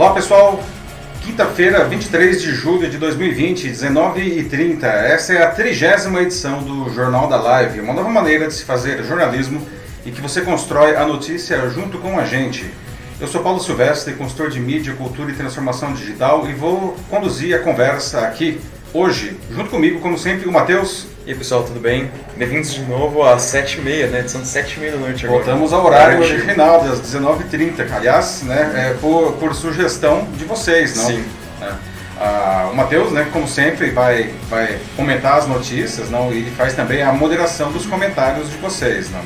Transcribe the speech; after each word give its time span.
Olá 0.00 0.14
pessoal, 0.14 0.58
quinta-feira, 1.20 1.84
23 1.84 2.40
de 2.40 2.52
julho 2.54 2.88
de 2.88 2.96
2020, 2.96 3.68
19h30. 3.68 4.82
Essa 4.82 5.34
é 5.34 5.42
a 5.42 5.50
trigésima 5.50 6.22
edição 6.22 6.62
do 6.62 6.88
Jornal 6.88 7.28
da 7.28 7.36
Live, 7.36 7.80
uma 7.80 7.92
nova 7.92 8.08
maneira 8.08 8.48
de 8.48 8.54
se 8.54 8.64
fazer 8.64 9.04
jornalismo 9.04 9.60
e 10.06 10.10
que 10.10 10.22
você 10.22 10.40
constrói 10.40 10.96
a 10.96 11.04
notícia 11.04 11.68
junto 11.68 11.98
com 11.98 12.18
a 12.18 12.24
gente. 12.24 12.64
Eu 13.20 13.28
sou 13.28 13.42
Paulo 13.42 13.60
Silvestre, 13.60 14.14
consultor 14.14 14.48
de 14.48 14.58
mídia, 14.58 14.94
cultura 14.94 15.32
e 15.32 15.34
transformação 15.34 15.92
digital 15.92 16.48
e 16.48 16.54
vou 16.54 16.96
conduzir 17.10 17.54
a 17.54 17.58
conversa 17.58 18.20
aqui 18.20 18.58
hoje, 18.94 19.36
junto 19.50 19.68
comigo, 19.68 20.00
como 20.00 20.16
sempre, 20.16 20.48
o 20.48 20.52
Matheus. 20.52 21.08
E 21.30 21.32
aí 21.32 21.38
pessoal, 21.38 21.62
tudo 21.62 21.78
bem? 21.78 22.10
Bem-vindos 22.36 22.74
de 22.74 22.82
novo 22.86 23.22
às 23.22 23.42
7h30, 23.42 24.08
né? 24.08 24.18
Edição 24.18 24.40
de 24.40 24.48
7h30 24.48 24.90
da 24.90 24.96
noite 24.96 25.24
agora. 25.24 25.44
Voltamos 25.44 25.72
ao 25.72 25.86
horário 25.86 26.18
original, 26.18 26.82
das 26.82 27.00
19h30. 27.00 27.86
Aliás, 27.88 28.42
né, 28.42 28.88
é 28.90 28.94
por, 29.00 29.34
por 29.34 29.54
sugestão 29.54 30.26
de 30.36 30.44
vocês, 30.44 30.96
não? 30.96 31.06
Sim. 31.06 31.24
Né? 31.60 31.78
Ah, 32.18 32.70
o 32.72 32.74
Matheus, 32.74 33.12
né, 33.12 33.28
como 33.32 33.46
sempre, 33.46 33.90
vai, 33.90 34.34
vai 34.48 34.80
comentar 34.96 35.38
as 35.38 35.46
notícias 35.46 36.10
não? 36.10 36.32
e 36.32 36.38
ele 36.38 36.50
faz 36.50 36.74
também 36.74 37.00
a 37.00 37.12
moderação 37.12 37.70
dos 37.70 37.86
comentários 37.86 38.50
de 38.50 38.56
vocês. 38.56 39.08
Não? 39.12 39.20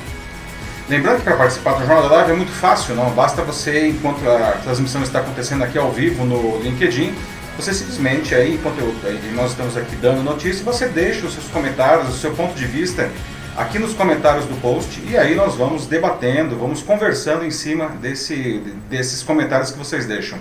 Lembrando 0.91 1.21
que 1.21 1.25
para 1.25 1.37
participar 1.37 1.73
do 1.73 1.87
Jornal 1.87 2.03
da 2.03 2.17
Live 2.17 2.33
é 2.33 2.34
muito 2.34 2.53
fácil, 2.53 2.95
não? 2.95 3.09
Basta 3.12 3.41
você, 3.41 3.89
enquanto 3.89 4.29
a 4.29 4.59
transmissão 4.62 5.03
está 5.03 5.21
acontecendo 5.21 5.65
aqui 5.65 5.79
ao 5.79 5.91
vivo 5.91 6.27
no 6.27 6.61
LinkedIn, 6.61 7.15
você 7.57 7.73
simplesmente 7.73 8.35
aí, 8.35 8.55
enquanto 8.55 8.79
eu, 8.79 8.95
nós 9.35 9.51
estamos 9.53 9.77
aqui 9.77 9.97
dando 9.97 10.23
notícia, 10.23 10.65
você 10.65 10.89
deixa 10.89 11.27
os 11.27 11.35
seus 11.35 11.47
comentários, 11.49 12.09
o 12.09 12.19
seu 12.19 12.33
ponto 12.33 12.55
de 12.55 12.67
vista 12.67 13.11
aqui 13.57 13.79
nos 13.79 13.95
comentários 13.95 14.47
do 14.47 14.61
post 14.61 15.01
e 15.09 15.17
aí 15.17 15.35
nós 15.35 15.55
vamos 15.55 15.87
debatendo, 15.87 16.57
vamos 16.57 16.83
conversando 16.83 17.45
em 17.45 17.51
cima 17.51 17.89
desse, 18.01 18.61
desses 18.91 19.23
comentários 19.23 19.71
que 19.71 19.79
vocês 19.79 20.07
deixam. 20.07 20.39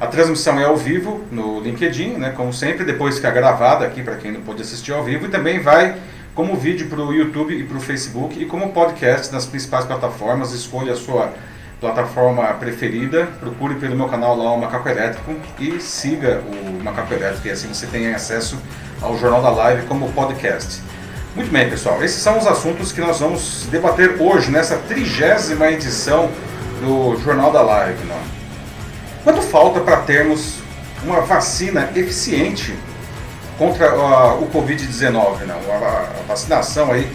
A 0.00 0.06
transmissão 0.06 0.58
é 0.58 0.64
ao 0.64 0.76
vivo 0.76 1.24
no 1.30 1.60
LinkedIn, 1.60 2.14
né, 2.14 2.32
como 2.36 2.52
sempre, 2.52 2.84
depois 2.84 3.16
fica 3.16 3.30
gravada 3.30 3.84
aqui 3.84 4.02
para 4.02 4.16
quem 4.16 4.32
não 4.32 4.40
pôde 4.40 4.62
assistir 4.62 4.92
ao 4.92 5.04
vivo 5.04 5.26
e 5.26 5.28
também 5.28 5.60
vai 5.60 5.96
como 6.34 6.56
vídeo 6.56 6.88
para 6.88 7.00
o 7.00 7.12
YouTube 7.12 7.52
e 7.52 7.64
para 7.64 7.76
o 7.76 7.80
Facebook 7.80 8.40
e 8.40 8.46
como 8.46 8.70
podcast 8.70 9.32
nas 9.32 9.44
principais 9.44 9.84
plataformas. 9.84 10.52
Escolha 10.52 10.92
a 10.92 10.96
sua 10.96 11.32
plataforma 11.80 12.44
preferida, 12.54 13.28
procure 13.38 13.74
pelo 13.76 13.94
meu 13.94 14.08
canal 14.08 14.36
lá 14.36 14.52
o 14.52 14.60
Macaco 14.60 14.88
Elétrico 14.88 15.34
e 15.58 15.80
siga 15.80 16.42
o 16.46 16.82
Macaco 16.82 17.14
Elétrico 17.14 17.46
e 17.46 17.50
assim 17.50 17.68
você 17.68 17.86
tem 17.86 18.12
acesso 18.12 18.58
ao 19.00 19.16
Jornal 19.16 19.42
da 19.42 19.50
Live 19.50 19.86
como 19.86 20.10
podcast. 20.12 20.82
Muito 21.36 21.50
bem, 21.52 21.70
pessoal, 21.70 22.02
esses 22.02 22.20
são 22.20 22.38
os 22.38 22.46
assuntos 22.46 22.90
que 22.90 23.00
nós 23.00 23.20
vamos 23.20 23.66
debater 23.70 24.20
hoje, 24.20 24.50
nessa 24.50 24.76
trigésima 24.76 25.70
edição 25.70 26.30
do 26.80 27.16
Jornal 27.22 27.52
da 27.52 27.62
Live. 27.62 28.04
Não? 28.06 28.20
Quanto 29.22 29.42
falta 29.42 29.80
para 29.80 29.98
termos 29.98 30.58
uma 31.04 31.20
vacina 31.20 31.90
eficiente 31.94 32.74
contra 33.58 33.94
uh, 33.94 34.42
o 34.42 34.48
Covid-19. 34.48 35.40
Né? 35.40 35.54
A, 35.82 36.22
vacinação 36.26 36.92
aí 36.92 37.10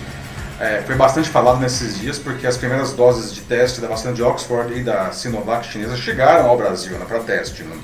é, 0.63 0.81
foi 0.81 0.95
bastante 0.95 1.29
falado 1.29 1.59
nesses 1.59 1.99
dias 1.99 2.17
porque 2.17 2.47
as 2.47 2.55
primeiras 2.55 2.93
doses 2.93 3.33
de 3.33 3.41
teste 3.41 3.81
da 3.81 3.87
vacina 3.89 4.13
de 4.13 4.23
Oxford 4.23 4.73
e 4.73 4.81
da 4.81 5.11
Sinovac 5.11 5.67
chinesa 5.67 5.97
chegaram 5.97 6.47
ao 6.47 6.55
Brasil 6.55 6.97
né, 6.97 7.05
para 7.05 7.19
teste. 7.19 7.63
Né? 7.63 7.75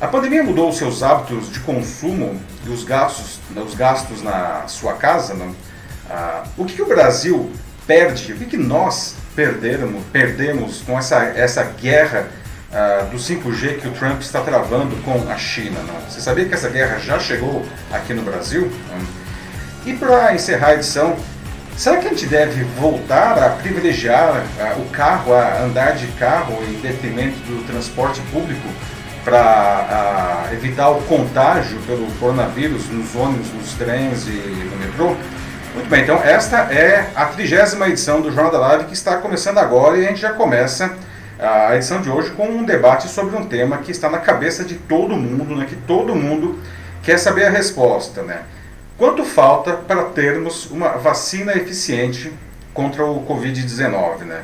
A 0.00 0.06
pandemia 0.06 0.44
mudou 0.44 0.68
os 0.68 0.76
seus 0.76 1.02
hábitos 1.02 1.50
de 1.52 1.58
consumo 1.58 2.40
e 2.64 2.68
os 2.68 2.84
gastos, 2.84 3.40
né, 3.50 3.60
os 3.60 3.74
gastos 3.74 4.22
na 4.22 4.68
sua 4.68 4.92
casa. 4.92 5.34
Né? 5.34 5.52
Ah, 6.08 6.44
o 6.56 6.64
que, 6.64 6.76
que, 6.76 6.82
o 6.82 6.86
Brasil 6.86 7.50
perde? 7.84 8.32
O 8.32 8.36
que, 8.36 8.44
que 8.44 8.56
nós 8.56 9.16
perdemos, 9.34 10.00
perdemos 10.12 10.82
com 10.82 10.96
essa, 10.96 11.16
essa 11.24 11.64
guerra 11.64 12.28
uh, 12.70 13.06
do 13.06 13.16
5G 13.16 13.80
que 13.80 13.88
o 13.88 13.92
Trump 13.92 14.20
está 14.20 14.40
travando 14.40 14.94
com 15.02 15.28
a 15.28 15.36
China. 15.36 15.80
Não? 15.80 16.00
Você 16.08 16.20
sabia 16.20 16.44
que 16.44 16.54
essa 16.54 16.68
guerra 16.68 17.00
já 17.00 17.18
chegou 17.18 17.66
aqui 17.90 18.14
no 18.14 18.22
Brasil? 18.22 18.70
E 19.84 19.94
para 19.94 20.34
encerrar 20.34 20.68
a 20.68 20.74
edição, 20.74 21.16
será 21.78 21.98
que 21.98 22.08
a 22.08 22.10
gente 22.10 22.26
deve 22.26 22.64
voltar 22.76 23.38
a 23.38 23.50
privilegiar 23.50 24.44
o 24.78 24.90
carro, 24.90 25.32
a 25.32 25.62
andar 25.62 25.92
de 25.92 26.08
carro 26.08 26.58
em 26.68 26.72
detrimento 26.80 27.38
do 27.46 27.64
transporte 27.68 28.20
público 28.32 28.68
para 29.24 30.48
evitar 30.52 30.90
o 30.90 31.00
contágio 31.02 31.78
pelo 31.82 32.10
coronavírus 32.18 32.88
nos 32.90 33.14
ônibus, 33.14 33.52
nos 33.52 33.74
trens 33.74 34.26
e 34.26 34.68
no 34.70 34.76
metrô? 34.76 35.16
Muito 35.72 35.88
bem, 35.88 36.02
então 36.02 36.20
esta 36.20 36.62
é 36.72 37.10
a 37.14 37.26
trigésima 37.26 37.88
edição 37.88 38.20
do 38.20 38.32
Jornal 38.32 38.50
da 38.50 38.58
Live 38.58 38.84
que 38.86 38.94
está 38.94 39.18
começando 39.18 39.58
agora 39.58 39.98
e 39.98 40.04
a 40.04 40.08
gente 40.08 40.20
já 40.20 40.32
começa 40.32 40.96
a 41.38 41.76
edição 41.76 42.02
de 42.02 42.10
hoje 42.10 42.32
com 42.32 42.48
um 42.48 42.64
debate 42.64 43.06
sobre 43.06 43.36
um 43.36 43.44
tema 43.44 43.78
que 43.78 43.92
está 43.92 44.10
na 44.10 44.18
cabeça 44.18 44.64
de 44.64 44.74
todo 44.74 45.14
mundo, 45.16 45.54
né, 45.54 45.64
que 45.68 45.76
todo 45.76 46.12
mundo 46.12 46.58
quer 47.04 47.18
saber 47.18 47.46
a 47.46 47.50
resposta. 47.50 48.22
Né? 48.22 48.40
Quanto 48.98 49.24
falta 49.24 49.74
para 49.74 50.06
termos 50.06 50.68
uma 50.72 50.88
vacina 50.98 51.52
eficiente 51.52 52.32
contra 52.74 53.04
o 53.04 53.24
Covid-19? 53.24 54.24
Né? 54.24 54.42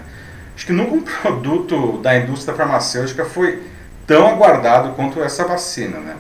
Acho 0.55 0.67
que 0.67 0.73
nunca 0.73 0.95
um 0.95 1.03
produto 1.21 1.99
da 1.99 2.17
indústria 2.17 2.57
farmacêutica 2.57 3.25
foi 3.25 3.61
tão 4.07 4.29
aguardado 4.29 4.91
quanto 4.91 5.21
essa 5.21 5.45
vacina. 5.45 5.99
Né? 5.99 6.15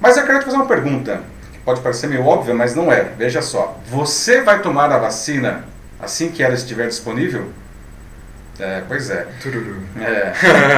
Mas 0.00 0.16
eu 0.16 0.26
quero 0.26 0.40
te 0.40 0.46
fazer 0.46 0.56
uma 0.56 0.66
pergunta, 0.66 1.22
que 1.52 1.60
pode 1.60 1.80
parecer 1.80 2.08
meio 2.08 2.26
óbvia, 2.26 2.54
mas 2.54 2.74
não 2.74 2.92
é. 2.92 3.04
Veja 3.16 3.40
só, 3.40 3.78
você 3.88 4.42
vai 4.42 4.60
tomar 4.60 4.90
a 4.90 4.98
vacina 4.98 5.64
assim 6.00 6.32
que 6.32 6.42
ela 6.42 6.54
estiver 6.54 6.88
disponível? 6.88 7.50
É, 8.58 8.82
pois 8.86 9.10
é. 9.10 9.28
é. 10.00 10.32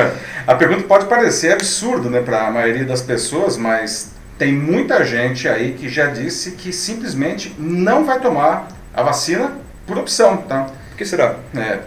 a 0.46 0.54
pergunta 0.54 0.82
pode 0.84 1.06
parecer 1.06 1.52
absurda 1.52 2.10
né, 2.10 2.20
para 2.20 2.46
a 2.46 2.50
maioria 2.50 2.84
das 2.84 3.00
pessoas, 3.00 3.56
mas 3.56 4.15
tem 4.38 4.52
muita 4.52 5.04
gente 5.04 5.48
aí 5.48 5.72
que 5.72 5.88
já 5.88 6.06
disse 6.06 6.52
que 6.52 6.72
simplesmente 6.72 7.54
não 7.58 8.04
vai 8.04 8.20
tomar 8.20 8.68
a 8.92 9.02
vacina 9.02 9.52
por 9.86 9.98
opção. 9.98 10.36
Tá? 10.38 10.66
Por 10.90 10.98
que 10.98 11.04
será? 11.04 11.36
É, 11.54 11.80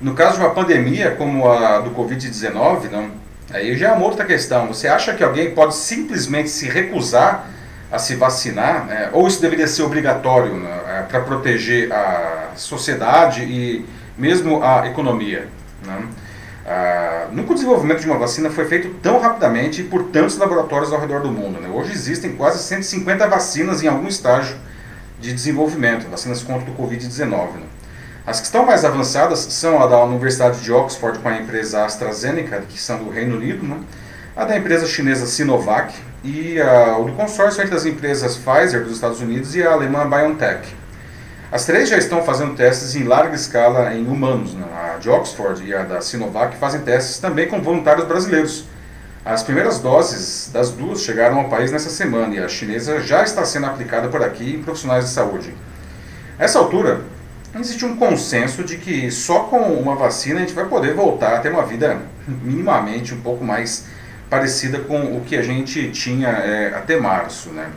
no 0.00 0.14
caso 0.14 0.38
de 0.38 0.44
uma 0.44 0.50
pandemia 0.50 1.10
como 1.12 1.50
a 1.50 1.80
do 1.80 1.90
Covid-19, 1.90 2.90
não, 2.90 3.10
aí 3.52 3.76
já 3.76 3.90
é 3.90 3.92
uma 3.92 4.06
outra 4.06 4.24
questão. 4.24 4.66
Você 4.68 4.88
acha 4.88 5.14
que 5.14 5.22
alguém 5.22 5.50
pode 5.54 5.74
simplesmente 5.74 6.48
se 6.48 6.68
recusar 6.68 7.46
a 7.92 7.98
se 7.98 8.14
vacinar, 8.14 8.86
né? 8.86 9.10
ou 9.12 9.26
isso 9.26 9.40
deveria 9.42 9.66
ser 9.66 9.82
obrigatório 9.82 10.54
né, 10.54 10.80
é, 10.88 11.02
para 11.02 11.20
proteger 11.20 11.92
a 11.92 12.52
sociedade 12.54 13.42
e 13.42 13.84
mesmo 14.16 14.62
a 14.62 14.86
economia. 14.86 15.48
Né? 15.84 16.06
Ah, 16.72 17.26
nunca 17.32 17.50
o 17.50 17.54
desenvolvimento 17.54 17.98
de 17.98 18.06
uma 18.06 18.16
vacina 18.16 18.48
foi 18.48 18.64
feito 18.64 18.90
tão 19.02 19.18
rapidamente 19.18 19.80
e 19.80 19.84
por 19.84 20.04
tantos 20.04 20.38
laboratórios 20.38 20.92
ao 20.92 21.00
redor 21.00 21.20
do 21.20 21.28
mundo. 21.28 21.60
Né? 21.60 21.68
Hoje 21.68 21.90
existem 21.90 22.36
quase 22.36 22.62
150 22.62 23.26
vacinas 23.26 23.82
em 23.82 23.88
algum 23.88 24.06
estágio 24.06 24.56
de 25.18 25.32
desenvolvimento, 25.32 26.08
vacinas 26.08 26.44
contra 26.44 26.70
o 26.70 26.74
Covid-19. 26.76 27.54
Né? 27.54 27.66
As 28.24 28.38
que 28.38 28.46
estão 28.46 28.64
mais 28.64 28.84
avançadas 28.84 29.40
são 29.40 29.82
a 29.82 29.88
da 29.88 30.00
Universidade 30.04 30.60
de 30.60 30.70
Oxford 30.70 31.18
com 31.18 31.28
a 31.28 31.38
empresa 31.38 31.84
AstraZeneca, 31.84 32.62
que 32.68 32.80
são 32.80 33.02
do 33.02 33.10
Reino 33.10 33.34
Unido, 33.34 33.66
né? 33.66 33.80
a 34.36 34.44
da 34.44 34.56
empresa 34.56 34.86
chinesa 34.86 35.26
Sinovac 35.26 35.92
e 36.22 36.60
a, 36.60 36.96
o 36.98 37.06
do 37.06 37.12
consórcio 37.14 37.64
entre 37.64 37.74
as 37.74 37.84
empresas 37.84 38.36
Pfizer 38.36 38.84
dos 38.84 38.92
Estados 38.92 39.20
Unidos 39.20 39.56
e 39.56 39.62
a 39.64 39.72
alemã 39.72 40.08
BioNTech. 40.08 40.72
As 41.52 41.66
três 41.66 41.88
já 41.88 41.98
estão 41.98 42.22
fazendo 42.22 42.54
testes 42.54 42.94
em 42.94 43.02
larga 43.02 43.34
escala 43.34 43.92
em 43.92 44.06
humanos. 44.06 44.54
Né? 44.54 44.64
A 44.72 44.98
de 44.98 45.10
Oxford 45.10 45.66
e 45.66 45.74
a 45.74 45.82
da 45.82 46.00
Sinovac 46.00 46.56
fazem 46.56 46.82
testes 46.82 47.18
também 47.18 47.48
com 47.48 47.60
voluntários 47.60 48.06
brasileiros. 48.06 48.66
As 49.24 49.42
primeiras 49.42 49.80
doses 49.80 50.48
das 50.52 50.70
duas 50.70 51.02
chegaram 51.02 51.40
ao 51.40 51.48
país 51.48 51.72
nessa 51.72 51.90
semana 51.90 52.36
e 52.36 52.38
a 52.38 52.48
chinesa 52.48 53.00
já 53.00 53.24
está 53.24 53.44
sendo 53.44 53.66
aplicada 53.66 54.06
por 54.08 54.22
aqui 54.22 54.54
em 54.54 54.62
profissionais 54.62 55.06
de 55.06 55.10
saúde. 55.10 55.52
A 56.38 56.44
essa 56.44 56.60
altura, 56.60 57.00
existe 57.58 57.84
um 57.84 57.96
consenso 57.96 58.62
de 58.62 58.76
que 58.76 59.10
só 59.10 59.40
com 59.40 59.58
uma 59.58 59.96
vacina 59.96 60.36
a 60.36 60.42
gente 60.42 60.54
vai 60.54 60.66
poder 60.66 60.94
voltar 60.94 61.34
a 61.34 61.40
ter 61.40 61.50
uma 61.50 61.66
vida 61.66 61.98
minimamente 62.28 63.12
um 63.12 63.20
pouco 63.20 63.44
mais 63.44 63.86
parecida 64.30 64.78
com 64.78 65.16
o 65.16 65.22
que 65.26 65.36
a 65.36 65.42
gente 65.42 65.90
tinha 65.90 66.28
é, 66.28 66.68
até 66.68 66.96
março. 66.96 67.50
Né? 67.50 67.68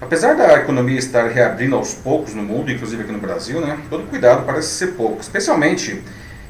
Apesar 0.00 0.34
da 0.34 0.54
economia 0.54 0.98
estar 0.98 1.26
reabrindo 1.28 1.74
aos 1.74 1.92
poucos 1.92 2.32
no 2.32 2.42
mundo, 2.42 2.70
inclusive 2.70 3.02
aqui 3.02 3.10
no 3.10 3.18
Brasil, 3.18 3.60
né, 3.60 3.78
todo 3.90 4.08
cuidado 4.08 4.46
parece 4.46 4.68
ser 4.68 4.88
pouco, 4.88 5.20
especialmente 5.20 6.02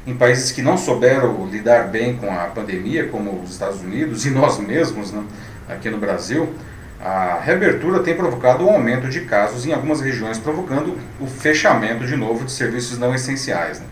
em 0.05 0.15
países 0.15 0.51
que 0.51 0.61
não 0.61 0.77
souberam 0.77 1.47
lidar 1.47 1.87
bem 1.87 2.15
com 2.15 2.31
a 2.31 2.45
pandemia, 2.45 3.07
como 3.07 3.41
os 3.41 3.51
Estados 3.51 3.81
Unidos 3.81 4.25
e 4.25 4.29
nós 4.29 4.59
mesmos 4.59 5.11
né, 5.11 5.23
aqui 5.67 5.89
no 5.89 5.97
Brasil. 5.97 6.53
A 7.01 7.39
reabertura 7.41 8.01
tem 8.01 8.15
provocado 8.15 8.65
um 8.65 8.69
aumento 8.69 9.09
de 9.09 9.21
casos 9.21 9.65
em 9.65 9.73
algumas 9.73 9.99
regiões, 9.99 10.37
provocando 10.37 10.97
o 11.19 11.25
fechamento 11.25 12.05
de 12.05 12.15
novo 12.15 12.45
de 12.45 12.51
serviços 12.51 12.99
não 12.99 13.15
essenciais. 13.15 13.79
Né. 13.79 13.85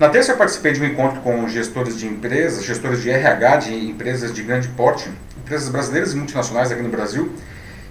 Na 0.00 0.08
terça 0.08 0.32
eu 0.32 0.36
participei 0.36 0.72
de 0.72 0.82
um 0.82 0.86
encontro 0.86 1.20
com 1.20 1.46
gestores 1.48 1.96
de 1.96 2.06
empresas, 2.06 2.64
gestores 2.64 3.02
de 3.02 3.10
RH 3.10 3.56
de 3.56 3.90
empresas 3.90 4.32
de 4.32 4.42
grande 4.42 4.68
porte, 4.68 5.08
empresas 5.38 5.68
brasileiras 5.68 6.12
e 6.12 6.16
multinacionais 6.16 6.72
aqui 6.72 6.82
no 6.82 6.88
Brasil, 6.88 7.30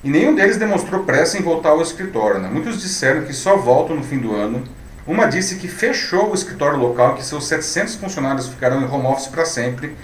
e 0.03 0.09
nenhum 0.09 0.33
deles 0.33 0.57
demonstrou 0.57 1.03
pressa 1.03 1.37
em 1.37 1.41
voltar 1.41 1.69
ao 1.69 1.81
escritório. 1.81 2.39
Né? 2.39 2.49
Muitos 2.51 2.81
disseram 2.81 3.23
que 3.23 3.33
só 3.33 3.57
voltam 3.57 3.95
no 3.95 4.03
fim 4.03 4.17
do 4.17 4.33
ano. 4.33 4.63
Uma 5.05 5.25
disse 5.25 5.55
que 5.55 5.67
fechou 5.67 6.31
o 6.31 6.35
escritório 6.35 6.77
local, 6.77 7.15
que 7.15 7.25
seus 7.25 7.47
700 7.47 7.95
funcionários 7.95 8.47
ficarão 8.47 8.81
em 8.81 8.85
home 8.85 9.07
office 9.07 9.27
para 9.27 9.45
sempre. 9.45 9.95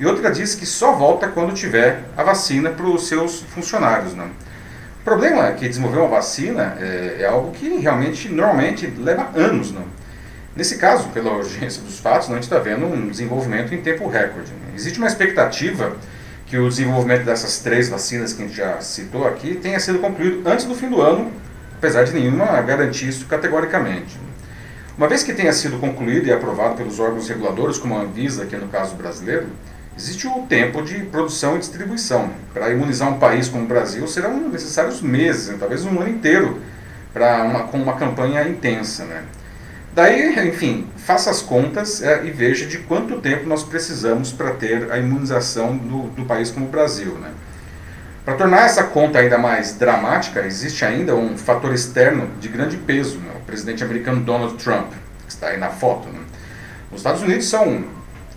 e 0.00 0.06
outra 0.06 0.30
diz 0.30 0.54
que 0.56 0.66
só 0.66 0.92
volta 0.92 1.28
quando 1.28 1.52
tiver 1.54 2.00
a 2.16 2.22
vacina 2.24 2.70
para 2.70 2.86
os 2.86 3.06
seus 3.06 3.42
funcionários. 3.42 4.14
Né? 4.14 4.28
O 5.00 5.04
problema 5.04 5.46
é 5.46 5.52
que 5.52 5.68
desenvolver 5.68 5.98
uma 5.98 6.08
vacina 6.08 6.76
é, 6.80 7.18
é 7.20 7.26
algo 7.26 7.52
que 7.52 7.76
realmente, 7.76 8.28
normalmente, 8.28 8.86
leva 8.86 9.30
anos. 9.36 9.70
Né? 9.70 9.82
Nesse 10.56 10.78
caso, 10.78 11.10
pela 11.10 11.32
urgência 11.32 11.82
dos 11.82 12.00
fatos, 12.00 12.30
a 12.30 12.34
gente 12.34 12.44
está 12.44 12.58
vendo 12.58 12.86
um 12.86 13.08
desenvolvimento 13.08 13.74
em 13.74 13.82
tempo 13.82 14.08
recorde. 14.08 14.50
Né? 14.50 14.72
Existe 14.74 14.98
uma 14.98 15.06
expectativa 15.06 15.96
que 16.46 16.58
o 16.58 16.68
desenvolvimento 16.68 17.24
dessas 17.24 17.60
três 17.60 17.88
vacinas 17.88 18.32
que 18.32 18.42
a 18.42 18.46
gente 18.46 18.56
já 18.56 18.80
citou 18.80 19.26
aqui 19.26 19.54
tenha 19.56 19.80
sido 19.80 19.98
concluído 19.98 20.46
antes 20.46 20.66
do 20.66 20.74
fim 20.74 20.88
do 20.88 21.00
ano, 21.00 21.32
apesar 21.76 22.04
de 22.04 22.12
nenhuma 22.12 22.60
garantir 22.62 23.08
isso 23.08 23.26
categoricamente. 23.26 24.18
Uma 24.96 25.08
vez 25.08 25.24
que 25.24 25.32
tenha 25.32 25.52
sido 25.52 25.78
concluído 25.78 26.26
e 26.28 26.32
aprovado 26.32 26.76
pelos 26.76 27.00
órgãos 27.00 27.28
reguladores, 27.28 27.78
como 27.78 27.96
a 27.96 28.02
Anvisa, 28.02 28.44
aqui 28.44 28.54
no 28.56 28.68
caso 28.68 28.94
brasileiro, 28.94 29.46
existe 29.96 30.28
o 30.28 30.42
tempo 30.42 30.82
de 30.82 31.00
produção 31.06 31.56
e 31.56 31.58
distribuição. 31.58 32.30
Para 32.52 32.70
imunizar 32.70 33.08
um 33.08 33.18
país 33.18 33.48
como 33.48 33.64
o 33.64 33.66
Brasil 33.66 34.06
serão 34.06 34.48
necessários 34.48 35.02
meses, 35.02 35.48
né? 35.48 35.56
talvez 35.58 35.84
um 35.84 36.00
ano 36.00 36.08
inteiro, 36.08 36.60
para 37.12 37.42
uma, 37.42 37.64
com 37.64 37.78
uma 37.78 37.94
campanha 37.94 38.46
intensa. 38.46 39.04
Né? 39.04 39.24
Daí, 39.94 40.48
enfim, 40.48 40.88
faça 40.96 41.30
as 41.30 41.40
contas 41.40 42.02
é, 42.02 42.24
e 42.24 42.30
veja 42.32 42.66
de 42.66 42.78
quanto 42.78 43.20
tempo 43.20 43.46
nós 43.46 43.62
precisamos 43.62 44.32
para 44.32 44.50
ter 44.50 44.90
a 44.90 44.98
imunização 44.98 45.76
do, 45.76 46.08
do 46.08 46.24
país 46.24 46.50
como 46.50 46.66
o 46.66 46.68
Brasil. 46.68 47.12
Né? 47.12 47.30
Para 48.24 48.34
tornar 48.34 48.64
essa 48.64 48.82
conta 48.82 49.20
ainda 49.20 49.38
mais 49.38 49.78
dramática, 49.78 50.44
existe 50.44 50.84
ainda 50.84 51.14
um 51.14 51.38
fator 51.38 51.72
externo 51.72 52.28
de 52.40 52.48
grande 52.48 52.76
peso, 52.76 53.18
né? 53.18 53.34
o 53.36 53.44
presidente 53.44 53.84
americano 53.84 54.20
Donald 54.20 54.54
Trump, 54.56 54.90
que 55.26 55.32
está 55.32 55.48
aí 55.48 55.58
na 55.58 55.70
foto. 55.70 56.08
Né? 56.08 56.18
Os 56.90 56.96
Estados 56.96 57.22
Unidos 57.22 57.46
são 57.46 57.84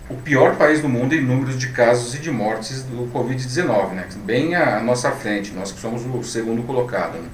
o 0.08 0.14
pior 0.14 0.54
país 0.54 0.80
do 0.80 0.88
mundo 0.88 1.12
em 1.12 1.20
números 1.20 1.58
de 1.58 1.70
casos 1.70 2.14
e 2.14 2.20
de 2.20 2.30
mortes 2.30 2.84
do 2.84 3.10
Covid-19, 3.12 3.94
né? 3.94 4.06
bem 4.24 4.54
à 4.54 4.78
nossa 4.78 5.10
frente, 5.10 5.52
nós 5.52 5.72
que 5.72 5.80
somos 5.80 6.04
o 6.06 6.22
segundo 6.22 6.62
colocado. 6.62 7.14
Né? 7.14 7.28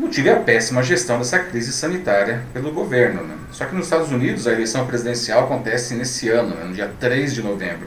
Motivo 0.00 0.28
é 0.28 0.32
a 0.32 0.40
péssima 0.40 0.82
gestão 0.82 1.18
dessa 1.18 1.38
crise 1.38 1.72
sanitária 1.72 2.42
pelo 2.52 2.72
governo. 2.72 3.22
Né? 3.22 3.36
Só 3.52 3.66
que 3.66 3.74
nos 3.74 3.84
Estados 3.84 4.10
Unidos 4.10 4.46
a 4.46 4.52
eleição 4.52 4.86
presidencial 4.86 5.44
acontece 5.44 5.94
nesse 5.94 6.28
ano, 6.28 6.54
né, 6.54 6.64
no 6.64 6.74
dia 6.74 6.90
3 6.98 7.34
de 7.34 7.42
novembro. 7.42 7.86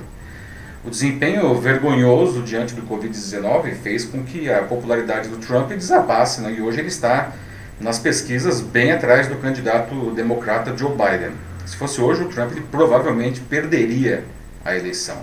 O 0.85 0.89
desempenho 0.89 1.55
vergonhoso 1.59 2.43
diante 2.43 2.75
do 2.75 2.83
Covid-19 2.83 3.73
fez 3.81 4.05
com 4.05 4.23
que 4.23 4.51
a 4.51 4.61
popularidade 4.61 5.29
do 5.29 5.37
Trump 5.37 5.71
desabasse, 5.71 6.41
né? 6.41 6.53
e 6.57 6.61
hoje 6.61 6.79
ele 6.79 6.89
está 6.89 7.31
nas 7.79 7.97
pesquisas 7.97 8.61
bem 8.61 8.91
atrás 8.91 9.27
do 9.27 9.35
candidato 9.37 10.11
democrata 10.11 10.75
Joe 10.77 10.91
Biden. 10.91 11.31
Se 11.65 11.75
fosse 11.77 11.99
hoje, 11.99 12.23
o 12.23 12.27
Trump 12.27 12.51
ele 12.51 12.65
provavelmente 12.69 13.39
perderia 13.39 14.23
a 14.63 14.75
eleição. 14.75 15.17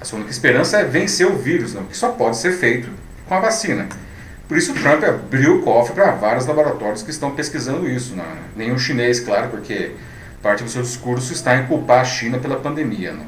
A 0.00 0.04
sua 0.04 0.18
única 0.18 0.32
esperança 0.32 0.78
é 0.78 0.84
vencer 0.84 1.26
o 1.26 1.36
vírus, 1.36 1.74
não, 1.74 1.84
que 1.84 1.96
só 1.96 2.10
pode 2.10 2.36
ser 2.36 2.52
feito 2.52 2.88
com 3.28 3.34
a 3.34 3.40
vacina. 3.40 3.88
Por 4.50 4.58
isso, 4.58 4.74
Trump 4.74 5.04
abriu 5.04 5.58
o 5.58 5.62
cofre 5.62 5.94
para 5.94 6.10
vários 6.10 6.44
laboratórios 6.44 7.04
que 7.04 7.10
estão 7.12 7.30
pesquisando 7.30 7.88
isso. 7.88 8.16
Né? 8.16 8.24
Nenhum 8.56 8.76
chinês, 8.76 9.20
claro, 9.20 9.48
porque 9.48 9.92
parte 10.42 10.64
do 10.64 10.68
seu 10.68 10.82
discurso 10.82 11.32
está 11.32 11.56
em 11.56 11.66
culpar 11.66 12.00
a 12.00 12.04
China 12.04 12.36
pela 12.36 12.56
pandemia. 12.56 13.12
Né? 13.12 13.24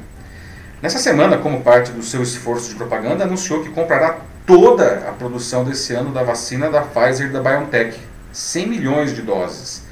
Nessa 0.81 0.99
semana, 0.99 1.37
como 1.37 1.61
parte 1.61 1.93
do 1.93 2.03
seu 2.03 2.21
esforço 2.21 2.71
de 2.71 2.75
propaganda, 2.75 3.23
anunciou 3.23 3.63
que 3.63 3.69
comprará 3.69 4.17
toda 4.45 5.07
a 5.07 5.13
produção 5.13 5.63
desse 5.63 5.93
ano 5.93 6.11
da 6.11 6.23
vacina 6.23 6.69
da 6.69 6.81
Pfizer 6.81 7.29
e 7.29 7.31
da 7.31 7.39
BioNTech, 7.39 7.97
100 8.33 8.67
milhões 8.67 9.15
de 9.15 9.21
doses. 9.21 9.83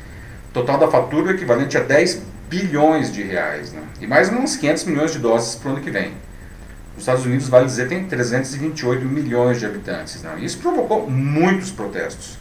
Total 0.52 0.78
da 0.78 0.90
fatura 0.90 1.32
equivalente 1.32 1.78
a 1.78 1.82
10 1.82 2.24
bilhões 2.50 3.10
de 3.10 3.24
reais, 3.24 3.72
né? 3.72 3.82
e 4.02 4.06
mais 4.06 4.30
uns 4.30 4.58
500 4.58 4.84
milhões 4.84 5.14
de 5.14 5.20
doses 5.20 5.56
para 5.56 5.70
o 5.70 5.72
ano 5.76 5.82
que 5.82 5.92
vem. 5.92 6.12
Os 7.02 7.08
Estados 7.08 7.26
Unidos, 7.26 7.50
vale 7.50 7.66
dizer, 7.66 7.88
tem 7.88 8.06
328 8.06 9.04
milhões 9.06 9.60
de 9.60 9.66
habitantes. 9.66 10.22
Né? 10.22 10.36
Isso 10.40 10.60
provocou 10.60 11.10
muitos 11.10 11.72
protestos. 11.72 12.38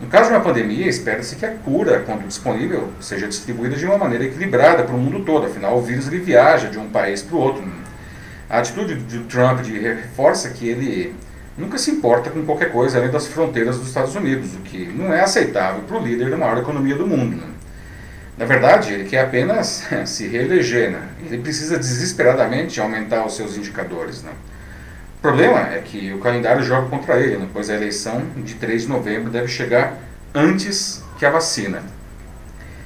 No 0.00 0.08
caso 0.08 0.28
de 0.28 0.34
uma 0.34 0.42
pandemia, 0.42 0.88
espera-se 0.88 1.36
que 1.36 1.46
a 1.46 1.52
cura, 1.52 2.00
quando 2.00 2.26
disponível, 2.26 2.88
seja 3.00 3.28
distribuída 3.28 3.76
de 3.76 3.86
uma 3.86 3.96
maneira 3.96 4.24
equilibrada 4.24 4.82
para 4.82 4.92
o 4.92 4.98
mundo 4.98 5.24
todo. 5.24 5.46
Afinal, 5.46 5.78
o 5.78 5.82
vírus 5.82 6.08
ele 6.08 6.18
viaja 6.18 6.66
de 6.66 6.76
um 6.80 6.88
país 6.88 7.22
para 7.22 7.36
o 7.36 7.38
outro. 7.38 7.62
A 8.50 8.58
atitude 8.58 8.96
de 8.96 9.20
Trump 9.20 9.60
de 9.60 9.78
reforça 9.78 10.50
que 10.50 10.68
ele 10.68 11.14
nunca 11.56 11.78
se 11.78 11.92
importa 11.92 12.28
com 12.28 12.44
qualquer 12.44 12.72
coisa 12.72 12.98
além 12.98 13.12
das 13.12 13.28
fronteiras 13.28 13.78
dos 13.78 13.86
Estados 13.86 14.16
Unidos, 14.16 14.52
o 14.56 14.58
que 14.62 14.84
não 14.86 15.14
é 15.14 15.20
aceitável 15.20 15.82
para 15.82 15.96
o 15.96 16.02
líder 16.02 16.28
da 16.28 16.36
maior 16.36 16.58
economia 16.58 16.96
do 16.96 17.06
mundo. 17.06 17.36
Né? 17.36 17.46
Na 18.36 18.44
verdade, 18.44 18.92
ele 18.92 19.04
quer 19.04 19.24
apenas 19.24 19.86
se 20.04 20.26
reeleger. 20.26 20.90
Né? 20.90 21.02
Ele 21.24 21.38
precisa 21.38 21.78
desesperadamente 21.78 22.80
aumentar 22.80 23.24
os 23.24 23.34
seus 23.34 23.56
indicadores. 23.56 24.22
Né? 24.22 24.32
O 25.18 25.22
problema 25.22 25.60
é 25.72 25.80
que 25.84 26.12
o 26.12 26.18
calendário 26.18 26.62
joga 26.62 26.88
contra 26.88 27.18
ele, 27.18 27.36
né? 27.36 27.48
pois 27.52 27.70
a 27.70 27.74
eleição 27.74 28.22
de 28.36 28.54
3 28.54 28.82
de 28.82 28.88
novembro 28.88 29.30
deve 29.30 29.48
chegar 29.48 29.98
antes 30.34 31.02
que 31.18 31.24
a 31.24 31.30
vacina. 31.30 31.82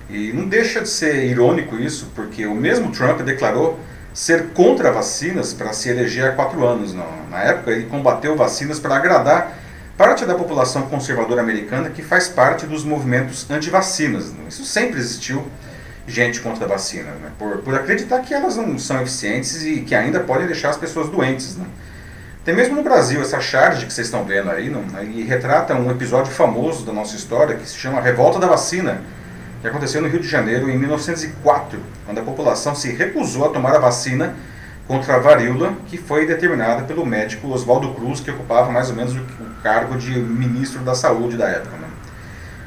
E 0.08 0.32
não 0.32 0.49
deixa 0.49 0.81
de 0.81 0.88
ser 0.88 1.25
irônico 1.25 1.76
isso, 1.76 2.11
porque 2.14 2.47
o 2.47 2.55
mesmo 2.55 2.91
Trump 2.91 3.20
declarou 3.20 3.79
ser 4.12 4.49
contra 4.49 4.91
vacinas 4.91 5.52
para 5.52 5.73
se 5.73 5.88
eleger 5.88 6.31
há 6.31 6.32
quatro 6.32 6.67
anos. 6.67 6.93
Não. 6.93 7.29
Na 7.31 7.43
época, 7.43 7.70
ele 7.70 7.87
combateu 7.87 8.37
vacinas 8.37 8.79
para 8.79 8.97
agradar 8.97 9.56
parte 10.00 10.25
da 10.25 10.35
população 10.35 10.87
conservadora 10.88 11.43
americana 11.43 11.91
que 11.91 12.00
faz 12.00 12.26
parte 12.26 12.64
dos 12.64 12.85
movimentos 12.85 13.44
anti-vacinas. 13.50 14.32
Isso 14.49 14.64
sempre 14.64 14.99
existiu 14.99 15.47
gente 16.06 16.41
contra 16.41 16.64
a 16.64 16.69
vacina, 16.69 17.11
né? 17.20 17.31
por, 17.38 17.58
por 17.58 17.75
acreditar 17.75 18.20
que 18.20 18.32
elas 18.32 18.56
não 18.56 18.79
são 18.79 19.02
eficientes 19.02 19.62
e 19.62 19.82
que 19.82 19.94
ainda 19.94 20.20
podem 20.20 20.47
deixar 20.47 20.70
as 20.70 20.79
pessoas 20.79 21.11
doentes. 21.11 21.55
Né? 21.55 21.67
Tem 22.43 22.55
mesmo 22.55 22.76
no 22.76 22.82
Brasil 22.82 23.20
essa 23.20 23.43
charge 23.43 23.85
que 23.85 23.93
vocês 23.93 24.06
estão 24.06 24.25
vendo 24.25 24.50
aí, 24.50 24.70
não? 24.70 24.82
e 25.02 25.23
retrata 25.23 25.75
um 25.75 25.91
episódio 25.91 26.32
famoso 26.32 26.87
da 26.87 26.94
nossa 26.94 27.14
história 27.14 27.56
que 27.56 27.69
se 27.69 27.76
chama 27.76 28.00
Revolta 28.00 28.38
da 28.38 28.47
Vacina, 28.47 29.02
que 29.61 29.69
aconteceu 29.69 30.00
no 30.00 30.08
Rio 30.08 30.20
de 30.20 30.29
Janeiro 30.29 30.70
em 30.70 30.79
1904, 30.79 31.79
quando 32.06 32.19
a 32.20 32.23
população 32.23 32.75
se 32.75 32.91
recusou 32.91 33.44
a 33.44 33.49
tomar 33.50 33.76
a 33.76 33.79
vacina 33.79 34.35
contra 34.90 35.14
a 35.14 35.19
varíola, 35.20 35.76
que 35.87 35.96
foi 35.96 36.26
determinada 36.26 36.82
pelo 36.82 37.06
médico 37.06 37.46
Oswaldo 37.46 37.94
Cruz, 37.94 38.19
que 38.19 38.28
ocupava 38.28 38.72
mais 38.72 38.90
ou 38.90 38.96
menos 38.96 39.14
o 39.14 39.22
cargo 39.62 39.96
de 39.96 40.19
ministro 40.19 40.81
da 40.81 40.96
Saúde 40.96 41.37
da 41.37 41.48
época. 41.48 41.76
Né? 41.76 41.87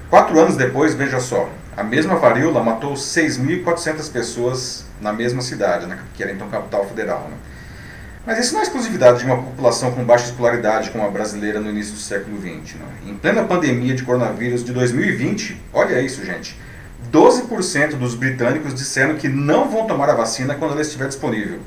Quatro 0.10 0.40
anos 0.40 0.56
depois, 0.56 0.96
veja 0.96 1.20
só, 1.20 1.50
a 1.75 1.84
mesma 1.84 2.16
varíola 2.16 2.64
matou 2.64 2.94
6.400 2.94 4.10
pessoas 4.10 4.86
na 5.02 5.12
mesma 5.12 5.42
cidade, 5.42 5.86
né, 5.86 6.00
que 6.14 6.24
era 6.24 6.31
então 6.31 6.48
capital 6.48 6.86
federal. 6.86 7.28
Né? 7.30 7.36
Mas 8.25 8.40
isso 8.40 8.54
não 8.54 8.62
é 8.62 8.64
exclusividade 8.64 9.20
de 9.20 9.25
uma 9.25 9.44
população 9.44 9.92
com 9.92 10.06
baixa 10.06 10.27
escolaridade 10.27 10.92
como 10.92 11.06
a 11.06 11.10
brasileira 11.10 11.60
no 11.60 11.70
início 11.70 11.92
do 11.92 12.00
século 12.00 12.38
XX. 12.38 12.75
Né? 12.75 12.86
Em 13.06 13.15
plena 13.15 13.44
pandemia 13.44 13.94
de 13.94 14.03
coronavírus 14.03 14.63
de 14.63 14.72
2020, 14.72 15.62
olha 15.74 16.00
isso, 16.00 16.24
gente, 16.24 16.58
12% 17.12 17.98
dos 17.98 18.15
britânicos 18.15 18.74
disseram 18.74 19.15
que 19.15 19.27
não 19.27 19.70
vão 19.70 19.86
tomar 19.88 20.10
a 20.10 20.15
vacina 20.15 20.56
quando 20.56 20.72
ela 20.72 20.82
estiver 20.82 21.10
disponível 21.10 21.60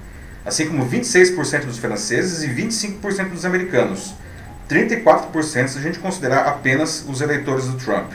assim 0.46 0.68
como 0.68 0.88
26% 0.88 1.64
dos 1.64 1.78
franceses 1.78 2.44
e 2.44 2.48
25% 2.48 3.30
dos 3.30 3.44
americanos. 3.44 4.14
34% 4.70 5.68
se 5.68 5.78
a 5.78 5.82
gente 5.82 5.98
considerar 5.98 6.46
apenas 6.46 7.04
os 7.08 7.20
eleitores 7.20 7.66
do 7.66 7.76
Trump. 7.76 8.12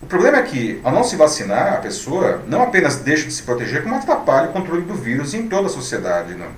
O 0.00 0.06
problema 0.06 0.38
é 0.38 0.42
que, 0.42 0.80
ao 0.82 0.92
não 0.92 1.04
se 1.04 1.16
vacinar, 1.16 1.74
a 1.74 1.76
pessoa 1.76 2.42
não 2.48 2.62
apenas 2.62 2.96
deixa 2.96 3.26
de 3.26 3.32
se 3.32 3.42
proteger, 3.42 3.82
como 3.82 3.94
atrapalha 3.94 4.48
o 4.48 4.52
controle 4.52 4.82
do 4.82 4.94
vírus 4.94 5.34
em 5.34 5.48
toda 5.48 5.66
a 5.66 5.70
sociedade, 5.70 6.34
não? 6.34 6.48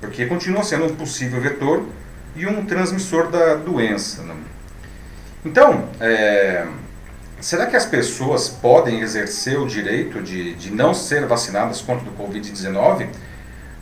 porque 0.00 0.26
continua 0.26 0.62
sendo 0.62 0.86
um 0.86 0.94
possível 0.94 1.40
vetor 1.40 1.84
e 2.34 2.46
um 2.46 2.64
transmissor 2.64 3.30
da 3.30 3.54
doença. 3.54 4.22
Não? 4.22 4.36
Então, 5.44 5.88
é, 6.00 6.66
será 7.40 7.66
que 7.66 7.76
as 7.76 7.84
pessoas 7.84 8.48
podem 8.48 9.00
exercer 9.00 9.58
o 9.58 9.66
direito 9.66 10.22
de, 10.22 10.54
de 10.54 10.70
não 10.70 10.94
ser 10.94 11.26
vacinadas 11.26 11.80
contra 11.80 12.08
o 12.08 12.12
Covid-19? 12.12 13.08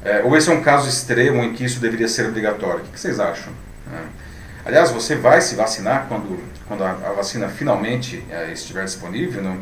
É, 0.04 0.22
ou 0.22 0.36
esse 0.36 0.48
é 0.48 0.52
um 0.52 0.62
caso 0.62 0.88
extremo 0.88 1.42
em 1.42 1.52
que 1.52 1.64
isso 1.64 1.80
deveria 1.80 2.08
ser 2.08 2.26
obrigatório? 2.26 2.84
O 2.84 2.88
que 2.88 2.98
vocês 2.98 3.18
acham? 3.18 3.52
É. 3.92 4.28
Aliás, 4.64 4.90
você 4.90 5.16
vai 5.16 5.40
se 5.40 5.54
vacinar 5.54 6.06
quando, 6.08 6.38
quando 6.66 6.84
a, 6.84 6.90
a 6.90 7.12
vacina 7.12 7.48
finalmente 7.48 8.24
é, 8.30 8.52
estiver 8.52 8.84
disponível? 8.84 9.42
Não? 9.42 9.58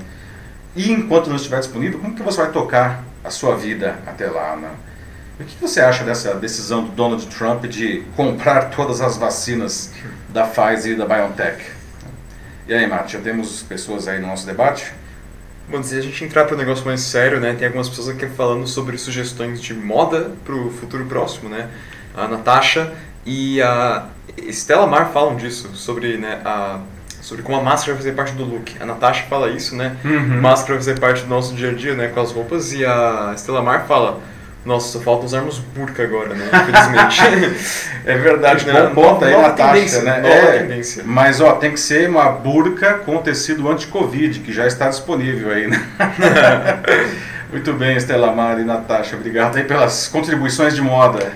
E 0.74 0.92
enquanto 0.92 1.28
não 1.28 1.36
estiver 1.36 1.60
disponível, 1.60 1.98
como 2.00 2.14
que 2.14 2.22
você 2.22 2.42
vai 2.42 2.50
tocar 2.50 3.02
a 3.24 3.30
sua 3.30 3.56
vida 3.56 3.98
até 4.06 4.28
lá? 4.28 4.56
Não? 4.56 4.86
O 5.38 5.44
que 5.44 5.56
você 5.60 5.80
acha 5.80 6.02
dessa 6.02 6.34
decisão 6.34 6.84
do 6.84 6.92
Donald 6.92 7.26
Trump 7.26 7.64
de 7.66 8.02
comprar 8.16 8.70
todas 8.70 9.00
as 9.00 9.16
vacinas 9.16 9.92
da 10.28 10.46
Pfizer 10.46 10.92
e 10.92 10.96
da 10.96 11.06
BioNTech? 11.06 11.64
E 12.66 12.74
aí, 12.74 12.88
já 13.06 13.20
temos 13.20 13.62
pessoas 13.62 14.08
aí 14.08 14.18
no 14.18 14.26
nosso 14.26 14.46
debate? 14.46 14.92
Bom, 15.68 15.82
se 15.82 15.96
a 15.96 16.00
gente 16.00 16.24
entrar 16.24 16.44
para 16.44 16.54
um 16.54 16.58
negócio 16.58 16.86
mais 16.86 17.00
sério, 17.00 17.40
né, 17.40 17.54
tem 17.54 17.66
algumas 17.66 17.88
pessoas 17.88 18.08
aqui 18.10 18.26
falando 18.28 18.66
sobre 18.68 18.96
sugestões 18.98 19.60
de 19.60 19.74
moda 19.74 20.30
para 20.44 20.54
o 20.54 20.70
futuro 20.70 21.04
próximo, 21.06 21.48
né? 21.48 21.68
A 22.16 22.28
Natasha 22.28 22.92
e 23.24 23.60
a 23.60 24.06
Estela 24.36 24.86
Mar 24.86 25.10
falam 25.12 25.34
disso, 25.34 25.70
sobre, 25.74 26.18
né, 26.18 26.40
a, 26.44 26.78
sobre 27.20 27.42
como 27.42 27.58
a 27.58 27.62
máscara 27.62 27.94
vai 27.94 28.02
fazer 28.02 28.14
parte 28.14 28.34
do 28.34 28.44
look. 28.44 28.76
A 28.78 28.86
Natasha 28.86 29.24
fala 29.24 29.50
isso, 29.50 29.74
né? 29.74 29.96
Uhum. 30.04 30.40
Máscara 30.40 30.74
vai 30.74 30.78
fazer 30.78 31.00
parte 31.00 31.22
do 31.22 31.28
nosso 31.28 31.52
dia 31.54 31.70
a 31.70 31.74
dia, 31.74 31.94
né, 31.94 32.08
com 32.08 32.20
as 32.20 32.30
roupas, 32.30 32.72
e 32.72 32.84
a 32.84 33.32
Estela 33.34 33.60
Mar 33.60 33.86
fala 33.88 34.20
Nossa, 34.66 34.98
só 34.98 35.00
falta 35.00 35.24
usarmos 35.24 35.60
burca 35.60 36.02
agora, 36.02 36.34
né? 36.34 36.50
Infelizmente. 36.52 37.86
é 38.04 38.18
verdade, 38.18 38.66
né? 38.66 38.90
Bom 38.92 39.14
ponto 39.14 39.24
aí, 39.24 39.40
Natasha, 39.40 39.72
tendência, 39.72 40.02
né? 40.02 40.22
É, 40.24 40.58
tendência. 40.58 41.04
Mas 41.06 41.40
ó, 41.40 41.52
tem 41.52 41.70
que 41.70 41.78
ser 41.78 42.10
uma 42.10 42.32
burca 42.32 42.94
com 42.94 43.16
tecido 43.18 43.70
anti-Covid, 43.70 44.40
que 44.40 44.52
já 44.52 44.66
está 44.66 44.88
disponível 44.88 45.52
aí, 45.52 45.68
né? 45.68 45.80
Muito 47.48 47.72
bem, 47.74 47.96
Estela 47.96 48.32
Mari 48.32 48.62
e 48.62 48.64
Natasha, 48.64 49.14
obrigado 49.14 49.56
aí 49.56 49.62
pelas 49.62 50.08
contribuições 50.08 50.74
de 50.74 50.82
moda. 50.82 51.32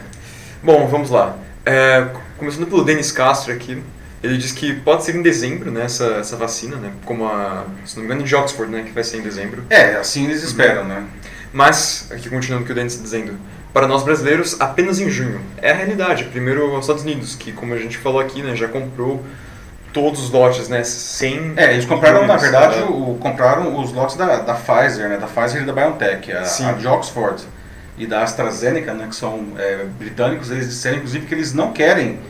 Bom, 0.60 0.88
vamos 0.88 1.08
lá. 1.08 1.36
É, 1.64 2.08
começando 2.36 2.66
pelo 2.66 2.84
Denis 2.84 3.12
Castro 3.12 3.52
aqui, 3.52 3.80
ele 4.24 4.36
diz 4.38 4.50
que 4.50 4.74
pode 4.74 5.04
ser 5.04 5.14
em 5.14 5.22
dezembro, 5.22 5.70
né, 5.70 5.84
essa, 5.84 6.04
essa 6.14 6.36
vacina, 6.36 6.74
né, 6.76 6.90
como 7.04 7.26
a, 7.26 7.64
se 7.84 7.94
não 7.94 8.02
me 8.02 8.06
engano, 8.06 8.26
de 8.26 8.34
Oxford, 8.34 8.72
né, 8.72 8.82
que 8.82 8.90
vai 8.90 9.04
ser 9.04 9.18
em 9.18 9.22
dezembro. 9.22 9.62
É, 9.70 9.94
assim 9.94 10.24
eles 10.24 10.42
esperam, 10.42 10.84
né? 10.84 11.04
Mas, 11.52 12.08
aqui 12.10 12.28
continuando 12.28 12.64
o 12.64 12.66
que 12.66 12.72
o 12.72 12.74
Denis 12.74 12.92
está 12.92 13.02
dizendo, 13.02 13.38
para 13.72 13.86
nós 13.86 14.02
brasileiros, 14.02 14.60
apenas 14.60 15.00
em 15.00 15.08
junho. 15.08 15.40
É 15.58 15.70
a 15.70 15.74
realidade. 15.74 16.24
Primeiro, 16.24 16.74
os 16.74 16.80
Estados 16.80 17.02
Unidos, 17.02 17.34
que, 17.34 17.52
como 17.52 17.74
a 17.74 17.78
gente 17.78 17.98
falou 17.98 18.20
aqui, 18.20 18.42
né, 18.42 18.54
já 18.56 18.68
comprou 18.68 19.24
todos 19.92 20.22
os 20.22 20.30
lotes, 20.30 20.68
né, 20.68 20.84
sem... 20.84 21.52
É, 21.56 21.72
eles 21.72 21.84
compraram, 21.84 22.26
na 22.26 22.34
milhões, 22.34 22.42
verdade, 22.42 22.76
né? 22.76 22.84
o, 22.84 23.16
compraram 23.20 23.80
os 23.80 23.92
lotes 23.92 24.16
da, 24.16 24.36
da 24.36 24.54
Pfizer, 24.54 25.08
né? 25.08 25.16
Da 25.16 25.26
Pfizer 25.26 25.62
e 25.62 25.66
da 25.66 25.72
BioNTech, 25.72 26.32
a, 26.32 26.44
Sim. 26.44 26.66
a 26.66 26.72
de 26.72 26.86
Oxford 26.86 27.42
e 27.98 28.06
da 28.06 28.22
AstraZeneca, 28.22 28.94
né? 28.94 29.06
Que 29.08 29.16
são 29.16 29.48
é, 29.58 29.84
britânicos, 29.98 30.50
eles 30.50 30.68
disseram, 30.68 30.98
inclusive, 30.98 31.26
que 31.26 31.34
eles 31.34 31.52
não 31.52 31.72
querem 31.72 32.20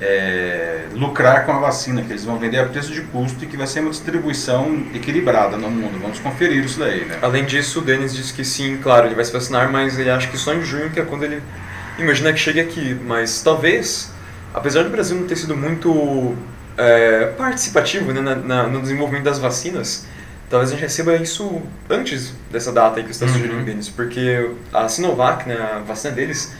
é, 0.00 0.86
lucrar 0.94 1.44
com 1.44 1.52
a 1.52 1.58
vacina, 1.58 2.02
que 2.02 2.10
eles 2.10 2.24
vão 2.24 2.38
vender 2.38 2.58
a 2.58 2.64
preço 2.66 2.90
de 2.92 3.02
custo 3.02 3.44
e 3.44 3.46
que 3.46 3.56
vai 3.56 3.66
ser 3.66 3.80
uma 3.80 3.90
distribuição 3.90 4.84
equilibrada 4.94 5.56
no 5.56 5.70
mundo. 5.70 5.98
Vamos 6.00 6.18
conferir 6.18 6.64
isso 6.64 6.78
daí, 6.78 7.04
né? 7.04 7.18
Além 7.22 7.44
disso, 7.44 7.80
o 7.80 7.82
Denis 7.82 8.14
disse 8.14 8.32
que 8.32 8.44
sim, 8.44 8.78
claro, 8.82 9.06
ele 9.06 9.14
vai 9.14 9.24
se 9.24 9.32
vacinar, 9.32 9.70
mas 9.70 9.98
ele 9.98 10.10
acha 10.10 10.28
que 10.28 10.38
só 10.38 10.54
em 10.54 10.62
junho, 10.64 10.90
que 10.90 10.98
é 11.00 11.04
quando 11.04 11.24
ele 11.24 11.42
imagina 11.98 12.32
que 12.32 12.38
chegue 12.38 12.60
aqui. 12.60 12.94
Mas 13.06 13.42
talvez, 13.42 14.10
apesar 14.54 14.82
do 14.84 14.90
Brasil 14.90 15.16
não 15.16 15.26
ter 15.26 15.36
sido 15.36 15.56
muito 15.56 16.34
é, 16.78 17.26
participativo 17.36 18.10
né, 18.12 18.20
na- 18.22 18.36
na- 18.36 18.66
no 18.66 18.80
desenvolvimento 18.80 19.24
das 19.24 19.38
vacinas, 19.38 20.06
talvez 20.48 20.70
a 20.70 20.74
gente 20.74 20.80
receba 20.82 21.14
isso 21.16 21.60
antes 21.90 22.32
dessa 22.50 22.72
data 22.72 22.98
aí 22.98 23.04
que 23.04 23.12
você 23.14 23.24
está 23.24 23.26
Uhum. 23.26 23.32
sugerindo, 23.42 23.64
Denis, 23.66 23.88
porque 23.90 24.50
a 24.72 24.88
Sinovac, 24.88 25.46
né, 25.46 25.56
a 25.56 25.78
vacina 25.80 26.14
deles, 26.14 26.54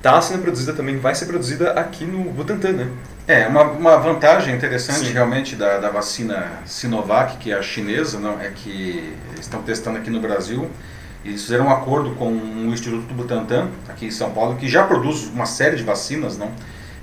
está 0.00 0.20
sendo 0.22 0.40
produzida 0.42 0.72
também, 0.72 0.96
vai 0.96 1.14
ser 1.14 1.26
produzida 1.26 1.72
aqui 1.72 2.06
no 2.06 2.30
Butantan, 2.30 2.72
né? 2.72 2.88
É, 3.28 3.46
uma, 3.46 3.64
uma 3.64 3.96
vantagem 3.98 4.54
interessante 4.54 5.06
Sim. 5.06 5.12
realmente 5.12 5.54
da, 5.54 5.78
da 5.78 5.90
vacina 5.90 6.52
Sinovac, 6.64 7.36
que 7.36 7.52
é 7.52 7.54
a 7.54 7.62
chinesa, 7.62 8.18
não, 8.18 8.40
é 8.40 8.48
que 8.48 9.14
estão 9.38 9.62
testando 9.62 9.98
aqui 9.98 10.08
no 10.08 10.18
Brasil. 10.18 10.70
Eles 11.22 11.42
fizeram 11.42 11.66
um 11.66 11.70
acordo 11.70 12.14
com 12.14 12.28
o 12.32 12.72
Instituto 12.72 13.12
Butantan, 13.12 13.68
aqui 13.90 14.06
em 14.06 14.10
São 14.10 14.30
Paulo, 14.30 14.56
que 14.56 14.66
já 14.66 14.84
produz 14.84 15.26
uma 15.26 15.44
série 15.44 15.76
de 15.76 15.84
vacinas, 15.84 16.38
não? 16.38 16.50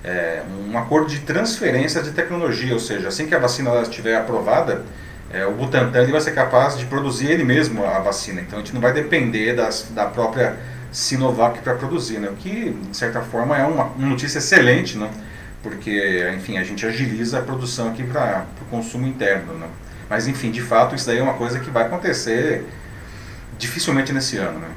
É, 0.04 0.42
um 0.68 0.76
acordo 0.76 1.08
de 1.08 1.20
transferência 1.20 2.02
de 2.02 2.12
tecnologia, 2.12 2.74
ou 2.74 2.80
seja, 2.80 3.10
assim 3.10 3.28
que 3.28 3.36
a 3.36 3.40
vacina 3.40 3.80
estiver 3.82 4.18
aprovada, 4.18 4.84
é, 5.32 5.46
o 5.46 5.52
Butantan 5.52 6.02
ele 6.02 6.12
vai 6.12 6.22
ser 6.22 6.32
capaz 6.32 6.78
de 6.78 6.86
produzir 6.86 7.30
ele 7.30 7.44
mesmo 7.44 7.86
a 7.86 8.00
vacina. 8.00 8.42
Então 8.42 8.58
a 8.58 8.62
gente 8.62 8.74
não 8.74 8.82
vai 8.82 8.92
depender 8.92 9.56
das, 9.56 9.88
da 9.92 10.08
própria 10.08 10.58
Sinovac 10.92 11.60
para 11.60 11.76
produzir, 11.76 12.20
né? 12.20 12.30
o 12.30 12.34
que 12.34 12.72
de 12.72 12.98
certa 12.98 13.22
forma 13.22 13.58
é 13.58 13.66
uma, 13.66 13.86
uma 13.86 14.08
notícia 14.08 14.40
excelente, 14.40 14.98
né? 14.98 15.10
porque 15.62 16.32
enfim 16.36 16.58
a 16.58 16.64
gente 16.64 16.86
agiliza 16.86 17.40
a 17.40 17.42
produção 17.42 17.90
aqui 17.90 18.04
para 18.04 18.46
o 18.62 18.66
consumo 18.66 19.08
interno. 19.08 19.54
Né? 19.54 19.68
Mas 20.10 20.28
enfim, 20.28 20.52
de 20.52 20.62
fato 20.62 20.96
isso 20.96 21.06
daí 21.08 21.18
é 21.18 21.24
uma 21.24 21.34
coisa 21.34 21.60
que 21.60 21.70
vai 21.70 21.86
acontecer 21.86 22.66
dificilmente 23.58 24.14
nesse 24.14 24.38
ano. 24.38 24.60
Né? 24.60 24.68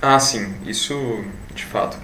Ah, 0.00 0.18
sim, 0.18 0.54
isso 0.66 1.24
de 1.54 1.64
fato. 1.64 1.98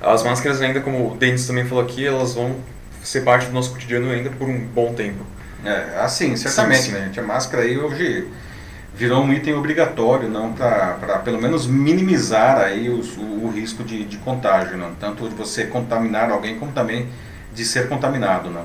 As 0.00 0.22
máscaras 0.22 0.60
ainda, 0.60 0.80
como 0.80 1.12
o 1.12 1.16
Denis 1.16 1.46
também 1.46 1.64
falou 1.64 1.82
aqui, 1.82 2.04
elas 2.04 2.34
vão 2.34 2.56
ser 3.02 3.22
parte 3.22 3.46
do 3.46 3.52
nosso 3.52 3.70
cotidiano 3.70 4.10
ainda 4.10 4.30
por 4.30 4.48
um 4.48 4.58
bom 4.58 4.92
tempo. 4.92 5.24
É, 5.64 5.98
assim, 6.00 6.36
certamente, 6.36 6.82
Sim, 6.82 6.92
sim. 6.92 6.92
né? 6.92 7.12
A 7.16 7.22
máscara 7.22 7.62
aí 7.62 7.78
hoje 7.78 8.28
virou 8.96 9.22
um 9.22 9.32
item 9.32 9.54
obrigatório, 9.54 10.28
não 10.28 10.52
para 10.52 11.20
pelo 11.24 11.40
menos 11.40 11.66
minimizar 11.66 12.58
aí 12.58 12.88
os- 12.88 13.16
o, 13.16 13.22
o 13.46 13.50
risco 13.54 13.84
de, 13.84 14.04
de 14.04 14.16
contágio, 14.18 14.76
não? 14.76 14.94
Tanto 14.94 15.28
de 15.28 15.34
você 15.34 15.66
contaminar 15.66 16.30
alguém 16.30 16.58
como 16.58 16.72
também 16.72 17.08
de 17.54 17.64
ser 17.64 17.88
contaminado, 17.88 18.50
não? 18.50 18.64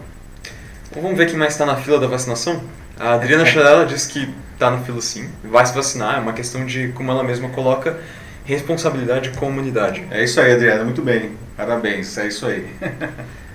Então 0.89 1.01
vamos 1.01 1.17
ver 1.17 1.27
quem 1.27 1.37
mais 1.37 1.53
está 1.53 1.65
na 1.65 1.75
fila 1.75 1.99
da 1.99 2.07
vacinação? 2.07 2.61
A 2.99 3.13
Adriana 3.13 3.45
Charella 3.45 3.85
diz 3.85 4.05
que 4.05 4.33
está 4.53 4.69
na 4.71 4.79
fila 4.79 5.01
sim, 5.01 5.29
vai 5.43 5.65
se 5.65 5.73
vacinar, 5.73 6.17
é 6.17 6.19
uma 6.19 6.33
questão 6.33 6.65
de, 6.65 6.89
como 6.89 7.11
ela 7.11 7.23
mesma 7.23 7.49
coloca, 7.49 7.97
responsabilidade 8.45 9.31
com 9.31 9.45
a 9.45 9.49
humanidade. 9.49 10.05
É 10.11 10.23
isso 10.23 10.39
aí, 10.39 10.53
Adriana, 10.53 10.83
muito 10.83 11.01
bem. 11.01 11.31
Parabéns, 11.57 12.17
é 12.17 12.27
isso 12.27 12.45
aí. 12.45 12.67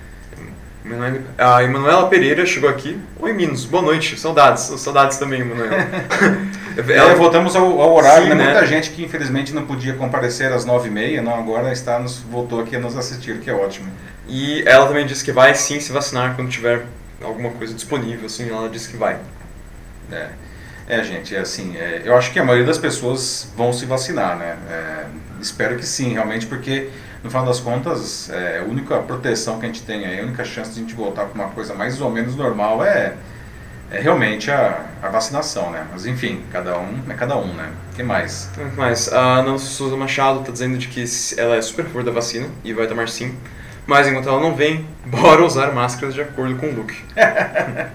A 1.37 1.63
Emanuela 1.63 2.07
Pereira 2.07 2.45
chegou 2.45 2.69
aqui. 2.69 2.97
Oi, 3.19 3.33
Minos, 3.33 3.65
boa 3.65 3.83
noite. 3.83 4.17
Saudades, 4.17 4.63
saudades 4.79 5.17
também, 5.17 5.41
Emanuela. 5.41 5.75
É, 6.77 7.15
voltamos 7.15 7.55
ao, 7.55 7.81
ao 7.81 7.95
horário, 7.95 8.27
Sim, 8.27 8.35
né? 8.35 8.35
né? 8.35 8.51
Muita 8.51 8.67
gente 8.67 8.91
que 8.91 9.03
infelizmente 9.03 9.51
não 9.51 9.65
podia 9.65 9.95
comparecer 9.95 10.53
às 10.53 10.63
nove 10.63 10.89
e 10.89 10.91
meia, 10.91 11.23
não, 11.23 11.33
agora 11.33 11.71
está 11.73 11.97
nos, 11.97 12.19
voltou 12.19 12.61
aqui 12.61 12.75
a 12.75 12.79
nos 12.79 12.95
assistir, 12.95 13.39
que 13.39 13.49
é 13.49 13.53
ótimo. 13.53 13.91
E 14.27 14.61
ela 14.63 14.85
também 14.85 15.03
disse 15.03 15.25
que 15.25 15.31
vai 15.31 15.55
sim 15.55 15.79
se 15.79 15.91
vacinar 15.91 16.35
quando 16.35 16.49
tiver 16.49 16.85
alguma 17.19 17.49
coisa 17.49 17.73
disponível, 17.73 18.27
assim, 18.27 18.47
ela 18.47 18.69
disse 18.69 18.89
que 18.89 18.95
vai. 18.95 19.17
É, 20.11 20.27
é 20.87 21.03
gente, 21.03 21.35
é 21.35 21.39
assim, 21.39 21.75
é, 21.75 22.03
eu 22.05 22.15
acho 22.15 22.31
que 22.31 22.39
a 22.39 22.43
maioria 22.43 22.67
das 22.67 22.77
pessoas 22.77 23.51
vão 23.57 23.73
se 23.73 23.87
vacinar, 23.87 24.37
né? 24.37 24.55
É, 24.69 25.05
espero 25.41 25.77
que 25.77 25.85
sim, 25.85 26.13
realmente, 26.13 26.45
porque 26.45 26.89
no 27.27 27.31
final 27.31 27.45
das 27.45 27.59
contas, 27.59 28.29
é, 28.29 28.59
a 28.59 28.63
única 28.63 28.99
proteção 28.99 29.59
que 29.59 29.65
a 29.65 29.67
gente 29.67 29.81
tem 29.83 30.05
aí, 30.05 30.19
a 30.21 30.23
única 30.23 30.45
chance 30.45 30.71
de 30.71 30.79
a 30.79 30.81
gente 30.83 30.95
voltar 30.95 31.25
para 31.25 31.35
uma 31.35 31.49
coisa 31.49 31.73
mais 31.73 31.99
ou 31.99 32.09
menos 32.09 32.35
normal 32.35 32.83
é, 32.83 33.15
é 33.91 33.99
realmente 33.99 34.49
a, 34.49 34.85
a 35.03 35.09
vacinação, 35.09 35.69
né? 35.69 35.85
Mas 35.91 36.05
enfim, 36.05 36.41
cada 36.51 36.79
um 36.79 36.99
é 37.09 37.13
cada 37.13 37.37
um, 37.37 37.53
né? 37.53 37.69
O 37.91 37.95
que 37.95 38.03
mais? 38.03 38.49
Então, 38.53 38.71
Mas 38.77 39.11
a 39.11 39.39
Ana 39.39 39.57
Souza 39.57 39.97
Machado 39.97 40.39
está 40.39 40.53
dizendo 40.53 40.77
de 40.77 40.87
que 40.87 41.03
ela 41.37 41.57
é 41.57 41.61
super 41.61 41.81
a 41.81 41.85
favor 41.85 42.03
da 42.03 42.11
vacina 42.11 42.47
e 42.63 42.71
vai 42.71 42.87
tomar 42.87 43.09
sim. 43.09 43.35
Mas 43.85 44.07
enquanto 44.07 44.29
ela 44.29 44.39
não 44.39 44.55
vem, 44.55 44.87
bora 45.05 45.43
usar 45.43 45.73
máscaras 45.73 46.13
de 46.13 46.21
acordo 46.21 46.55
com 46.55 46.67
o 46.67 46.75
look. 46.75 46.93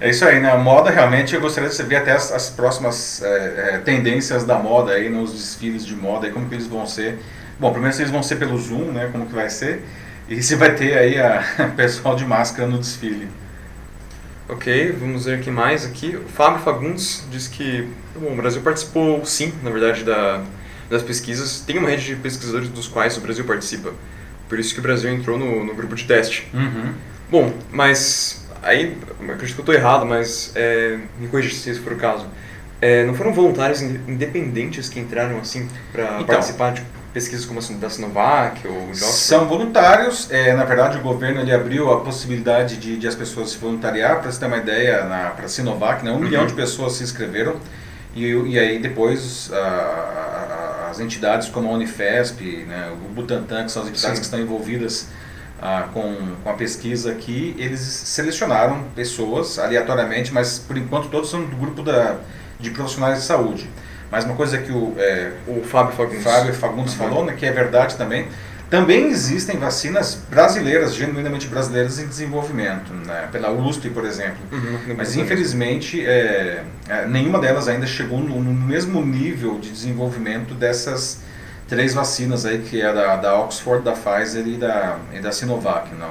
É 0.00 0.10
isso 0.10 0.24
aí, 0.24 0.40
né? 0.40 0.50
A 0.50 0.58
moda 0.58 0.90
realmente 0.90 1.36
eu 1.36 1.40
gostaria 1.40 1.70
de 1.70 1.82
ver 1.84 1.96
até 1.96 2.10
as, 2.10 2.30
as 2.32 2.50
próximas 2.50 3.22
é, 3.22 3.74
é, 3.74 3.78
tendências 3.78 4.44
da 4.44 4.58
moda 4.58 4.92
aí 4.92 5.08
nos 5.08 5.32
desfiles 5.32 5.86
de 5.86 5.94
moda, 5.94 6.26
aí, 6.26 6.32
como 6.32 6.48
que 6.48 6.54
eles 6.56 6.66
vão 6.66 6.84
ser. 6.84 7.20
Bom, 7.58 7.72
primeiro 7.72 7.96
eles 7.96 8.10
vão 8.10 8.22
ser 8.22 8.36
pelo 8.36 8.58
Zoom, 8.58 8.92
né? 8.92 9.08
Como 9.12 9.26
que 9.26 9.34
vai 9.34 9.48
ser? 9.50 9.82
E 10.28 10.42
se 10.42 10.54
vai 10.56 10.74
ter 10.74 10.96
aí 10.98 11.18
a 11.20 11.42
pessoal 11.76 12.16
de 12.16 12.24
máscara 12.24 12.68
no 12.68 12.78
desfile. 12.78 13.28
Ok, 14.48 14.92
vamos 14.98 15.24
ver 15.24 15.38
aqui 15.38 15.50
mais 15.50 15.86
aqui. 15.86 16.16
O 16.16 16.28
Fábio 16.28 16.60
Fagundes 16.62 17.24
diz 17.30 17.48
que 17.48 17.88
bom, 18.14 18.32
o 18.32 18.36
Brasil 18.36 18.60
participou 18.60 19.24
sim, 19.24 19.52
na 19.62 19.70
verdade, 19.70 20.04
da, 20.04 20.42
das 20.90 21.02
pesquisas. 21.02 21.60
Tem 21.60 21.78
uma 21.78 21.88
rede 21.88 22.04
de 22.04 22.16
pesquisadores 22.16 22.68
dos 22.68 22.86
quais 22.86 23.16
o 23.16 23.20
Brasil 23.20 23.44
participa. 23.44 23.92
Por 24.48 24.58
isso 24.58 24.74
que 24.74 24.80
o 24.80 24.82
Brasil 24.82 25.10
entrou 25.10 25.38
no, 25.38 25.64
no 25.64 25.74
grupo 25.74 25.94
de 25.94 26.04
teste. 26.04 26.46
Uhum. 26.52 26.92
Bom, 27.30 27.54
mas 27.72 28.46
aí, 28.62 28.98
acredito 29.22 29.54
que 29.54 29.60
eu 29.60 29.62
estou 29.62 29.74
errado, 29.74 30.04
mas 30.04 30.52
é, 30.54 30.98
me 31.18 31.26
corrija 31.28 31.54
se 31.54 31.70
esse 31.70 31.80
for 31.80 31.94
o 31.94 31.96
caso. 31.96 32.26
É, 32.82 33.02
não 33.06 33.14
foram 33.14 33.32
voluntários 33.32 33.80
in- 33.80 33.98
independentes 34.06 34.90
que 34.90 35.00
entraram 35.00 35.38
assim 35.38 35.66
para 35.90 36.04
Então. 36.16 36.26
participar 36.26 36.72
de 36.74 36.82
pesquisas 37.14 37.46
como 37.46 37.60
a 37.60 37.62
da 37.78 37.88
Sinovac 37.88 38.66
ou 38.66 38.90
Oxford? 38.90 39.12
São 39.12 39.46
voluntários, 39.46 40.28
é, 40.30 40.52
na 40.52 40.64
verdade 40.64 40.98
o 40.98 41.00
governo 41.00 41.40
ele 41.40 41.52
abriu 41.54 41.90
a 41.92 42.00
possibilidade 42.00 42.76
de, 42.76 42.96
de 42.98 43.06
as 43.08 43.14
pessoas 43.14 43.50
se 43.50 43.58
voluntariar, 43.58 44.20
para 44.20 44.30
você 44.30 44.40
ter 44.40 44.46
uma 44.46 44.56
ideia, 44.58 44.98
para 45.36 45.46
a 45.46 45.48
Sinovac, 45.48 46.04
né, 46.04 46.10
um 46.10 46.14
Uhum. 46.16 46.20
milhão 46.20 46.44
de 46.46 46.52
pessoas 46.52 46.94
se 46.94 47.04
inscreveram, 47.04 47.56
e, 48.14 48.26
e 48.32 48.58
aí 48.58 48.78
depois 48.80 49.50
a- 49.52 49.56
a- 49.56 50.88
as 50.90 51.00
entidades 51.00 51.48
como 51.48 51.68
a 51.68 51.72
Unifesp, 51.72 52.40
né, 52.68 52.92
o 52.92 53.08
Butantan, 53.12 53.64
que 53.64 53.72
são 53.72 53.82
as 53.82 53.88
entidades 53.88 54.18
Sim. 54.18 54.20
que 54.20 54.26
estão 54.26 54.40
envolvidas 54.40 55.06
ah, 55.62 55.88
com, 55.94 56.14
com 56.42 56.50
a 56.50 56.54
pesquisa 56.54 57.10
aqui, 57.12 57.54
eles 57.58 57.80
selecionaram 57.80 58.82
pessoas 58.94 59.58
aleatoriamente, 59.58 60.32
mas 60.34 60.58
por 60.58 60.76
enquanto 60.76 61.08
todos 61.08 61.30
são 61.30 61.42
do 61.44 61.56
grupo 61.56 61.82
da, 61.82 62.16
de 62.60 62.70
profissionais 62.70 63.18
de 63.20 63.24
saúde. 63.24 63.70
Mas 64.14 64.24
uma 64.24 64.36
coisa 64.36 64.58
que 64.58 64.70
o, 64.70 64.94
é, 64.96 65.32
O 65.48 65.60
Fábio 65.64 65.92
Fagundes. 65.96 66.22
Fábio 66.22 66.54
Fagundes 66.54 66.92
Uhum. 66.92 66.98
falou, 66.98 67.24
né, 67.24 67.34
que 67.36 67.44
é 67.44 67.50
verdade 67.50 67.96
também. 67.96 68.28
Também 68.70 69.08
existem 69.08 69.58
vacinas 69.58 70.20
brasileiras, 70.30 70.94
genuinamente 70.94 71.48
brasileiras 71.48 71.98
em 71.98 72.06
desenvolvimento, 72.06 72.92
né, 72.92 73.28
pela 73.32 73.50
USP, 73.50 73.90
por 73.90 74.04
exemplo. 74.04 74.38
Uhum, 74.52 74.94
Mas 74.96 75.16
infelizmente 75.16 76.04
é, 76.06 76.62
é, 76.88 77.06
nenhuma 77.06 77.40
delas 77.40 77.66
ainda 77.66 77.86
chegou 77.86 78.20
no, 78.20 78.40
no 78.40 78.52
mesmo 78.52 79.04
nível 79.04 79.58
de 79.58 79.70
desenvolvimento 79.70 80.54
dessas 80.54 81.18
três 81.68 81.92
vacinas 81.92 82.46
aí, 82.46 82.58
que 82.58 82.80
é 82.80 82.92
da, 82.92 83.16
da 83.16 83.36
Oxford, 83.40 83.82
da 83.84 83.92
Pfizer 83.92 84.46
e 84.46 84.56
da, 84.56 84.96
e 85.12 85.18
da 85.18 85.32
Sinovac. 85.32 85.92
Não. 85.98 86.10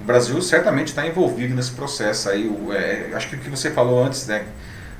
O 0.00 0.04
Brasil 0.04 0.42
certamente 0.42 0.88
está 0.88 1.06
envolvido 1.06 1.54
nesse 1.54 1.70
processo 1.70 2.28
aí. 2.28 2.46
O, 2.48 2.72
é, 2.72 3.10
acho 3.14 3.28
que 3.28 3.36
o 3.36 3.38
que 3.38 3.48
você 3.48 3.70
falou 3.70 4.04
antes, 4.04 4.26
né, 4.26 4.42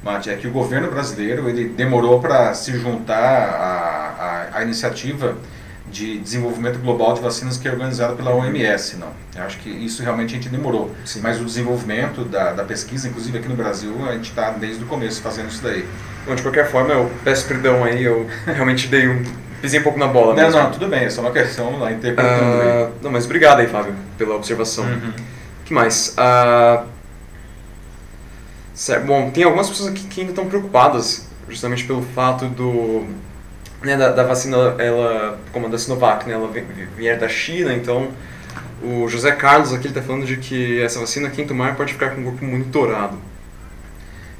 Mate, 0.04 0.28
é 0.28 0.36
que 0.36 0.46
o 0.46 0.50
governo 0.50 0.90
brasileiro 0.90 1.48
ele 1.48 1.70
demorou 1.70 2.20
para 2.20 2.52
se 2.52 2.78
juntar 2.78 3.16
à, 3.16 4.50
à, 4.52 4.58
à 4.58 4.62
iniciativa 4.62 5.34
de 5.90 6.18
desenvolvimento 6.18 6.78
global 6.78 7.14
de 7.14 7.20
vacinas 7.20 7.56
que 7.56 7.66
é 7.68 7.70
organizado 7.70 8.16
pela 8.16 8.34
OMS, 8.34 8.96
não. 8.96 9.08
Eu 9.34 9.44
acho 9.44 9.58
que 9.58 9.70
isso 9.70 10.02
realmente 10.02 10.32
a 10.32 10.36
gente 10.36 10.48
demorou. 10.48 10.94
Sim. 11.06 11.20
Mas 11.22 11.40
o 11.40 11.44
desenvolvimento 11.44 12.24
da, 12.24 12.52
da 12.52 12.64
pesquisa, 12.64 13.08
inclusive 13.08 13.38
aqui 13.38 13.48
no 13.48 13.54
Brasil, 13.54 13.94
a 14.06 14.12
gente 14.12 14.28
está 14.28 14.50
desde 14.50 14.84
o 14.84 14.86
começo 14.86 15.22
fazendo 15.22 15.48
isso 15.48 15.62
daí. 15.62 15.86
Bom, 16.26 16.34
de 16.34 16.42
qualquer 16.42 16.70
forma, 16.70 16.92
eu 16.92 17.10
peço 17.22 17.46
perdão 17.46 17.84
aí, 17.84 18.02
eu 18.02 18.28
realmente 18.44 18.88
dei 18.88 19.08
um, 19.08 19.22
pisei 19.62 19.80
um 19.80 19.82
pouco 19.82 19.98
na 19.98 20.08
bola. 20.08 20.34
Não, 20.34 20.42
mesmo. 20.42 20.60
não, 20.60 20.70
tudo 20.70 20.88
bem, 20.88 21.04
é 21.04 21.10
só 21.10 21.22
uma 21.22 21.30
questão 21.30 21.78
lá 21.78 21.92
interpretando 21.92 22.58
uh, 22.58 22.60
aí. 22.60 22.92
Não, 23.00 23.10
mas 23.10 23.24
obrigado 23.24 23.60
aí, 23.60 23.68
Fábio, 23.68 23.94
pela 24.18 24.34
observação. 24.34 24.84
Uhum. 24.84 25.12
que 25.64 25.72
mais? 25.72 26.14
Uh, 26.18 26.93
certo, 28.74 29.06
bom, 29.06 29.30
tem 29.30 29.44
algumas 29.44 29.70
pessoas 29.70 29.90
aqui 29.90 30.04
que 30.04 30.20
ainda 30.20 30.32
estão 30.32 30.46
preocupadas, 30.46 31.26
justamente 31.48 31.84
pelo 31.84 32.02
fato 32.02 32.46
do 32.46 33.06
né, 33.82 33.96
da, 33.96 34.10
da, 34.10 34.24
vacina, 34.24 34.56
ela, 34.78 35.38
como 35.52 35.66
a 35.66 35.68
da 35.68 35.78
Sinovac, 35.78 36.26
né, 36.26 36.34
ela 36.34 36.50
vier 36.96 37.18
da 37.18 37.28
China, 37.28 37.72
então 37.72 38.08
o 38.82 39.08
José 39.08 39.32
Carlos 39.32 39.72
aqui 39.72 39.88
está 39.88 40.02
falando 40.02 40.26
de 40.26 40.36
que 40.36 40.80
essa 40.80 40.98
vacina, 40.98 41.30
quem 41.30 41.46
tomar, 41.46 41.76
pode 41.76 41.92
ficar 41.92 42.10
com 42.10 42.20
o 42.20 42.24
corpo 42.24 42.44
monitorado. 42.44 43.18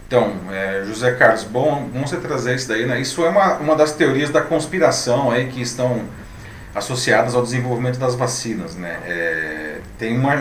Então, 0.06 0.34
é, 0.50 0.84
José 0.86 1.12
Carlos, 1.12 1.44
bom, 1.44 1.88
vamos 1.92 2.10
você 2.10 2.18
trazer 2.18 2.54
isso 2.54 2.68
daí, 2.68 2.86
né? 2.86 3.00
Isso 3.00 3.24
é 3.24 3.28
uma, 3.28 3.54
uma 3.54 3.74
das 3.74 3.92
teorias 3.92 4.30
da 4.30 4.42
conspiração 4.42 5.30
aí 5.30 5.46
que 5.46 5.62
estão 5.62 6.02
associadas 6.74 7.34
ao 7.34 7.42
desenvolvimento 7.42 7.98
das 7.98 8.14
vacinas, 8.14 8.76
né? 8.76 8.98
É, 9.06 9.73
tem 10.04 10.18
uma, 10.18 10.34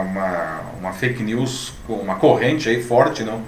uma, 0.00 0.60
uma, 0.80 0.92
fake 0.92 1.22
news, 1.22 1.72
uma 1.88 2.16
corrente 2.16 2.68
aí 2.68 2.82
forte, 2.82 3.22
não? 3.22 3.42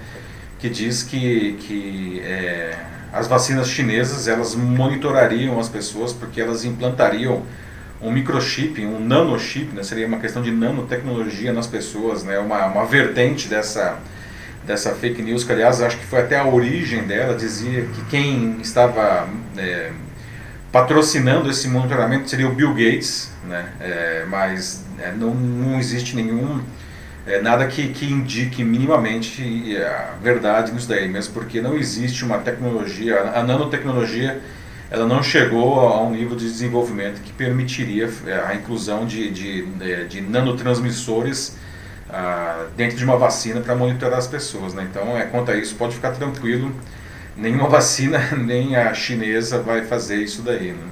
Que 0.61 0.71
diz 0.71 1.03
que, 1.03 1.55
que 1.59 2.21
é, 2.25 2.79
as 3.13 3.27
vacinas 3.27 3.69
chinesas 3.69 4.29
elas 4.29 4.55
monitorariam 4.55 5.59
as 5.59 5.69
pessoas 5.69 6.13
porque 6.13 6.41
elas 6.41 6.65
implantariam 6.65 7.43
um 8.01 8.13
microchip, 8.13 8.87
um 8.87 9.01
nanochip, 9.01 9.75
né? 9.75 9.83
seria 9.83 10.07
uma 10.07 10.21
questão 10.21 10.41
de 10.41 10.53
nanotecnologia 10.53 11.53
nas 11.53 11.67
pessoas, 11.67 12.23
né? 12.23 12.39
uma, 12.39 12.67
uma 12.67 12.85
vertente 12.87 13.49
dessa, 13.49 13.99
dessa 14.65 14.95
fake 14.95 15.21
news, 15.21 15.43
que 15.43 15.51
aliás 15.51 15.81
acho 15.81 15.99
que 15.99 16.07
foi 16.07 16.21
até 16.21 16.39
a 16.39 16.47
origem 16.47 17.03
dela, 17.05 17.35
dizia 17.35 17.87
que 17.87 18.05
quem 18.05 18.59
estava 18.61 19.27
é, 19.57 19.91
patrocinando 20.77 21.51
esse 21.51 21.69
monitoramento 21.69 22.29
seria 22.29 22.47
o 22.47 22.55
Bill 22.55 22.75
Gates, 22.75 23.33
né? 23.49 23.73
É, 23.81 24.27
mas 24.29 24.85
é, 24.99 25.11
não, 25.11 25.35
não 25.35 25.79
existe 25.79 26.15
nenhum 26.15 26.61
é, 27.27 27.41
nada 27.41 27.67
que, 27.67 27.89
que 27.89 28.05
indique 28.05 28.63
minimamente 28.63 29.75
a 29.79 30.17
verdade 30.23 30.73
nisso 30.73 30.87
daí, 30.87 31.09
mesmo 31.09 31.33
porque 31.33 31.63
não 31.63 31.79
existe 31.79 32.23
uma 32.27 32.37
tecnologia, 32.41 33.23
a 33.35 33.43
nanotecnologia 33.43 34.39
ela 34.91 35.07
não 35.07 35.23
chegou 35.23 35.81
a 35.81 36.03
um 36.03 36.11
nível 36.11 36.37
de 36.37 36.45
desenvolvimento 36.45 37.23
que 37.23 37.33
permitiria 37.33 38.11
é, 38.27 38.35
a 38.35 38.55
inclusão 38.55 39.07
de, 39.07 39.31
de, 39.31 39.67
é, 39.81 40.05
de 40.05 40.21
nanotransmissores 40.21 41.57
ah, 42.11 42.67
dentro 42.77 42.99
de 42.99 43.05
uma 43.05 43.17
vacina 43.17 43.63
para 43.63 43.75
monitorar 43.75 44.19
as 44.19 44.27
pessoas. 44.27 44.75
Né? 44.75 44.87
Então, 44.91 45.17
é, 45.17 45.25
quanto 45.25 45.51
a 45.51 45.57
isso, 45.57 45.75
pode 45.75 45.95
ficar 45.95 46.11
tranquilo, 46.11 46.71
nenhuma 47.37 47.69
vacina, 47.69 48.31
nem 48.37 48.77
a 48.77 48.93
chinesa 48.95 49.61
vai 49.61 49.85
fazer 49.85 50.17
isso 50.17 50.43
daí. 50.43 50.73
Né? 50.73 50.85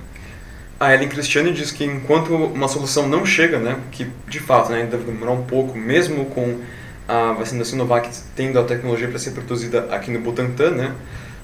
A 0.79 0.93
Ellen 0.93 1.09
Cristiane 1.09 1.53
diz 1.53 1.71
que 1.71 1.85
enquanto 1.85 2.35
uma 2.35 2.69
solução 2.69 3.09
não 3.09 3.25
chega, 3.25 3.59
né, 3.59 3.79
que 3.91 4.07
de 4.29 4.41
fato 4.41 4.71
né, 4.71 4.85
deve 4.85 5.05
demorar 5.05 5.33
um 5.33 5.45
pouco, 5.45 5.79
mesmo 5.79 6.27
com 6.27 6.61
a 7.07 7.33
vacina 7.33 7.61
da 7.61 7.65
Sinovac 7.65 8.09
tendo 8.35 8.59
a 8.59 8.65
tecnologia 8.65 9.09
para 9.09 9.19
ser 9.19 9.31
produzida 9.31 9.89
aqui 9.91 10.11
no 10.11 10.21
Butantan, 10.21 10.71
né, 10.71 10.93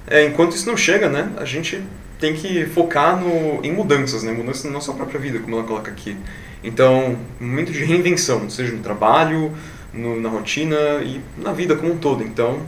é, 0.06 0.24
enquanto 0.24 0.52
isso 0.52 0.66
não 0.66 0.76
chega, 0.76 1.08
né, 1.08 1.30
a 1.36 1.44
gente 1.44 1.82
tem 2.18 2.34
que 2.34 2.66
focar 2.66 3.18
no, 3.18 3.64
em 3.64 3.72
mudanças, 3.72 4.22
né, 4.22 4.32
mudanças 4.32 4.64
na 4.64 4.72
nossa 4.72 4.92
própria 4.92 5.18
vida, 5.18 5.38
como 5.38 5.56
ela 5.56 5.64
coloca 5.64 5.90
aqui. 5.90 6.16
Então, 6.62 7.16
momento 7.40 7.72
de 7.72 7.82
reinvenção, 7.84 8.50
seja 8.50 8.72
no 8.72 8.82
trabalho, 8.82 9.52
no, 9.92 10.20
na 10.20 10.28
rotina 10.28 10.76
e 11.02 11.20
na 11.38 11.52
vida 11.52 11.74
como 11.74 11.92
um 11.92 11.96
todo. 11.96 12.22
Então, 12.22 12.60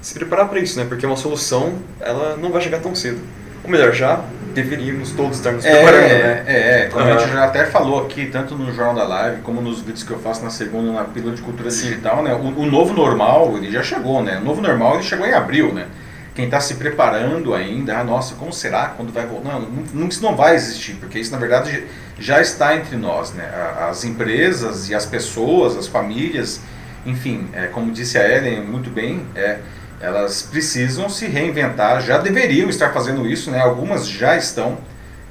se 0.00 0.14
preparar 0.14 0.48
para 0.48 0.58
isso, 0.60 0.78
né, 0.78 0.86
porque 0.88 1.06
uma 1.06 1.16
solução 1.16 1.74
ela 2.00 2.36
não 2.36 2.50
vai 2.50 2.60
chegar 2.60 2.80
tão 2.80 2.94
cedo. 2.94 3.20
Ou 3.62 3.70
melhor, 3.70 3.92
já 3.92 4.24
deveríamos 4.54 5.12
todos 5.12 5.38
estar 5.38 5.52
nos 5.52 5.64
preparando, 5.64 6.04
é, 6.04 6.18
né? 6.18 6.44
É, 6.46 6.82
é, 6.82 6.86
como 6.88 7.04
uhum. 7.04 7.14
a 7.14 7.18
gente 7.18 7.32
já 7.32 7.44
até 7.44 7.66
falou 7.66 8.04
aqui, 8.04 8.26
tanto 8.26 8.54
no 8.56 8.72
Jornal 8.72 8.94
da 8.94 9.04
Live, 9.04 9.42
como 9.42 9.60
nos 9.60 9.80
vídeos 9.80 10.02
que 10.02 10.10
eu 10.10 10.18
faço 10.18 10.42
na 10.42 10.50
segunda, 10.50 10.92
na 10.92 11.04
pílula 11.04 11.34
de 11.34 11.42
cultura 11.42 11.70
Sim. 11.70 11.88
digital, 11.88 12.22
né? 12.22 12.34
O, 12.34 12.60
o, 12.60 12.66
novo 12.66 12.92
normal, 12.92 13.56
ele 13.56 13.70
já 13.70 13.82
chegou, 13.82 14.22
né? 14.22 14.38
O 14.38 14.44
novo 14.44 14.60
normal, 14.60 14.94
ele 14.94 15.02
chegou 15.02 15.26
em 15.26 15.32
abril, 15.32 15.72
né? 15.72 15.86
Quem 16.34 16.46
está 16.46 16.60
se 16.60 16.74
preparando 16.74 17.54
ainda, 17.54 17.98
ah, 17.98 18.04
nossa, 18.04 18.34
como 18.36 18.52
será 18.52 18.88
quando 18.96 19.12
vai 19.12 19.26
voltar? 19.26 19.52
Não, 19.52 19.60
não, 19.92 20.08
isso 20.08 20.22
não 20.22 20.34
vai 20.34 20.54
existir, 20.54 20.94
porque 20.94 21.18
isso, 21.18 21.32
na 21.32 21.38
verdade, 21.38 21.84
já 22.18 22.40
está 22.40 22.76
entre 22.76 22.96
nós, 22.96 23.32
né? 23.32 23.48
As 23.88 24.04
empresas 24.04 24.88
e 24.88 24.94
as 24.94 25.04
pessoas, 25.04 25.76
as 25.76 25.86
famílias, 25.86 26.60
enfim, 27.04 27.48
é, 27.52 27.66
como 27.66 27.92
disse 27.92 28.18
a 28.18 28.28
Ellen 28.28 28.62
muito 28.62 28.90
bem, 28.90 29.26
é 29.34 29.58
elas 30.00 30.42
precisam 30.42 31.08
se 31.10 31.26
reinventar, 31.26 32.00
já 32.00 32.16
deveriam 32.16 32.70
estar 32.70 32.90
fazendo 32.90 33.26
isso, 33.26 33.50
né? 33.50 33.60
algumas 33.60 34.08
já 34.08 34.34
estão 34.36 34.78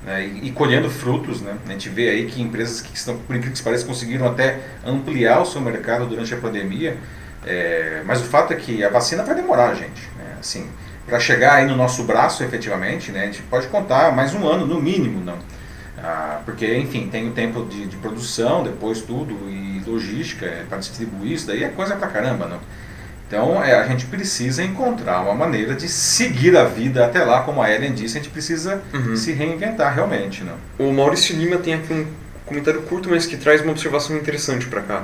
né? 0.05 0.25
e, 0.25 0.47
e, 0.47 0.51
colhendo 0.51 0.89
frutos. 0.89 1.41
Né? 1.41 1.57
A 1.67 1.71
gente 1.71 1.89
vê 1.89 2.09
aí 2.09 2.25
que 2.27 2.39
empresas 2.41 2.79
que 2.79 2.95
estão, 2.95 3.17
por 3.17 3.35
incrível 3.35 3.57
que 3.57 3.63
pareça, 3.63 3.85
conseguiram 3.85 4.27
até 4.27 4.59
ampliar 4.85 5.41
o 5.41 5.45
seu 5.45 5.59
mercado 5.59 6.05
durante 6.05 6.31
a 6.33 6.37
pandemia, 6.37 6.97
é, 7.45 8.03
mas 8.05 8.21
o 8.21 8.25
fato 8.25 8.53
é 8.53 8.55
que 8.55 8.83
a 8.83 8.89
vacina 8.89 9.23
vai 9.23 9.33
demorar, 9.33 9.73
gente. 9.73 10.07
Né? 10.15 10.35
Assim, 10.39 10.69
para 11.05 11.19
chegar 11.19 11.55
aí 11.55 11.65
no 11.65 11.75
nosso 11.75 12.03
braço 12.03 12.43
efetivamente, 12.43 13.11
né? 13.11 13.23
a 13.23 13.25
gente 13.25 13.41
pode 13.43 13.67
contar 13.67 14.15
mais 14.15 14.35
um 14.35 14.47
ano 14.47 14.67
no 14.67 14.79
mínimo, 14.79 15.19
não? 15.19 15.39
Ah, 16.01 16.41
porque, 16.45 16.77
enfim, 16.77 17.09
tem 17.09 17.27
o 17.27 17.31
tempo 17.31 17.65
de, 17.65 17.87
de 17.87 17.97
produção, 17.97 18.63
depois 18.63 19.01
tudo, 19.01 19.33
e 19.49 19.81
logística 19.85 20.45
é, 20.45 20.63
para 20.69 20.77
distribuir 20.77 21.33
isso, 21.33 21.47
daí 21.47 21.63
é 21.63 21.69
coisa 21.69 21.95
pra 21.95 22.07
caramba, 22.07 22.45
não? 22.45 22.59
Então 23.29 23.63
é, 23.63 23.75
a 23.75 23.87
gente 23.87 24.07
precisa 24.07 24.63
encontrar 24.63 25.21
uma 25.21 25.35
maneira 25.35 25.75
de 25.75 25.87
seguir 25.87 26.57
a 26.57 26.63
vida 26.63 27.05
até 27.05 27.23
lá, 27.23 27.43
como 27.43 27.61
a 27.61 27.71
Ellen 27.71 27.93
disse, 27.93 28.17
a 28.17 28.21
gente 28.21 28.31
precisa 28.31 28.81
uhum. 28.91 29.15
se 29.15 29.31
reinventar 29.31 29.93
realmente. 29.93 30.43
Né? 30.43 30.51
O 30.79 30.91
Maurício 30.91 31.37
Lima 31.37 31.57
tem 31.57 31.75
aqui 31.75 31.93
um 31.93 32.07
comentário 32.43 32.81
curto, 32.81 33.07
mas 33.07 33.27
que 33.27 33.37
traz 33.37 33.61
uma 33.61 33.71
observação 33.71 34.17
interessante 34.17 34.65
para 34.65 34.81
cá, 34.81 35.03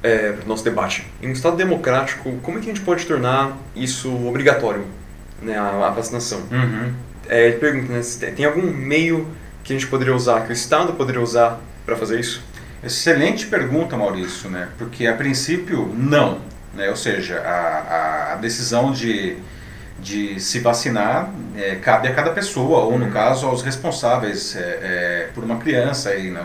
é, 0.00 0.30
para 0.30 0.44
o 0.44 0.48
nosso 0.48 0.62
debate. 0.62 1.08
Em 1.20 1.28
um 1.28 1.32
Estado 1.32 1.56
democrático, 1.56 2.38
como 2.40 2.56
é 2.56 2.60
que 2.60 2.70
a 2.70 2.72
gente 2.72 2.84
pode 2.84 3.04
tornar 3.04 3.58
isso 3.74 4.14
obrigatório, 4.24 4.84
né, 5.42 5.58
a, 5.58 5.88
a 5.88 5.90
vacinação? 5.90 6.42
Uhum. 6.52 6.92
É, 7.28 7.48
ele 7.48 7.56
pergunta, 7.56 7.92
né, 7.92 8.00
tem 8.36 8.44
algum 8.44 8.62
meio 8.62 9.26
que 9.64 9.72
a 9.72 9.76
gente 9.76 9.88
poderia 9.88 10.14
usar, 10.14 10.42
que 10.42 10.50
o 10.50 10.52
Estado 10.52 10.92
poderia 10.92 11.20
usar 11.20 11.58
para 11.84 11.96
fazer 11.96 12.20
isso? 12.20 12.44
Excelente 12.84 13.48
pergunta, 13.48 13.96
Maurício, 13.96 14.48
né? 14.48 14.68
porque 14.78 15.08
a 15.08 15.14
princípio, 15.14 15.92
não 15.96 16.38
né? 16.76 16.88
Ou 16.90 16.96
seja, 16.96 17.40
a, 17.40 18.34
a 18.34 18.36
decisão 18.36 18.92
de, 18.92 19.36
de 19.98 20.38
se 20.38 20.60
vacinar 20.60 21.30
é, 21.56 21.76
cabe 21.76 22.08
a 22.08 22.14
cada 22.14 22.30
pessoa, 22.30 22.80
ou 22.80 22.98
no 22.98 23.06
uhum. 23.06 23.10
caso 23.10 23.46
aos 23.46 23.62
responsáveis 23.62 24.54
é, 24.54 24.60
é, 24.60 25.28
por 25.34 25.42
uma 25.42 25.56
criança. 25.56 26.10
Aí, 26.10 26.30
né? 26.30 26.44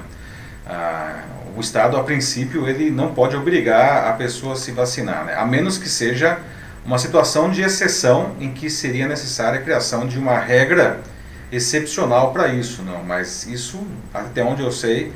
ah, 0.66 1.24
o 1.56 1.60
Estado, 1.60 1.98
a 1.98 2.04
princípio, 2.04 2.68
ele 2.68 2.90
não 2.90 3.14
pode 3.14 3.36
obrigar 3.36 4.08
a 4.08 4.14
pessoa 4.14 4.54
a 4.54 4.56
se 4.56 4.72
vacinar, 4.72 5.26
né? 5.26 5.36
a 5.36 5.46
menos 5.46 5.78
que 5.78 5.90
seja 5.90 6.40
uma 6.86 6.98
situação 6.98 7.52
de 7.52 7.62
exceção 7.62 8.36
em 8.40 8.52
que 8.54 8.70
seria 8.70 9.08
necessária 9.08 9.60
a 9.60 9.62
criação 9.62 10.08
de 10.08 10.18
uma 10.18 10.40
regra 10.40 11.00
excepcional 11.52 12.32
para 12.32 12.48
isso, 12.48 12.82
não. 12.82 13.04
Mas 13.04 13.46
isso, 13.46 13.86
até 14.14 14.44
onde 14.44 14.64
eu 14.64 14.72
sei, 14.72 15.12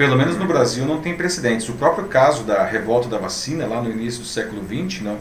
pelo 0.00 0.16
menos 0.16 0.38
no 0.38 0.46
Brasil, 0.46 0.86
não 0.86 0.98
tem 0.98 1.14
precedentes. 1.14 1.68
O 1.68 1.74
próprio 1.74 2.06
caso 2.06 2.42
da 2.42 2.64
revolta 2.64 3.06
da 3.06 3.18
vacina, 3.18 3.66
lá 3.66 3.82
no 3.82 3.90
início 3.90 4.22
do 4.22 4.26
século 4.26 4.62
XX, 4.64 5.02
não, 5.02 5.18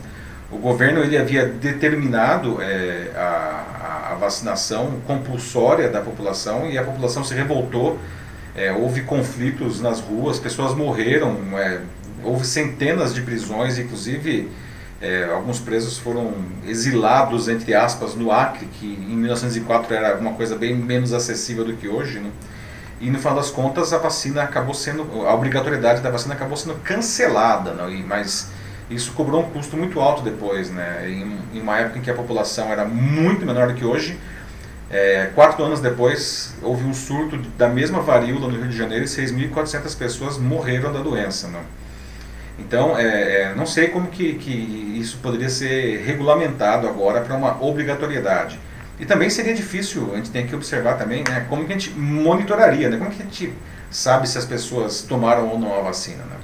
o 0.49 0.57
governo 0.57 1.01
ele 1.01 1.17
havia 1.17 1.45
determinado 1.45 2.61
é, 2.61 3.11
a, 3.13 4.11
a, 4.11 4.15
vacinação 4.15 5.01
compulsória 5.05 5.89
da 5.89 5.99
população 5.99 6.69
e 6.69 6.77
a 6.77 6.83
população 6.83 7.25
se 7.25 7.33
revoltou. 7.33 7.99
É, 8.55 8.71
houve 8.71 9.01
conflitos 9.01 9.81
nas 9.81 9.99
ruas, 9.99 10.39
pessoas 10.39 10.73
morreram, 10.73 11.35
é, 11.57 11.81
houve 12.23 12.47
centenas 12.47 13.13
de 13.13 13.21
prisões, 13.21 13.77
inclusive 13.77 14.49
é, 15.01 15.25
alguns 15.25 15.59
presos 15.59 15.97
foram 15.97 16.33
exilados, 16.65 17.49
entre 17.49 17.73
aspas, 17.73 18.15
no 18.15 18.31
Acre, 18.31 18.65
que 18.79 18.85
em 18.85 19.17
1904 19.17 19.93
era 19.93 20.17
uma 20.17 20.35
coisa 20.35 20.55
bem 20.55 20.73
menos 20.73 21.11
acessível 21.11 21.65
do 21.65 21.73
que 21.73 21.89
hoje. 21.89 22.19
Né? 22.19 22.31
E 22.99 23.09
no 23.09 23.17
final 23.17 23.35
das 23.35 23.49
contas 23.49 23.93
a 23.93 23.97
vacina 23.97 24.43
acabou 24.43 24.73
sendo, 24.73 25.25
a 25.25 25.33
obrigatoriedade 25.33 26.01
da 26.01 26.09
vacina 26.09 26.33
acabou 26.33 26.57
sendo 26.57 26.75
cancelada, 26.83 27.71
não? 27.73 27.89
E, 27.89 28.03
mas 28.03 28.51
isso 28.89 29.13
cobrou 29.13 29.41
um 29.41 29.49
custo 29.49 29.77
muito 29.77 29.99
alto 29.99 30.21
depois, 30.21 30.69
né? 30.69 31.07
Em, 31.07 31.57
em 31.57 31.61
uma 31.61 31.77
época 31.77 31.99
em 31.99 32.01
que 32.01 32.11
a 32.11 32.13
população 32.13 32.71
era 32.71 32.83
muito 32.85 33.45
menor 33.45 33.67
do 33.67 33.73
que 33.73 33.85
hoje, 33.85 34.19
é, 34.91 35.29
quatro 35.35 35.63
anos 35.63 35.79
depois 35.79 36.55
houve 36.63 36.83
um 36.83 36.93
surto 36.93 37.37
da 37.57 37.69
mesma 37.69 38.01
varíola 38.01 38.47
no 38.47 38.57
Rio 38.57 38.67
de 38.67 38.75
Janeiro 38.75 39.05
e 39.05 39.07
6.400 39.07 39.95
pessoas 39.95 40.37
morreram 40.37 40.91
da 40.91 40.99
doença, 40.99 41.47
não? 41.47 41.61
Então, 42.57 42.97
é, 42.97 43.41
é, 43.41 43.55
não 43.55 43.65
sei 43.65 43.87
como 43.87 44.07
que, 44.07 44.33
que 44.33 44.51
isso 44.99 45.19
poderia 45.19 45.49
ser 45.49 46.03
regulamentado 46.05 46.87
agora 46.87 47.21
para 47.21 47.35
uma 47.35 47.63
obrigatoriedade. 47.63 48.59
E 48.99 49.05
também 49.05 49.29
seria 49.29 49.53
difícil, 49.53 50.11
a 50.13 50.17
gente 50.17 50.29
tem 50.29 50.45
que 50.45 50.53
observar 50.53 50.97
também, 50.97 51.23
né, 51.27 51.45
como 51.47 51.65
que 51.65 51.71
a 51.71 51.77
gente 51.77 51.91
monitoraria, 51.91 52.89
né, 52.89 52.97
como 52.97 53.09
que 53.09 53.21
a 53.21 53.25
gente 53.25 53.53
sabe 53.89 54.27
se 54.27 54.37
as 54.37 54.45
pessoas 54.45 55.01
tomaram 55.01 55.47
ou 55.47 55.57
não 55.57 55.73
a 55.77 55.81
vacina, 55.81 56.23
né? 56.25 56.35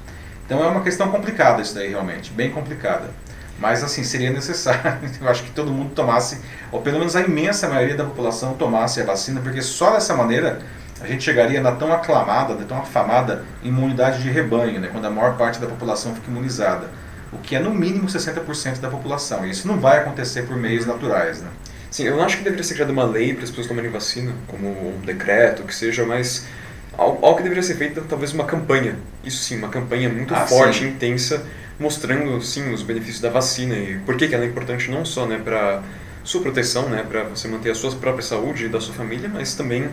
Então 0.44 0.64
é 0.64 0.66
uma 0.66 0.80
questão 0.80 1.10
complicada 1.10 1.60
isso 1.60 1.74
daí 1.74 1.90
realmente, 1.90 2.32
bem 2.32 2.50
complicada. 2.50 3.10
Mas 3.58 3.82
assim, 3.82 4.04
seria 4.04 4.30
necessário, 4.30 4.98
eu 5.20 5.28
acho 5.28 5.42
que 5.42 5.50
todo 5.50 5.70
mundo 5.70 5.94
tomasse, 5.94 6.40
ou 6.72 6.80
pelo 6.80 6.98
menos 6.98 7.14
a 7.14 7.20
imensa 7.20 7.68
maioria 7.68 7.96
da 7.96 8.04
população 8.04 8.54
tomasse 8.54 9.00
a 9.00 9.04
vacina, 9.04 9.40
porque 9.40 9.60
só 9.60 9.90
dessa 9.90 10.14
maneira 10.14 10.60
a 11.00 11.06
gente 11.06 11.24
chegaria 11.24 11.60
na 11.60 11.72
tão 11.72 11.92
aclamada, 11.92 12.54
na 12.54 12.64
tão 12.64 12.78
afamada 12.78 13.44
imunidade 13.62 14.22
de 14.22 14.30
rebanho, 14.30 14.80
né, 14.80 14.88
quando 14.90 15.04
a 15.04 15.10
maior 15.10 15.36
parte 15.36 15.60
da 15.60 15.66
população 15.66 16.14
fica 16.14 16.30
imunizada. 16.30 16.88
O 17.32 17.38
que 17.38 17.54
é 17.54 17.58
no 17.58 17.74
mínimo 17.74 18.06
60% 18.06 18.78
da 18.80 18.88
população. 18.88 19.44
E 19.44 19.50
isso 19.50 19.66
não 19.66 19.78
vai 19.78 19.98
acontecer 19.98 20.42
por 20.42 20.56
meios 20.56 20.86
naturais. 20.86 21.42
Né? 21.42 21.48
Sim, 21.96 22.08
eu 22.08 22.16
não 22.18 22.24
acho 22.24 22.36
que 22.36 22.44
deveria 22.44 22.62
ser 22.62 22.74
criada 22.74 22.92
uma 22.92 23.06
lei 23.06 23.32
para 23.32 23.44
as 23.44 23.48
pessoas 23.48 23.68
tomarem 23.68 23.90
vacina, 23.90 24.30
como 24.48 24.68
um 24.68 25.00
decreto, 25.00 25.62
que 25.62 25.74
seja, 25.74 26.04
mas 26.04 26.46
algo 26.92 27.36
que 27.36 27.42
deveria 27.42 27.62
ser 27.62 27.74
feito 27.76 28.02
talvez 28.02 28.34
uma 28.34 28.44
campanha. 28.44 28.98
Isso 29.24 29.42
sim, 29.42 29.56
uma 29.56 29.70
campanha 29.70 30.10
muito 30.10 30.34
ah, 30.34 30.46
forte, 30.46 30.80
sim. 30.80 30.88
intensa, 30.88 31.42
mostrando 31.80 32.38
sim 32.42 32.70
os 32.70 32.82
benefícios 32.82 33.22
da 33.22 33.30
vacina 33.30 33.74
e 33.74 33.98
por 34.04 34.14
que, 34.14 34.28
que 34.28 34.34
ela 34.34 34.44
é 34.44 34.46
importante 34.46 34.90
não 34.90 35.06
só 35.06 35.24
né, 35.24 35.40
para 35.42 35.82
sua 36.22 36.42
proteção, 36.42 36.86
né, 36.90 37.02
para 37.02 37.22
você 37.22 37.48
manter 37.48 37.70
a 37.70 37.74
sua 37.74 37.90
própria 37.92 38.22
saúde 38.22 38.66
e 38.66 38.68
da 38.68 38.78
sua 38.78 38.92
família, 38.92 39.30
mas 39.32 39.54
também 39.54 39.88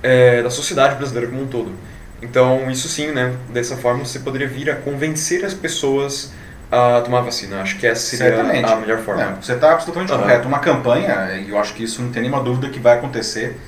é, 0.00 0.40
da 0.40 0.50
sociedade 0.50 0.94
brasileira 0.94 1.28
como 1.28 1.42
um 1.42 1.48
todo. 1.48 1.72
Então, 2.22 2.70
isso 2.70 2.88
sim, 2.88 3.08
né, 3.08 3.34
dessa 3.52 3.76
forma 3.76 4.04
você 4.04 4.20
poderia 4.20 4.46
vir 4.46 4.70
a 4.70 4.76
convencer 4.76 5.44
as 5.44 5.54
pessoas 5.54 6.30
a 6.70 7.00
tomar 7.00 7.22
vacina. 7.22 7.62
Acho 7.62 7.78
que 7.78 7.86
essa 7.86 8.16
seria 8.16 8.36
Certamente. 8.36 8.70
a 8.70 8.76
melhor 8.76 8.98
forma. 8.98 9.24
Não, 9.24 9.42
você 9.42 9.54
está 9.54 9.72
absolutamente 9.72 10.12
uhum. 10.12 10.18
correto. 10.18 10.48
Uma 10.48 10.58
campanha, 10.58 11.42
e 11.44 11.50
eu 11.50 11.58
acho 11.58 11.74
que 11.74 11.84
isso 11.84 12.02
não 12.02 12.10
tem 12.10 12.22
nenhuma 12.22 12.42
dúvida 12.42 12.68
que 12.68 12.78
vai 12.78 12.98
acontecer, 12.98 13.58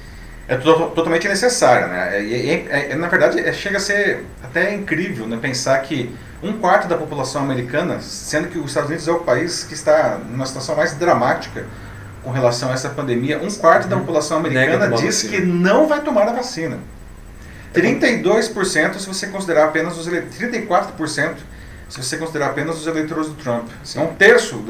é 0.47 0.57
to 0.57 0.73
totalmente 0.95 1.29
necessária. 1.29 1.87
Né? 1.87 2.23
E, 2.23 2.67
é, 2.69 2.95
na 2.95 3.09
verdade, 3.09 3.41
é, 3.41 3.53
chega 3.53 3.79
a 3.79 3.81
ser 3.81 4.25
até 4.43 4.75
incrível 4.75 5.27
né, 5.27 5.39
pensar 5.41 5.79
que 5.79 6.15
um 6.43 6.55
quarto 6.55 6.89
da 6.89 6.97
população 6.97 7.43
americana, 7.43 8.01
sendo 8.01 8.49
que 8.49 8.59
os 8.59 8.67
Estados 8.67 8.89
Unidos 8.89 9.07
é 9.07 9.13
o 9.13 9.21
país 9.21 9.65
que 9.65 9.75
está 9.75 10.19
numa 10.31 10.47
situação 10.47 10.75
mais 10.75 10.93
dramática 10.95 11.65
com 12.23 12.31
relação 12.31 12.71
a 12.71 12.73
essa 12.73 12.91
pandemia, 12.91 13.39
um 13.39 13.51
quarto 13.51 13.85
uhum. 13.85 13.91
da 13.91 13.97
população 13.97 14.39
americana 14.39 14.89
diz 14.97 15.23
que 15.23 15.41
não 15.41 15.87
vai 15.87 16.01
tomar 16.01 16.29
a 16.29 16.33
vacina. 16.33 16.79
32% 17.75 18.99
se 18.99 19.07
você 19.07 19.29
considerar 19.29 19.67
apenas 19.67 19.97
os 19.97 20.09
34% 20.09 21.37
se 21.91 22.03
você 22.03 22.17
considerar 22.17 22.47
apenas 22.47 22.79
os 22.79 22.87
eleitores 22.87 23.27
do 23.27 23.35
Trump. 23.35 23.69
Sim. 23.83 23.99
É 23.99 24.03
um 24.03 24.15
terço 24.15 24.65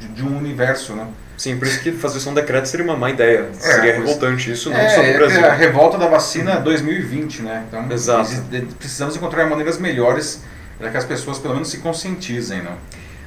de, 0.00 0.08
de, 0.08 0.22
um 0.24 0.36
universo, 0.36 0.94
né? 0.94 1.06
Sim, 1.36 1.58
por 1.58 1.68
isso 1.68 1.80
que 1.80 1.92
fazer 1.92 2.20
só 2.20 2.30
um 2.30 2.34
decreto 2.34 2.66
seria 2.66 2.84
uma 2.84 2.96
má 2.96 3.10
ideia. 3.10 3.50
É, 3.50 3.54
seria 3.54 3.94
revoltante 3.94 4.50
isso, 4.50 4.70
não 4.70 4.76
é, 4.76 4.88
só 4.88 5.02
no 5.02 5.08
é 5.08 5.16
Brasil. 5.16 5.40
É 5.40 5.48
a 5.50 5.54
revolta 5.54 5.98
da 5.98 6.08
vacina 6.08 6.56
2020, 6.56 7.42
né? 7.42 7.64
Então, 7.68 7.90
Exato. 7.92 8.30
precisamos 8.78 9.14
encontrar 9.14 9.44
maneiras 9.46 9.78
melhores 9.78 10.42
para 10.78 10.90
que 10.90 10.96
as 10.96 11.04
pessoas 11.04 11.38
pelo 11.38 11.54
menos 11.54 11.68
se 11.68 11.78
conscientizem, 11.78 12.62
né? 12.62 12.72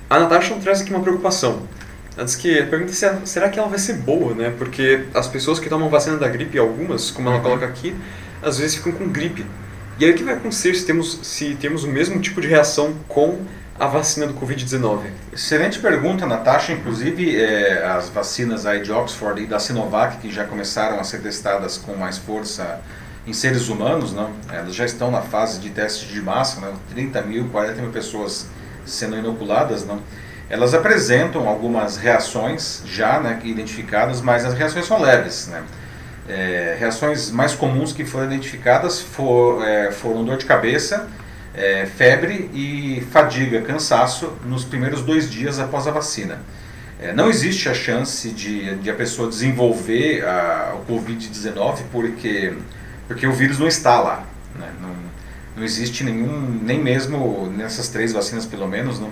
A 0.09 0.19
Natasha 0.19 0.55
traz 0.55 0.81
aqui 0.81 0.91
uma 0.91 1.01
preocupação. 1.01 1.63
Antes 2.17 2.35
que 2.35 2.59
a 2.59 2.65
pergunta 2.65 2.91
é 2.91 3.25
será 3.25 3.49
que 3.49 3.59
ela 3.59 3.67
vai 3.67 3.77
ser 3.77 3.93
boa, 3.97 4.33
né? 4.33 4.51
Porque 4.57 5.05
as 5.13 5.27
pessoas 5.27 5.59
que 5.59 5.69
tomam 5.69 5.87
vacina 5.89 6.17
da 6.17 6.27
gripe, 6.27 6.57
algumas, 6.57 7.11
como 7.11 7.27
ela 7.27 7.37
uhum. 7.37 7.43
coloca 7.43 7.65
aqui, 7.65 7.95
às 8.41 8.57
vezes 8.57 8.77
ficam 8.77 8.93
com 8.93 9.07
gripe. 9.09 9.45
E 9.99 10.05
aí 10.05 10.11
o 10.11 10.15
que 10.15 10.23
vai 10.23 10.35
acontecer 10.35 10.75
se 10.75 10.85
temos, 10.85 11.19
se 11.23 11.55
temos 11.55 11.83
o 11.83 11.87
mesmo 11.87 12.19
tipo 12.21 12.39
de 12.39 12.47
reação 12.47 12.93
com 13.07 13.39
a 13.79 13.87
vacina 13.87 14.27
do 14.27 14.33
Covid-19? 14.35 15.07
Excelente 15.33 15.79
pergunta, 15.79 16.25
Natasha. 16.25 16.71
Inclusive, 16.71 17.35
é, 17.35 17.83
as 17.83 18.09
vacinas 18.09 18.65
aí 18.65 18.81
de 18.81 18.91
Oxford 18.91 19.41
e 19.41 19.47
da 19.47 19.57
Sinovac, 19.57 20.17
que 20.17 20.31
já 20.31 20.45
começaram 20.45 20.99
a 20.99 21.03
ser 21.03 21.21
testadas 21.21 21.77
com 21.77 21.95
mais 21.95 22.17
força 22.17 22.79
em 23.25 23.33
seres 23.33 23.69
humanos, 23.69 24.13
não? 24.13 24.31
elas 24.49 24.73
já 24.73 24.85
estão 24.85 25.11
na 25.11 25.21
fase 25.21 25.59
de 25.59 25.69
teste 25.69 26.05
de 26.05 26.21
massa, 26.21 26.61
né? 26.61 26.73
30 26.91 27.21
mil, 27.23 27.49
40 27.49 27.81
mil 27.81 27.91
pessoas 27.91 28.45
sendo 28.85 29.17
inoculadas, 29.17 29.85
não? 29.85 30.01
elas 30.49 30.73
apresentam 30.73 31.47
algumas 31.47 31.97
reações 31.97 32.81
já 32.85 33.19
né, 33.19 33.39
identificadas, 33.43 34.21
mas 34.21 34.45
as 34.45 34.53
reações 34.53 34.85
são 34.85 35.01
leves. 35.01 35.47
Né? 35.47 35.61
É, 36.27 36.75
reações 36.77 37.31
mais 37.31 37.55
comuns 37.55 37.93
que 37.93 38.03
foram 38.03 38.25
identificadas 38.25 38.99
for, 38.99 39.65
é, 39.65 39.91
foram 39.91 40.25
dor 40.25 40.37
de 40.37 40.45
cabeça, 40.45 41.07
é, 41.55 41.85
febre 41.85 42.49
e 42.53 43.01
fadiga, 43.11 43.61
cansaço 43.61 44.33
nos 44.45 44.65
primeiros 44.65 45.01
dois 45.01 45.29
dias 45.29 45.57
após 45.57 45.87
a 45.87 45.91
vacina. 45.91 46.39
É, 46.99 47.13
não 47.13 47.29
existe 47.29 47.69
a 47.69 47.73
chance 47.73 48.29
de, 48.29 48.75
de 48.75 48.89
a 48.89 48.93
pessoa 48.93 49.29
desenvolver 49.29 50.25
a, 50.25 50.75
o 50.75 50.91
Covid-19 50.91 51.83
porque, 51.91 52.53
porque 53.07 53.25
o 53.25 53.31
vírus 53.31 53.57
não 53.57 53.67
está 53.67 53.97
lá. 54.01 54.25
Né? 54.53 54.69
Não, 54.81 54.95
não 55.55 55.63
existe 55.63 56.03
nenhum, 56.03 56.59
nem 56.61 56.83
mesmo 56.83 57.49
nessas 57.55 57.87
três 57.87 58.11
vacinas 58.11 58.45
pelo 58.45 58.67
menos, 58.67 58.99
não, 58.99 59.11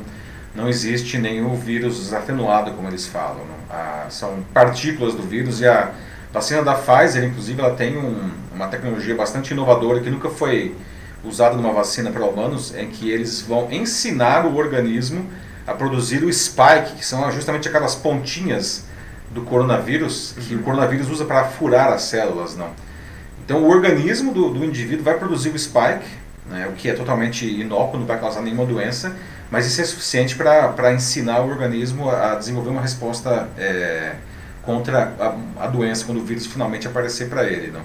não 0.53 0.67
existe 0.67 1.17
nenhum 1.17 1.55
vírus 1.55 2.11
atenuado, 2.11 2.71
como 2.71 2.89
eles 2.89 3.07
falam. 3.07 3.45
Ah, 3.69 4.07
são 4.09 4.43
partículas 4.53 5.13
do 5.13 5.23
vírus 5.23 5.61
e 5.61 5.67
a 5.67 5.91
a 5.91 5.91
vacina 6.35 6.61
da 6.61 6.75
Pfizer, 6.75 7.23
inclusive, 7.23 7.61
ela 7.61 7.73
tem 7.73 7.97
um, 7.97 8.29
uma 8.53 8.67
tecnologia 8.67 9.15
bastante 9.15 9.51
inovadora 9.51 10.01
que 10.01 10.09
nunca 10.09 10.29
foi 10.29 10.75
usada 11.23 11.55
numa 11.55 11.71
vacina 11.71 12.11
para 12.11 12.25
humanos, 12.25 12.75
em 12.75 12.89
que 12.89 13.09
eles 13.09 13.41
vão 13.41 13.71
ensinar 13.71 14.45
o 14.45 14.55
organismo 14.57 15.25
a 15.65 15.73
produzir 15.73 16.23
o 16.23 16.31
spike, 16.31 16.97
que 16.97 17.05
são 17.05 17.31
justamente 17.31 17.69
aquelas 17.69 17.95
pontinhas 17.95 18.85
do 19.31 19.41
coronavírus, 19.41 20.35
que 20.47 20.55
o 20.55 20.61
coronavírus 20.61 21.09
usa 21.09 21.23
para 21.23 21.45
furar 21.45 21.91
as 21.93 22.03
células, 22.03 22.55
não. 22.55 22.69
Então 23.43 23.63
o 23.63 23.69
organismo 23.69 24.33
do, 24.33 24.49
do 24.49 24.65
indivíduo 24.65 25.05
vai 25.05 25.17
produzir 25.17 25.49
o 25.49 25.57
spike, 25.57 26.05
né, 26.47 26.67
o 26.67 26.73
que 26.73 26.89
é 26.89 26.93
totalmente 26.93 27.45
inócuo, 27.45 27.97
não 27.97 28.05
vai 28.05 28.19
causar 28.19 28.41
nenhuma 28.41 28.65
doença, 28.65 29.15
mas 29.49 29.65
isso 29.65 29.81
é 29.81 29.85
suficiente 29.85 30.35
para 30.35 30.93
ensinar 30.93 31.41
o 31.41 31.49
organismo 31.49 32.09
a 32.09 32.35
desenvolver 32.35 32.69
uma 32.69 32.81
resposta 32.81 33.47
é, 33.57 34.15
contra 34.65 35.13
a, 35.19 35.63
a 35.65 35.67
doença 35.67 36.05
quando 36.05 36.19
o 36.19 36.25
vírus 36.25 36.45
finalmente 36.45 36.87
aparecer 36.87 37.29
para 37.29 37.45
ele. 37.45 37.71
Não? 37.71 37.81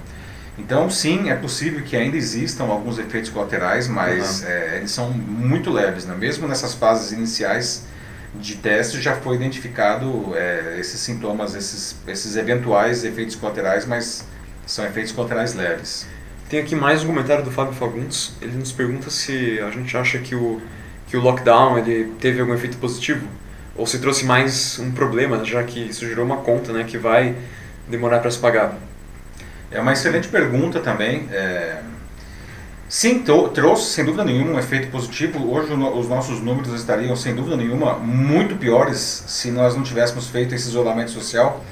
Então, 0.59 0.91
sim, 0.91 1.31
é 1.31 1.35
possível 1.35 1.83
que 1.83 1.97
ainda 1.97 2.17
existam 2.17 2.65
alguns 2.65 2.99
efeitos 2.99 3.31
colaterais, 3.31 3.89
mas 3.89 4.43
uhum. 4.43 4.49
é, 4.49 4.77
eles 4.77 4.91
são 4.91 5.11
muito 5.11 5.71
leves. 5.71 6.05
Né? 6.05 6.15
Mesmo 6.15 6.47
nessas 6.47 6.75
fases 6.75 7.13
iniciais 7.13 7.87
de 8.35 8.57
teste, 8.57 9.01
já 9.01 9.17
foi 9.17 9.37
identificado 9.37 10.33
é, 10.37 10.77
esses 10.79 11.01
sintomas, 11.01 11.55
esses, 11.55 11.97
esses 12.07 12.37
eventuais 12.37 13.05
efeitos 13.05 13.35
colaterais, 13.37 13.87
mas 13.87 14.25
são 14.67 14.85
efeitos 14.85 15.13
colaterais 15.13 15.55
leves. 15.55 16.07
Tem 16.49 16.61
aqui 16.61 16.75
mais 16.75 17.03
um 17.03 17.07
comentário 17.07 17.45
do 17.45 17.51
Fábio 17.51 17.73
Fagundes. 17.73 18.33
Ele 18.41 18.57
nos 18.57 18.73
pergunta 18.73 19.09
se 19.11 19.61
a 19.61 19.71
gente 19.71 19.97
acha 19.97 20.19
que 20.19 20.35
o, 20.35 20.61
que 21.07 21.17
o 21.17 21.21
lockdown 21.21 21.79
ele 21.79 22.13
teve 22.21 22.41
algum 22.41 22.55
efeito 22.55 22.77
positivo 22.77 23.27
ou 23.77 23.87
se 23.87 23.99
trouxe 23.99 24.25
mais 24.25 24.79
um 24.79 24.91
problema, 24.91 25.45
já 25.45 25.63
que 25.63 25.81
isso 25.81 26.07
gerou 26.07 26.25
uma 26.25 26.39
conta 26.39 26.73
né, 26.73 26.85
que 26.85 26.99
vai 26.99 27.37
demorar 27.89 28.21
para 28.21 28.31
se 28.31 28.39
pagar? 28.39 28.75
É 29.71 29.81
uma 29.81 29.93
excelente 29.93 30.29
pergunta 30.29 30.81
também. 30.81 31.29
É... 31.31 31.81
Sim, 32.89 33.23
trouxe 33.55 33.93
sem 33.93 34.05
dúvida 34.05 34.25
nenhuma 34.25 34.53
um 34.53 34.59
efeito 34.59 34.91
positivo. 34.91 35.49
Hoje 35.49 35.73
os 35.73 36.09
nossos 36.09 36.41
números 36.41 36.75
estariam 36.75 37.15
sem 37.15 37.35
dúvida 37.35 37.57
nenhuma 37.57 37.95
muito 37.95 38.57
piores 38.57 38.99
se 38.99 39.51
nós 39.53 39.77
não 39.77 39.85
tivéssemos 39.85 40.27
feito 40.27 40.55
esse 40.55 40.69
isolamento 40.69 41.13
social. 41.13 41.65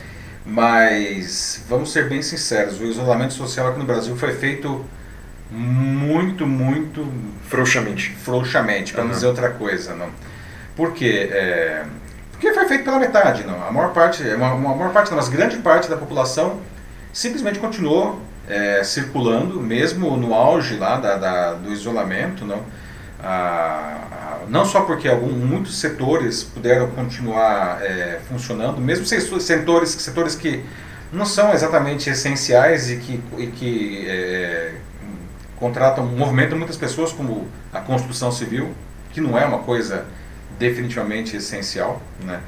Mas 0.46 1.62
vamos 1.68 1.92
ser 1.92 2.08
bem 2.08 2.22
sinceros, 2.22 2.80
o 2.80 2.84
isolamento 2.84 3.34
social 3.34 3.68
aqui 3.68 3.78
no 3.78 3.84
Brasil 3.84 4.16
foi 4.16 4.32
feito 4.32 4.82
muito, 5.50 6.46
muito 6.46 7.06
frouxamente. 7.48 8.16
Frouxamente, 8.22 8.92
para 8.92 9.02
uhum. 9.02 9.08
não 9.08 9.14
dizer 9.14 9.26
outra 9.26 9.50
coisa, 9.50 9.94
não. 9.94 10.08
Por 10.78 10.92
quê? 10.92 11.28
É, 11.32 11.84
porque 12.30 12.52
foi 12.52 12.68
feito 12.68 12.84
pela 12.84 13.00
metade, 13.00 13.42
não. 13.42 13.66
A 13.66 13.72
maior 13.72 13.92
parte, 13.92 14.22
uma, 14.22 14.54
uma 14.54 14.76
maior 14.76 14.92
parte, 14.92 15.10
não, 15.10 15.16
mas 15.16 15.28
grande 15.28 15.56
parte 15.56 15.90
da 15.90 15.96
população 15.96 16.60
simplesmente 17.12 17.58
continuou 17.58 18.22
é, 18.48 18.84
circulando, 18.84 19.60
mesmo 19.60 20.16
no 20.16 20.32
auge 20.32 20.76
lá 20.76 20.96
da, 20.96 21.16
da 21.16 21.54
do 21.54 21.72
isolamento, 21.72 22.44
não. 22.44 22.62
Não 24.46 24.64
só 24.64 24.82
porque 24.82 25.08
algum, 25.08 25.32
muitos 25.32 25.80
setores 25.80 26.44
puderam 26.44 26.88
continuar 26.92 27.82
é, 27.82 28.20
funcionando, 28.28 28.80
mesmo 28.80 29.04
setores, 29.04 29.90
setores 29.90 30.36
que 30.36 30.64
não 31.12 31.26
são 31.26 31.52
exatamente 31.52 32.08
essenciais 32.08 32.88
e 32.88 32.98
que, 32.98 33.20
e 33.36 33.46
que 33.48 34.06
é, 34.08 34.74
contratam, 35.56 36.06
movimentam 36.06 36.56
muitas 36.56 36.76
pessoas, 36.76 37.10
como 37.10 37.48
a 37.72 37.80
construção 37.80 38.30
civil, 38.30 38.72
que 39.12 39.20
não 39.20 39.36
é 39.36 39.44
uma 39.44 39.58
coisa 39.58 40.06
definitivamente 40.58 41.36
essencial, 41.36 42.02
né? 42.24 42.40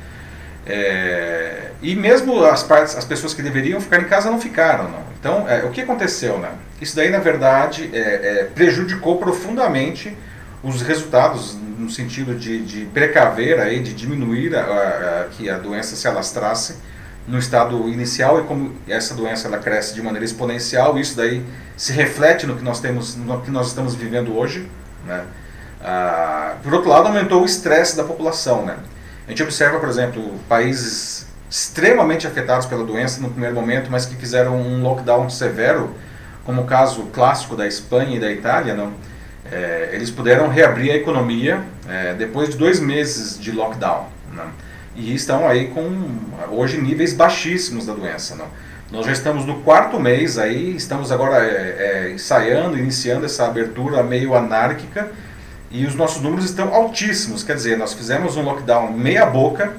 É, 0.66 1.70
e 1.80 1.94
mesmo 1.96 2.44
as 2.44 2.62
partes, 2.62 2.94
as 2.94 3.04
pessoas 3.04 3.32
que 3.32 3.42
deveriam 3.42 3.80
ficar 3.80 4.00
em 4.00 4.04
casa 4.04 4.30
não 4.30 4.40
ficaram, 4.40 4.90
não. 4.90 5.02
Então, 5.18 5.48
é, 5.48 5.64
o 5.64 5.70
que 5.70 5.80
aconteceu, 5.80 6.38
né? 6.38 6.50
Isso 6.80 6.94
daí, 6.94 7.10
na 7.10 7.18
verdade, 7.18 7.90
é, 7.92 7.98
é 7.98 8.44
prejudicou 8.54 9.18
profundamente 9.18 10.16
os 10.62 10.82
resultados 10.82 11.56
no 11.78 11.88
sentido 11.88 12.34
de, 12.34 12.62
de 12.62 12.84
precaver 12.86 13.58
aí, 13.58 13.80
de 13.80 13.94
diminuir 13.94 14.54
a, 14.54 14.60
a, 14.60 15.20
a, 15.22 15.24
que 15.30 15.48
a 15.48 15.56
doença 15.56 15.96
se 15.96 16.06
alastrasse 16.06 16.76
no 17.26 17.38
estado 17.38 17.88
inicial 17.88 18.40
e 18.40 18.44
como 18.44 18.74
essa 18.88 19.14
doença 19.14 19.48
ela 19.48 19.58
cresce 19.58 19.94
de 19.94 20.02
maneira 20.02 20.24
exponencial, 20.24 20.98
isso 20.98 21.16
daí 21.16 21.42
se 21.76 21.92
reflete 21.92 22.46
no 22.46 22.56
que 22.56 22.62
nós 22.62 22.80
temos, 22.80 23.16
no 23.16 23.40
que 23.40 23.50
nós 23.50 23.68
estamos 23.68 23.94
vivendo 23.94 24.36
hoje, 24.36 24.68
né? 25.06 25.24
Ah, 25.82 26.56
por 26.62 26.74
outro 26.74 26.90
lado, 26.90 27.06
aumentou 27.08 27.42
o 27.42 27.46
estresse 27.46 27.96
da 27.96 28.04
população, 28.04 28.64
né? 28.64 28.76
A 29.26 29.30
gente 29.30 29.42
observa, 29.42 29.78
por 29.78 29.88
exemplo, 29.88 30.34
países 30.48 31.26
extremamente 31.48 32.26
afetados 32.26 32.66
pela 32.66 32.84
doença 32.84 33.20
no 33.20 33.30
primeiro 33.30 33.54
momento, 33.54 33.90
mas 33.90 34.06
que 34.06 34.14
fizeram 34.14 34.56
um 34.56 34.82
lockdown 34.82 35.28
severo, 35.30 35.94
como 36.44 36.62
o 36.62 36.64
caso 36.64 37.04
clássico 37.12 37.56
da 37.56 37.66
Espanha 37.66 38.16
e 38.16 38.20
da 38.20 38.30
Itália, 38.30 38.74
não? 38.74 38.92
É, 39.50 39.90
eles 39.92 40.10
puderam 40.10 40.48
reabrir 40.48 40.92
a 40.92 40.96
economia 40.96 41.60
é, 41.88 42.14
depois 42.14 42.50
de 42.50 42.56
dois 42.56 42.78
meses 42.78 43.38
de 43.38 43.50
lockdown. 43.50 44.06
Não? 44.32 44.46
E 44.94 45.14
estão 45.14 45.48
aí 45.48 45.68
com, 45.68 46.08
hoje, 46.50 46.80
níveis 46.80 47.12
baixíssimos 47.12 47.86
da 47.86 47.94
doença. 47.94 48.36
Não? 48.36 48.46
Nós 48.92 49.06
já 49.06 49.12
estamos 49.12 49.44
no 49.44 49.60
quarto 49.62 49.98
mês 49.98 50.38
aí, 50.38 50.76
estamos 50.76 51.10
agora 51.10 51.44
é, 51.44 52.12
ensaiando, 52.12 52.78
iniciando 52.78 53.26
essa 53.26 53.46
abertura 53.46 54.02
meio 54.02 54.34
anárquica 54.36 55.10
e 55.70 55.86
os 55.86 55.94
nossos 55.94 56.20
números 56.20 56.46
estão 56.46 56.74
altíssimos. 56.74 57.42
Quer 57.42 57.54
dizer, 57.54 57.78
nós 57.78 57.94
fizemos 57.94 58.36
um 58.36 58.42
lockdown 58.42 58.92
meia 58.92 59.24
boca, 59.26 59.74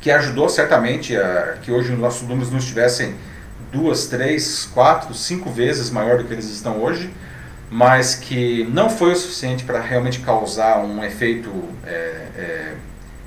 que 0.00 0.10
ajudou 0.10 0.48
certamente 0.48 1.16
a 1.16 1.56
que 1.62 1.70
hoje 1.70 1.92
os 1.92 1.98
nossos 1.98 2.28
números 2.28 2.50
não 2.50 2.58
estivessem 2.58 3.14
duas, 3.72 4.06
três, 4.06 4.68
quatro, 4.72 5.14
cinco 5.14 5.50
vezes 5.50 5.90
maior 5.90 6.18
do 6.18 6.24
que 6.24 6.32
eles 6.32 6.46
estão 6.46 6.82
hoje, 6.82 7.10
mas 7.70 8.14
que 8.14 8.64
não 8.72 8.90
foi 8.90 9.12
o 9.12 9.16
suficiente 9.16 9.64
para 9.64 9.80
realmente 9.80 10.20
causar 10.20 10.78
um 10.78 11.04
efeito 11.04 11.50
é, 11.86 11.90
é, 12.36 12.74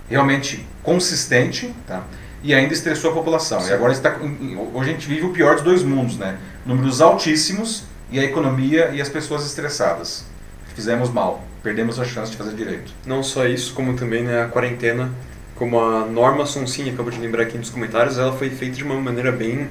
realmente 0.10 0.68
consistente, 0.84 1.74
tá? 1.88 2.04
e 2.44 2.54
ainda 2.54 2.74
estressou 2.74 3.12
a 3.12 3.14
população. 3.14 3.62
Sim. 3.62 3.70
E 3.70 3.74
agora 3.74 3.94
está, 3.94 4.18
hoje 4.74 4.90
a 4.90 4.94
gente 4.94 5.08
vive 5.08 5.26
o 5.26 5.30
pior 5.30 5.56
dos 5.56 5.64
dois 5.64 5.82
mundos, 5.82 6.18
né? 6.18 6.38
Números 6.66 7.00
altíssimos 7.00 7.86
e 8.12 8.20
a 8.20 8.24
economia 8.24 8.90
e 8.90 9.02
as 9.02 9.08
pessoas 9.08 9.46
estressadas. 9.46 10.26
Fizemos 10.76 11.10
mal, 11.10 11.42
perdemos 11.64 12.00
a 12.00 12.04
chance 12.04 12.30
de 12.32 12.38
fazer 12.38 12.54
direito. 12.54 12.94
Não 13.06 13.24
só 13.24 13.48
isso, 13.48 13.74
como 13.74 13.96
também 13.96 14.24
né, 14.24 14.44
a 14.44 14.48
quarentena, 14.48 15.10
como 15.56 15.80
a 15.80 16.06
Norma 16.06 16.46
Sonsin 16.46 16.90
acabou 16.90 17.12
de 17.12 17.20
lembrar 17.20 17.44
aqui 17.44 17.58
nos 17.58 17.70
comentários, 17.70 18.18
ela 18.18 18.34
foi 18.34 18.50
feita 18.50 18.76
de 18.76 18.84
uma 18.84 18.96
maneira 18.96 19.32
bem 19.32 19.70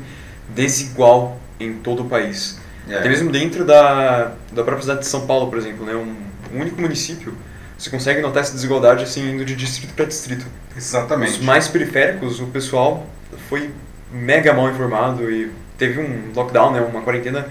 desigual 0.48 1.38
em 1.60 1.74
todo 1.74 2.02
o 2.02 2.08
país. 2.08 2.58
É. 2.88 2.96
Até 2.96 3.08
mesmo 3.08 3.30
dentro 3.30 3.64
da, 3.64 4.32
da 4.50 4.64
própria 4.64 4.80
cidade 4.80 5.00
de 5.00 5.06
São 5.06 5.26
Paulo, 5.26 5.48
por 5.48 5.58
exemplo, 5.58 5.84
né? 5.84 5.94
um, 5.94 6.16
um 6.54 6.60
único 6.60 6.80
município, 6.80 7.34
você 7.78 7.90
consegue 7.90 8.20
notar 8.20 8.42
essa 8.42 8.52
desigualdade 8.52 9.04
assim, 9.04 9.30
indo 9.30 9.44
de 9.44 9.54
distrito 9.54 9.94
para 9.94 10.06
distrito. 10.06 10.46
Exatamente. 10.76 11.32
Os 11.32 11.38
mais 11.40 11.68
periféricos, 11.68 12.40
o 12.40 12.46
pessoal 12.46 13.06
foi 13.48 13.70
mega 14.10 14.52
mal 14.52 14.70
informado 14.70 15.30
e 15.30 15.50
teve 15.76 16.00
um 16.00 16.32
lockdown, 16.34 16.72
né, 16.72 16.80
uma 16.80 17.02
quarentena 17.02 17.46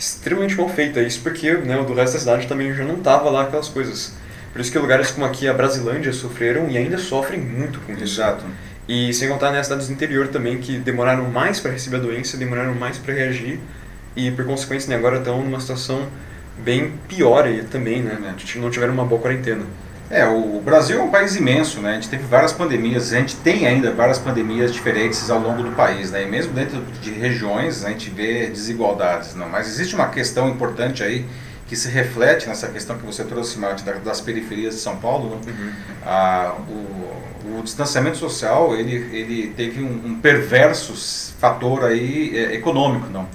extremamente 0.00 0.56
mal 0.56 0.68
feita. 0.68 1.00
Isso 1.02 1.20
porque 1.20 1.52
né, 1.52 1.78
o 1.78 1.84
do 1.84 1.94
resto 1.94 2.14
da 2.14 2.20
cidade 2.20 2.46
também 2.46 2.74
já 2.74 2.84
não 2.84 2.96
tava 2.96 3.28
lá 3.30 3.42
aquelas 3.42 3.68
coisas. 3.68 4.14
Por 4.52 4.60
isso 4.60 4.72
que 4.72 4.78
lugares 4.78 5.10
como 5.10 5.26
aqui 5.26 5.46
a 5.46 5.52
Brasilândia 5.52 6.12
sofreram 6.12 6.68
e 6.68 6.76
ainda 6.76 6.98
sofrem 6.98 7.40
muito 7.40 7.78
com 7.80 7.92
isso. 7.92 8.02
Exato. 8.02 8.44
E 8.88 9.12
sem 9.12 9.28
contar 9.28 9.48
nas 9.48 9.56
né, 9.56 9.62
cidades 9.62 9.86
do 9.86 9.92
interior 9.92 10.28
também 10.28 10.58
que 10.58 10.78
demoraram 10.78 11.30
mais 11.30 11.60
para 11.60 11.70
receber 11.70 11.98
a 11.98 12.00
doença, 12.00 12.36
demoraram 12.36 12.74
mais 12.74 12.98
para 12.98 13.14
reagir 13.14 13.60
e 14.16 14.30
por 14.32 14.44
consequência 14.44 14.90
né, 14.90 14.96
agora 14.96 15.18
estão 15.18 15.40
numa 15.42 15.60
situação 15.60 16.08
bem 16.58 16.94
pior 17.06 17.44
aí 17.44 17.62
também, 17.62 18.02
né? 18.02 18.18
Não 18.56 18.70
tiveram 18.70 18.92
uma 18.92 19.04
boa 19.04 19.20
quarentena. 19.20 19.64
É, 20.10 20.26
o 20.26 20.60
Brasil 20.60 20.98
é 20.98 21.02
um 21.02 21.10
país 21.10 21.36
imenso, 21.36 21.80
né? 21.80 21.90
A 21.90 21.94
gente 21.94 22.08
teve 22.08 22.24
várias 22.24 22.52
pandemias, 22.52 23.12
a 23.12 23.16
gente 23.16 23.36
tem 23.36 23.68
ainda 23.68 23.92
várias 23.92 24.18
pandemias 24.18 24.72
diferentes 24.72 25.30
ao 25.30 25.38
longo 25.38 25.62
do 25.62 25.70
país, 25.70 26.10
né? 26.10 26.24
E 26.24 26.26
mesmo 26.26 26.52
dentro 26.52 26.82
de 27.00 27.12
regiões 27.12 27.84
a 27.84 27.90
gente 27.90 28.10
vê 28.10 28.48
desigualdades, 28.48 29.36
não? 29.36 29.48
Mas 29.48 29.68
existe 29.68 29.94
uma 29.94 30.08
questão 30.08 30.48
importante 30.48 31.04
aí 31.04 31.24
que 31.68 31.76
se 31.76 31.88
reflete 31.88 32.48
nessa 32.48 32.66
questão 32.66 32.98
que 32.98 33.06
você 33.06 33.22
trouxe, 33.22 33.56
Mate, 33.56 33.84
das 33.84 34.20
periferias 34.20 34.74
de 34.74 34.80
São 34.80 34.96
Paulo. 34.96 35.36
Né? 35.36 35.52
Uhum. 35.52 35.72
Ah, 36.04 36.54
o, 36.68 37.58
o, 37.58 37.62
distanciamento 37.62 38.16
social 38.16 38.74
ele, 38.74 38.94
ele 39.16 39.54
teve 39.56 39.80
um, 39.80 40.06
um 40.06 40.20
perverso 40.20 40.92
fator 41.38 41.84
aí 41.84 42.36
é, 42.36 42.54
econômico, 42.56 43.06
não? 43.08 43.28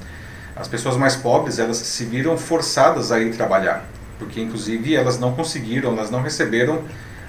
as 0.56 0.68
pessoas 0.68 0.96
mais 0.96 1.16
pobres 1.16 1.60
elas 1.60 1.78
se 1.78 2.06
viram 2.06 2.38
forçadas 2.38 3.12
a 3.12 3.20
ir 3.20 3.32
trabalhar, 3.36 3.86
porque 4.18 4.42
inclusive 4.42 4.96
elas 4.96 5.20
não 5.20 5.34
conseguiram, 5.34 5.94
elas 5.94 6.10
não 6.10 6.22
receberam 6.22 6.82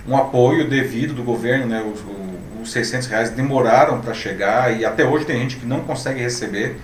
um 0.07 0.16
apoio 0.16 0.68
devido 0.68 1.14
do 1.14 1.22
governo, 1.22 1.66
né? 1.66 1.83
Os, 1.83 2.05
os 2.62 2.72
600 2.72 3.07
reais 3.09 3.31
demoraram 3.31 4.01
para 4.01 4.14
chegar 4.14 4.77
e 4.77 4.85
até 4.85 5.05
hoje 5.05 5.25
tem 5.25 5.40
gente 5.40 5.57
que 5.57 5.66
não 5.66 5.81
consegue 5.81 6.20
receber. 6.20 6.77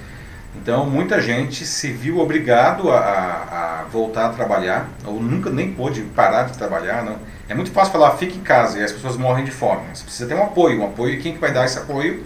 Então 0.54 0.84
muita 0.88 1.20
gente 1.20 1.64
se 1.64 1.90
viu 1.90 2.18
obrigado 2.18 2.90
a, 2.90 2.98
a 2.98 3.84
voltar 3.90 4.26
a 4.26 4.28
trabalhar 4.30 4.88
ou 5.04 5.20
nunca 5.20 5.50
nem 5.50 5.72
pôde 5.72 6.02
parar 6.02 6.44
de 6.44 6.58
trabalhar. 6.58 7.04
Não. 7.04 7.16
É 7.48 7.54
muito 7.54 7.70
fácil 7.70 7.92
falar 7.92 8.12
fique 8.12 8.38
em 8.38 8.42
casa 8.42 8.78
e 8.78 8.82
as 8.82 8.92
pessoas 8.92 9.16
morrem 9.16 9.44
de 9.44 9.50
fome. 9.50 9.82
Você 9.92 10.04
precisa 10.04 10.28
ter 10.28 10.34
um 10.34 10.42
apoio, 10.42 10.80
um 10.80 10.86
apoio 10.86 11.14
e 11.14 11.18
quem 11.18 11.32
que 11.32 11.38
vai 11.38 11.52
dar 11.52 11.64
esse 11.64 11.78
apoio 11.78 12.24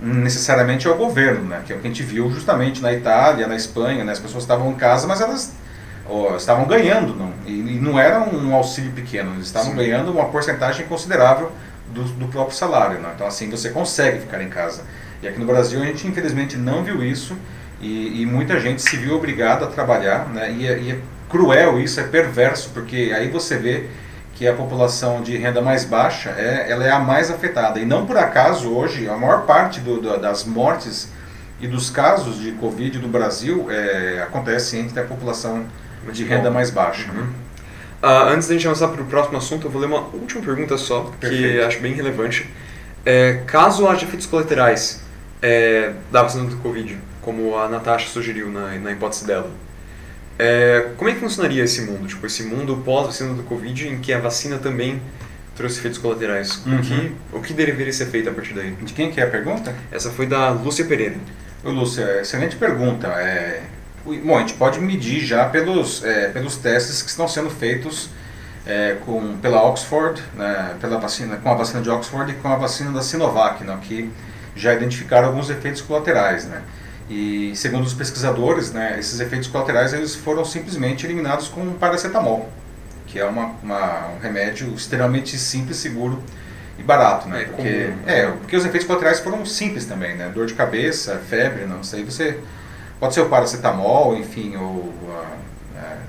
necessariamente 0.00 0.86
é 0.86 0.90
o 0.90 0.96
governo, 0.96 1.44
né? 1.44 1.62
que 1.66 1.72
é 1.72 1.76
o 1.76 1.78
que 1.78 1.86
a 1.86 1.90
gente 1.90 2.02
viu 2.02 2.30
justamente 2.30 2.80
na 2.80 2.92
Itália, 2.92 3.46
na 3.46 3.54
Espanha, 3.54 4.02
né? 4.02 4.12
as 4.12 4.18
pessoas 4.18 4.44
estavam 4.44 4.70
em 4.70 4.74
casa, 4.74 5.06
mas 5.06 5.20
elas 5.20 5.52
estavam 6.36 6.66
ganhando, 6.66 7.14
não? 7.14 7.32
E, 7.46 7.78
não 7.80 7.98
era 7.98 8.20
um 8.20 8.54
auxílio 8.54 8.92
pequeno, 8.92 9.34
eles 9.34 9.46
estavam 9.46 9.70
Sim. 9.70 9.76
ganhando 9.76 10.10
uma 10.10 10.26
porcentagem 10.26 10.86
considerável 10.86 11.52
do, 11.92 12.04
do 12.04 12.28
próprio 12.28 12.56
salário. 12.56 12.98
Né? 12.98 13.10
Então 13.14 13.26
assim 13.26 13.48
você 13.50 13.70
consegue 13.70 14.20
ficar 14.20 14.42
em 14.42 14.48
casa. 14.48 14.82
E 15.22 15.28
aqui 15.28 15.38
no 15.38 15.46
Brasil 15.46 15.82
a 15.82 15.84
gente 15.84 16.06
infelizmente 16.06 16.56
não 16.56 16.82
viu 16.82 17.04
isso 17.04 17.36
e, 17.80 18.22
e 18.22 18.26
muita 18.26 18.58
gente 18.60 18.82
se 18.82 18.96
viu 18.96 19.16
obrigada 19.16 19.64
a 19.64 19.68
trabalhar, 19.68 20.28
né? 20.28 20.50
e, 20.52 20.66
é, 20.66 20.78
e 20.78 20.90
é 20.92 20.98
cruel 21.28 21.80
isso, 21.80 22.00
é 22.00 22.02
perverso, 22.02 22.70
porque 22.74 23.12
aí 23.14 23.28
você 23.28 23.56
vê 23.56 23.86
que 24.34 24.48
a 24.48 24.54
população 24.54 25.22
de 25.22 25.36
renda 25.36 25.60
mais 25.60 25.84
baixa 25.84 26.30
é, 26.30 26.66
ela 26.70 26.84
é 26.84 26.90
a 26.90 26.98
mais 26.98 27.30
afetada. 27.30 27.78
E 27.78 27.84
não 27.84 28.06
por 28.06 28.16
acaso 28.16 28.70
hoje 28.70 29.08
a 29.08 29.16
maior 29.16 29.46
parte 29.46 29.80
do, 29.80 30.00
do, 30.00 30.18
das 30.18 30.44
mortes 30.44 31.08
e 31.60 31.68
dos 31.68 31.90
casos 31.90 32.40
de 32.40 32.52
Covid 32.52 32.98
no 32.98 33.08
Brasil 33.08 33.70
é, 33.70 34.22
acontece 34.22 34.78
entre 34.78 34.98
a 34.98 35.04
população 35.04 35.66
de 36.12 36.24
renda 36.24 36.50
mais 36.50 36.70
baixa. 36.70 37.10
Uhum. 37.10 37.24
Uh, 38.02 38.32
antes 38.32 38.48
da 38.48 38.54
gente 38.54 38.66
avançar 38.66 38.88
para 38.88 39.02
o 39.02 39.04
próximo 39.04 39.36
assunto, 39.36 39.66
eu 39.66 39.70
vou 39.70 39.80
ler 39.80 39.86
uma 39.86 40.00
última 40.14 40.42
pergunta 40.42 40.78
só, 40.78 41.02
Perfeito. 41.20 41.42
que 41.42 41.60
acho 41.60 41.80
bem 41.80 41.92
relevante. 41.92 42.48
É, 43.04 43.42
caso 43.46 43.86
haja 43.86 44.04
efeitos 44.04 44.26
colaterais 44.26 45.02
é, 45.42 45.92
da 46.10 46.22
vacina 46.22 46.44
do 46.44 46.56
Covid, 46.56 46.98
como 47.20 47.56
a 47.56 47.68
Natasha 47.68 48.08
sugeriu 48.08 48.50
na, 48.50 48.78
na 48.78 48.92
hipótese 48.92 49.26
dela, 49.26 49.50
é, 50.38 50.92
como 50.96 51.10
é 51.10 51.12
que 51.12 51.20
funcionaria 51.20 51.62
esse 51.62 51.82
mundo? 51.82 52.06
Tipo, 52.06 52.26
esse 52.26 52.42
mundo 52.44 52.82
pós-vacina 52.82 53.34
do 53.34 53.42
Covid, 53.42 53.88
em 53.88 53.98
que 53.98 54.10
a 54.10 54.18
vacina 54.18 54.56
também 54.56 55.00
trouxe 55.54 55.78
efeitos 55.78 55.98
colaterais. 55.98 56.64
Uhum. 56.64 56.78
O, 56.78 56.80
que, 56.80 57.12
o 57.34 57.40
que 57.42 57.52
deveria 57.52 57.92
ser 57.92 58.06
feito 58.06 58.30
a 58.30 58.32
partir 58.32 58.54
daí? 58.54 58.70
De 58.70 58.94
quem 58.94 59.10
que 59.10 59.20
é 59.20 59.24
a 59.24 59.26
pergunta? 59.26 59.74
Essa 59.92 60.10
foi 60.10 60.24
da 60.26 60.48
Lúcia 60.50 60.86
Pereira. 60.86 61.16
Ô, 61.62 61.70
Lúcia, 61.70 62.22
excelente 62.22 62.56
pergunta. 62.56 63.08
É, 63.08 63.62
bom, 64.04 64.36
a 64.36 64.40
gente 64.40 64.54
pode 64.54 64.80
medir 64.80 65.20
já 65.24 65.48
pelos, 65.48 66.04
é, 66.04 66.28
pelos 66.28 66.56
testes 66.56 67.02
que 67.02 67.10
estão 67.10 67.28
sendo 67.28 67.50
feitos 67.50 68.08
é, 68.66 68.96
com, 69.04 69.36
pela 69.38 69.62
Oxford, 69.62 70.22
né, 70.34 70.76
pela 70.80 70.98
vacina, 70.98 71.36
com 71.36 71.50
a 71.50 71.54
vacina 71.54 71.80
de 71.80 71.90
Oxford 71.90 72.32
e 72.32 72.34
com 72.36 72.48
a 72.48 72.56
vacina 72.56 72.90
da 72.90 73.02
Sinovac, 73.02 73.64
né, 73.64 73.78
que 73.82 74.10
já 74.54 74.74
identificaram 74.74 75.28
alguns 75.28 75.50
efeitos 75.50 75.80
colaterais. 75.80 76.44
Né. 76.46 76.62
E 77.08 77.52
segundo 77.56 77.84
os 77.84 77.94
pesquisadores, 77.94 78.72
né, 78.72 78.96
esses 78.98 79.18
efeitos 79.20 79.48
colaterais 79.48 79.92
eles 79.92 80.14
foram 80.14 80.44
simplesmente 80.44 81.06
eliminados 81.06 81.48
com 81.48 81.72
paracetamol, 81.72 82.50
que 83.06 83.18
é 83.18 83.24
uma, 83.24 83.54
uma 83.62 84.08
um 84.08 84.20
remédio 84.20 84.72
extremamente 84.74 85.36
simples, 85.36 85.78
seguro 85.78 86.22
e 86.78 86.82
barato, 86.82 87.28
né? 87.28 87.42
É, 87.42 87.44
porque, 87.44 87.90
é, 88.06 88.26
porque 88.26 88.56
os 88.56 88.64
efeitos 88.64 88.86
colaterais 88.86 89.20
foram 89.20 89.44
simples 89.44 89.84
também, 89.84 90.16
né? 90.16 90.30
Dor 90.32 90.46
de 90.46 90.54
cabeça, 90.54 91.20
febre, 91.28 91.66
não 91.66 91.82
sei, 91.82 92.04
você 92.04 92.38
pode 93.00 93.14
ser 93.14 93.22
o 93.22 93.28
paracetamol, 93.28 94.16
enfim, 94.16 94.56
ou 94.56 94.94
a, 95.10 95.40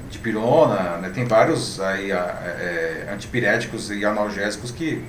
dipirona, 0.10 0.98
né? 0.98 1.10
tem 1.10 1.26
vários 1.26 1.80
aí 1.80 2.12
a, 2.12 2.18
é, 2.60 3.10
antipiréticos 3.14 3.90
e 3.90 4.06
analgésicos 4.06 4.70
que 4.70 5.04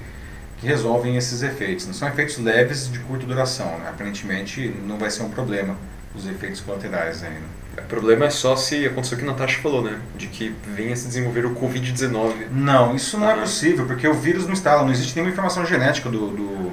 que 0.63 0.69
resolvem 0.69 1.17
esses 1.17 1.43
efeitos. 1.43 1.89
Não 1.89 1.93
são 1.93 2.07
efeitos 2.07 2.39
leves 2.39 2.91
de 2.91 3.01
curta 3.01 3.27
duração, 3.27 3.67
né? 3.81 3.89
aparentemente 3.89 4.73
não 4.87 4.97
vai 4.97 5.11
ser 5.11 5.25
um 5.25 5.29
problema 5.29 5.77
os 6.15 6.27
efeitos 6.27 6.61
colaterais 6.61 7.25
ainda. 7.25 7.63
O 7.79 7.83
problema 7.89 8.27
é 8.27 8.31
só 8.31 8.55
se 8.55 8.87
aconteceu 8.87 9.17
o 9.17 9.21
que 9.21 9.27
a 9.27 9.31
Natasha 9.33 9.61
falou, 9.61 9.83
né? 9.83 9.99
De 10.17 10.27
que 10.27 10.55
venha 10.77 10.95
se 10.95 11.07
desenvolver 11.09 11.47
o 11.47 11.55
Covid-19. 11.55 12.49
Não, 12.53 12.95
isso 12.95 13.19
não 13.19 13.31
é 13.31 13.35
possível, 13.35 13.87
porque 13.87 14.07
o 14.07 14.13
vírus 14.13 14.47
não 14.47 14.53
está, 14.53 14.77
não 14.83 14.91
existe 14.91 15.17
nenhuma 15.17 15.33
informação 15.33 15.65
genética 15.65 16.11
do, 16.11 16.29
do, 16.29 16.73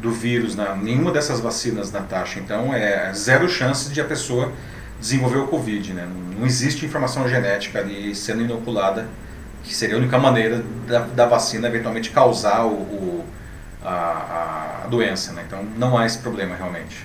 do 0.00 0.10
vírus, 0.10 0.54
né? 0.54 0.78
nenhuma 0.80 1.10
dessas 1.10 1.40
vacinas, 1.40 1.90
Natasha. 1.92 2.40
Então 2.40 2.72
é 2.74 3.12
zero 3.12 3.48
chance 3.48 3.90
de 3.90 4.00
a 4.00 4.04
pessoa 4.04 4.52
desenvolver 5.00 5.38
o 5.38 5.46
Covid, 5.46 5.92
né? 5.92 6.08
Não 6.38 6.46
existe 6.46 6.84
informação 6.84 7.28
genética 7.28 7.78
ali 7.78 8.14
sendo 8.14 8.42
inoculada 8.42 9.06
que 9.62 9.74
seria 9.74 9.96
a 9.96 9.98
única 9.98 10.18
maneira 10.18 10.62
da, 10.86 11.00
da 11.00 11.26
vacina 11.26 11.68
eventualmente 11.68 12.10
causar 12.10 12.64
o, 12.64 12.72
o 12.72 13.24
a, 13.84 14.84
a, 14.84 14.86
doença, 14.88 15.32
né? 15.32 15.44
Então 15.46 15.62
não 15.76 15.96
há 15.96 16.06
esse 16.06 16.18
problema 16.18 16.56
realmente. 16.56 17.04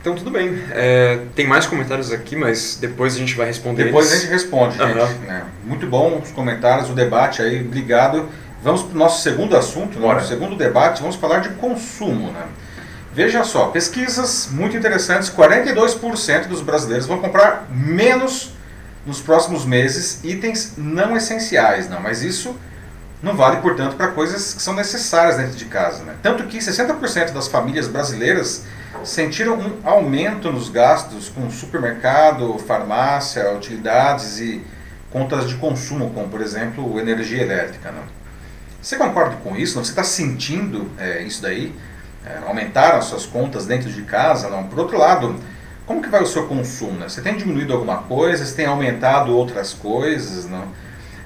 Então 0.00 0.14
tudo 0.14 0.30
bem. 0.30 0.60
É, 0.70 1.20
tem 1.34 1.46
mais 1.46 1.66
comentários 1.66 2.12
aqui, 2.12 2.36
mas 2.36 2.76
depois 2.80 3.14
a 3.14 3.18
gente 3.18 3.34
vai 3.36 3.46
responder. 3.46 3.84
Depois 3.84 4.08
eles. 4.08 4.18
a 4.18 4.22
gente 4.22 4.32
responde, 4.32 4.76
gente. 4.76 5.18
Né? 5.26 5.44
Muito 5.64 5.86
bom 5.86 6.20
os 6.22 6.30
comentários, 6.30 6.90
o 6.90 6.92
debate 6.92 7.40
aí, 7.40 7.60
obrigado. 7.60 8.28
Vamos 8.62 8.82
para 8.82 8.94
o 8.94 8.98
nosso 8.98 9.22
segundo 9.22 9.56
assunto, 9.56 9.98
né? 9.98 10.06
Bora. 10.06 10.22
o 10.22 10.26
segundo 10.26 10.54
debate, 10.54 11.00
vamos 11.00 11.16
falar 11.16 11.40
de 11.40 11.48
consumo. 11.50 12.30
Né? 12.30 12.46
Veja 13.12 13.42
só, 13.42 13.66
pesquisas 13.66 14.48
muito 14.52 14.76
interessantes, 14.76 15.28
42% 15.28 16.46
dos 16.46 16.62
brasileiros 16.62 17.06
vão 17.06 17.18
comprar 17.18 17.66
menos 17.70 18.52
nos 19.04 19.20
próximos 19.20 19.64
meses 19.64 20.20
itens 20.22 20.74
não 20.76 21.16
essenciais, 21.16 21.90
não, 21.90 22.00
mas 22.00 22.22
isso 22.22 22.56
não 23.20 23.36
vale, 23.36 23.56
portanto, 23.58 23.96
para 23.96 24.08
coisas 24.08 24.54
que 24.54 24.62
são 24.62 24.74
necessárias 24.74 25.36
dentro 25.36 25.56
de 25.56 25.64
casa. 25.64 26.04
Né? 26.04 26.14
Tanto 26.22 26.44
que 26.44 26.58
60% 26.58 27.32
das 27.32 27.48
famílias 27.48 27.88
brasileiras 27.88 28.64
sentiram 29.04 29.54
um 29.58 29.80
aumento 29.84 30.52
nos 30.52 30.68
gastos 30.68 31.28
com 31.28 31.50
supermercado, 31.50 32.56
farmácia, 32.58 33.52
utilidades 33.52 34.38
e 34.38 34.64
contas 35.10 35.48
de 35.48 35.56
consumo, 35.56 36.10
como 36.10 36.28
por 36.28 36.40
exemplo 36.40 36.98
energia 36.98 37.42
elétrica. 37.42 37.90
Não? 37.90 38.21
Você 38.82 38.96
concorda 38.96 39.36
com 39.36 39.56
isso? 39.56 39.76
Não? 39.76 39.84
Você 39.84 39.92
está 39.92 40.02
sentindo 40.02 40.90
é, 40.98 41.22
isso 41.22 41.40
daí? 41.40 41.72
É, 42.26 42.38
aumentaram 42.46 42.98
as 42.98 43.04
suas 43.04 43.24
contas 43.24 43.64
dentro 43.64 43.90
de 43.90 44.02
casa? 44.02 44.50
Não? 44.50 44.64
Por 44.64 44.80
outro 44.80 44.98
lado, 44.98 45.36
como 45.86 46.02
que 46.02 46.08
vai 46.08 46.20
o 46.20 46.26
seu 46.26 46.48
consumo? 46.48 46.98
Né? 46.98 47.08
Você 47.08 47.22
tem 47.22 47.36
diminuído 47.36 47.72
alguma 47.72 47.98
coisa? 47.98 48.44
Você 48.44 48.56
tem 48.56 48.66
aumentado 48.66 49.36
outras 49.36 49.72
coisas? 49.72 50.46
Não? 50.46 50.66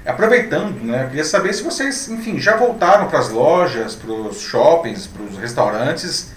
Aproveitando, 0.05 0.81
né, 0.83 1.03
eu 1.03 1.07
queria 1.07 1.23
saber 1.23 1.51
se 1.51 1.63
vocês, 1.63 2.07
enfim, 2.07 2.39
já 2.39 2.55
voltaram 2.55 3.07
para 3.07 3.19
as 3.19 3.29
lojas, 3.29 3.93
para 3.93 4.09
os 4.09 4.39
shoppings, 4.39 5.05
para 5.05 5.23
os 5.23 5.37
restaurantes, 5.37 6.31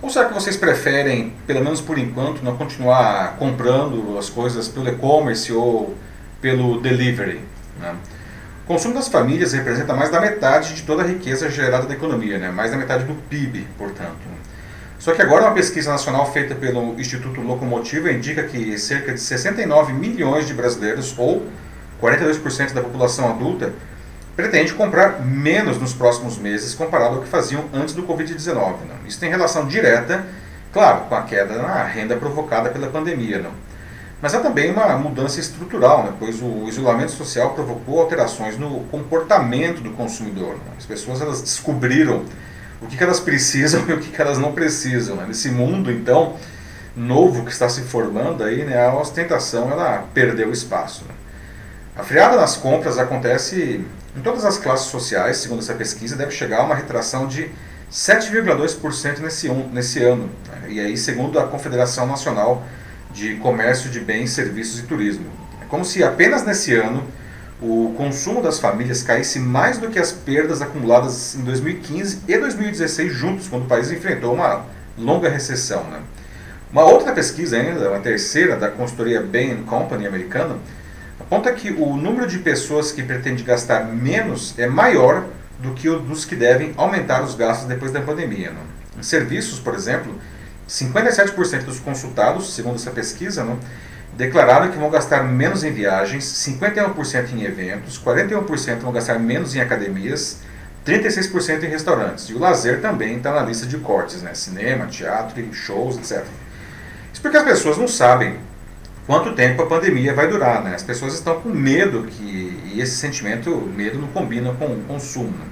ou 0.00 0.08
será 0.08 0.26
que 0.26 0.34
vocês 0.34 0.56
preferem, 0.56 1.34
pelo 1.44 1.64
menos 1.64 1.80
por 1.80 1.98
enquanto, 1.98 2.42
não 2.42 2.56
continuar 2.56 3.36
comprando 3.36 4.16
as 4.16 4.30
coisas 4.30 4.68
pelo 4.68 4.88
e-commerce 4.88 5.52
ou 5.52 5.96
pelo 6.40 6.80
delivery? 6.80 7.40
Né? 7.80 7.96
O 8.70 8.72
consumo 8.74 8.94
das 8.94 9.08
famílias 9.08 9.52
representa 9.52 9.92
mais 9.94 10.10
da 10.10 10.20
metade 10.20 10.74
de 10.74 10.82
toda 10.82 11.02
a 11.02 11.04
riqueza 11.04 11.50
gerada 11.50 11.88
da 11.88 11.92
economia, 11.92 12.38
né? 12.38 12.52
mais 12.52 12.70
da 12.70 12.76
metade 12.76 13.02
do 13.02 13.14
PIB, 13.28 13.66
portanto. 13.76 14.20
Só 14.96 15.12
que 15.12 15.20
agora 15.20 15.42
uma 15.42 15.54
pesquisa 15.54 15.90
nacional 15.90 16.32
feita 16.32 16.54
pelo 16.54 16.94
Instituto 16.96 17.40
Locomotiva 17.40 18.12
indica 18.12 18.44
que 18.44 18.78
cerca 18.78 19.12
de 19.12 19.18
69 19.18 19.92
milhões 19.92 20.46
de 20.46 20.54
brasileiros, 20.54 21.12
ou 21.18 21.48
42% 22.00 22.72
da 22.72 22.80
população 22.80 23.28
adulta, 23.28 23.72
pretende 24.36 24.72
comprar 24.72 25.20
menos 25.20 25.76
nos 25.76 25.92
próximos 25.92 26.38
meses 26.38 26.72
comparado 26.72 27.16
ao 27.16 27.22
que 27.22 27.28
faziam 27.28 27.64
antes 27.74 27.92
do 27.92 28.04
Covid-19. 28.04 28.54
Não? 28.54 29.04
Isso 29.04 29.18
tem 29.18 29.28
relação 29.28 29.66
direta, 29.66 30.24
claro, 30.72 31.06
com 31.08 31.16
a 31.16 31.22
queda 31.22 31.60
na 31.60 31.82
renda 31.82 32.14
provocada 32.14 32.70
pela 32.70 32.86
pandemia. 32.86 33.44
Mas 34.22 34.34
há 34.34 34.40
também 34.40 34.70
uma 34.70 34.96
mudança 34.98 35.40
estrutural, 35.40 36.04
né? 36.04 36.12
pois 36.18 36.42
o 36.42 36.68
isolamento 36.68 37.12
social 37.12 37.54
provocou 37.54 38.00
alterações 38.00 38.58
no 38.58 38.80
comportamento 38.90 39.80
do 39.80 39.90
consumidor. 39.92 40.54
Né? 40.54 40.72
As 40.76 40.84
pessoas 40.84 41.22
elas 41.22 41.40
descobriram 41.40 42.24
o 42.82 42.86
que, 42.86 42.96
que 42.98 43.02
elas 43.02 43.18
precisam 43.18 43.82
e 43.88 43.92
o 43.94 43.98
que, 43.98 44.10
que 44.10 44.20
elas 44.20 44.36
não 44.36 44.52
precisam. 44.52 45.16
Né? 45.16 45.24
Nesse 45.28 45.50
mundo, 45.50 45.90
então, 45.90 46.36
novo 46.94 47.44
que 47.44 47.50
está 47.50 47.68
se 47.68 47.80
formando, 47.82 48.44
aí, 48.44 48.62
né? 48.62 48.86
a 48.86 48.94
ostentação 48.94 49.70
ela 49.70 50.04
perdeu 50.12 50.52
espaço. 50.52 51.04
Né? 51.08 51.14
A 51.96 52.02
friada 52.02 52.36
nas 52.36 52.58
compras 52.58 52.98
acontece 52.98 53.84
em 54.14 54.20
todas 54.20 54.44
as 54.44 54.58
classes 54.58 54.86
sociais, 54.86 55.38
segundo 55.38 55.60
essa 55.60 55.74
pesquisa, 55.74 56.14
deve 56.14 56.32
chegar 56.32 56.60
a 56.60 56.64
uma 56.64 56.74
retração 56.74 57.26
de 57.26 57.50
7,2% 57.90 59.20
nesse, 59.20 59.48
um, 59.48 59.68
nesse 59.68 60.02
ano. 60.02 60.28
Né? 60.48 60.72
E 60.72 60.80
aí, 60.80 60.96
segundo 60.96 61.38
a 61.38 61.46
Confederação 61.46 62.06
Nacional 62.06 62.62
de 63.12 63.36
Comércio 63.36 63.90
de 63.90 64.00
Bens, 64.00 64.30
Serviços 64.30 64.80
e 64.80 64.82
Turismo. 64.84 65.26
É 65.60 65.64
como 65.66 65.84
se 65.84 66.02
apenas 66.02 66.44
nesse 66.44 66.74
ano 66.74 67.04
o 67.60 67.92
consumo 67.96 68.42
das 68.42 68.58
famílias 68.58 69.02
caísse 69.02 69.38
mais 69.38 69.78
do 69.78 69.90
que 69.90 69.98
as 69.98 70.10
perdas 70.10 70.62
acumuladas 70.62 71.34
em 71.34 71.42
2015 71.42 72.20
e 72.26 72.38
2016 72.38 73.12
juntos, 73.12 73.48
quando 73.48 73.64
o 73.64 73.66
país 73.66 73.92
enfrentou 73.92 74.34
uma 74.34 74.64
longa 74.96 75.28
recessão. 75.28 75.84
Né? 75.84 76.00
Uma 76.72 76.84
outra 76.84 77.12
pesquisa 77.12 77.56
ainda, 77.56 77.90
uma 77.90 78.00
terceira, 78.00 78.56
da 78.56 78.70
consultoria 78.70 79.20
Bain 79.20 79.62
Company 79.64 80.06
americana, 80.06 80.56
aponta 81.18 81.52
que 81.52 81.70
o 81.70 81.96
número 81.96 82.26
de 82.26 82.38
pessoas 82.38 82.92
que 82.92 83.02
pretende 83.02 83.42
gastar 83.42 83.84
menos 83.84 84.58
é 84.58 84.66
maior 84.66 85.26
do 85.58 85.72
que 85.72 85.88
o 85.88 85.98
dos 85.98 86.24
que 86.24 86.34
devem 86.34 86.72
aumentar 86.76 87.22
os 87.22 87.34
gastos 87.34 87.68
depois 87.68 87.92
da 87.92 88.00
pandemia. 88.00 88.52
Né? 88.52 88.60
Em 88.98 89.02
serviços, 89.02 89.58
por 89.58 89.74
exemplo, 89.74 90.14
57% 90.70 91.64
dos 91.64 91.80
consultados, 91.80 92.54
segundo 92.54 92.76
essa 92.76 92.92
pesquisa, 92.92 93.42
né, 93.42 93.58
declararam 94.16 94.70
que 94.70 94.78
vão 94.78 94.88
gastar 94.88 95.24
menos 95.24 95.64
em 95.64 95.72
viagens, 95.72 96.24
51% 96.24 97.32
em 97.32 97.42
eventos, 97.42 97.98
41% 97.98 98.78
vão 98.78 98.92
gastar 98.92 99.18
menos 99.18 99.56
em 99.56 99.60
academias, 99.60 100.38
36% 100.86 101.64
em 101.64 101.66
restaurantes. 101.66 102.28
E 102.28 102.34
o 102.34 102.38
lazer 102.38 102.80
também 102.80 103.16
está 103.16 103.32
na 103.32 103.42
lista 103.42 103.66
de 103.66 103.78
cortes, 103.78 104.22
né? 104.22 104.32
cinema, 104.32 104.86
teatro, 104.86 105.52
shows, 105.52 105.96
etc. 105.98 106.24
Isso 107.12 107.20
porque 107.20 107.36
as 107.36 107.44
pessoas 107.44 107.76
não 107.76 107.88
sabem 107.88 108.38
quanto 109.06 109.34
tempo 109.34 109.62
a 109.62 109.66
pandemia 109.66 110.14
vai 110.14 110.28
durar. 110.28 110.62
Né? 110.62 110.74
As 110.74 110.84
pessoas 110.84 111.14
estão 111.14 111.40
com 111.40 111.48
medo 111.48 112.04
que, 112.04 112.62
e 112.72 112.80
esse 112.80 112.96
sentimento, 112.96 113.50
medo 113.74 113.98
não 113.98 114.08
combina 114.08 114.52
com 114.54 114.66
o 114.66 114.84
consumo. 114.86 115.30
Né? 115.30 115.46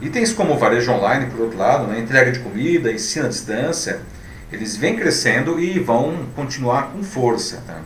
Itens 0.00 0.32
como 0.32 0.56
varejo 0.56 0.92
online, 0.92 1.26
por 1.26 1.40
outro 1.40 1.58
lado, 1.58 1.86
né? 1.86 1.98
entrega 1.98 2.30
de 2.30 2.38
comida, 2.38 2.92
ensino 2.92 3.26
à 3.26 3.28
distância, 3.28 4.00
eles 4.54 4.76
vêm 4.76 4.96
crescendo 4.96 5.58
e 5.58 5.78
vão 5.78 6.26
continuar 6.34 6.92
com 6.92 7.02
força. 7.02 7.62
Tá? 7.66 7.80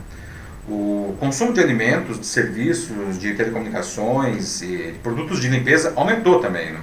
O 0.67 1.15
consumo 1.19 1.51
de 1.51 1.59
alimentos, 1.59 2.19
de 2.19 2.25
serviços, 2.25 3.17
de 3.19 3.33
telecomunicações 3.33 4.61
e 4.61 4.91
de 4.91 4.99
produtos 4.99 5.41
de 5.41 5.47
limpeza 5.47 5.93
aumentou 5.95 6.39
também. 6.39 6.71
Né? 6.71 6.79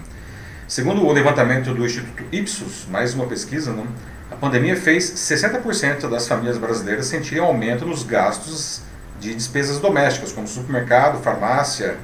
Segundo 0.67 1.07
o 1.07 1.13
levantamento 1.13 1.73
do 1.73 1.87
Instituto 1.87 2.25
Ipsos, 2.33 2.87
mais 2.91 3.15
uma 3.15 3.27
pesquisa, 3.27 3.73
né? 3.73 3.87
a 4.31 4.35
pandemia 4.35 4.77
fez 4.77 5.09
60% 5.13 6.11
das 6.11 6.27
famílias 6.27 6.59
brasileiras 6.59 7.07
sentirem 7.07 7.45
aumento 7.45 7.87
nos 7.87 8.03
gastos 8.03 8.83
de 9.21 9.33
despesas 9.35 9.79
domésticas, 9.79 10.33
como 10.33 10.49
supermercado, 10.49 11.23
farmácia, 11.23 11.97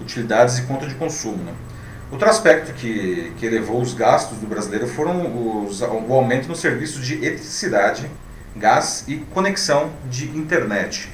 utilidades 0.00 0.58
e 0.58 0.62
conta 0.62 0.86
de 0.86 0.94
consumo. 0.94 1.44
Né? 1.44 1.52
Outro 2.10 2.28
aspecto 2.28 2.72
que, 2.72 3.32
que 3.36 3.46
elevou 3.46 3.80
os 3.80 3.92
gastos 3.92 4.38
do 4.38 4.46
brasileiro 4.46 4.86
foram 4.86 5.64
os, 5.64 5.80
o 5.80 6.12
aumento 6.12 6.46
nos 6.48 6.60
serviços 6.60 7.04
de 7.04 7.14
eletricidade, 7.14 8.08
gás 8.54 9.04
e 9.08 9.16
conexão 9.16 9.90
de 10.08 10.26
internet. 10.38 11.10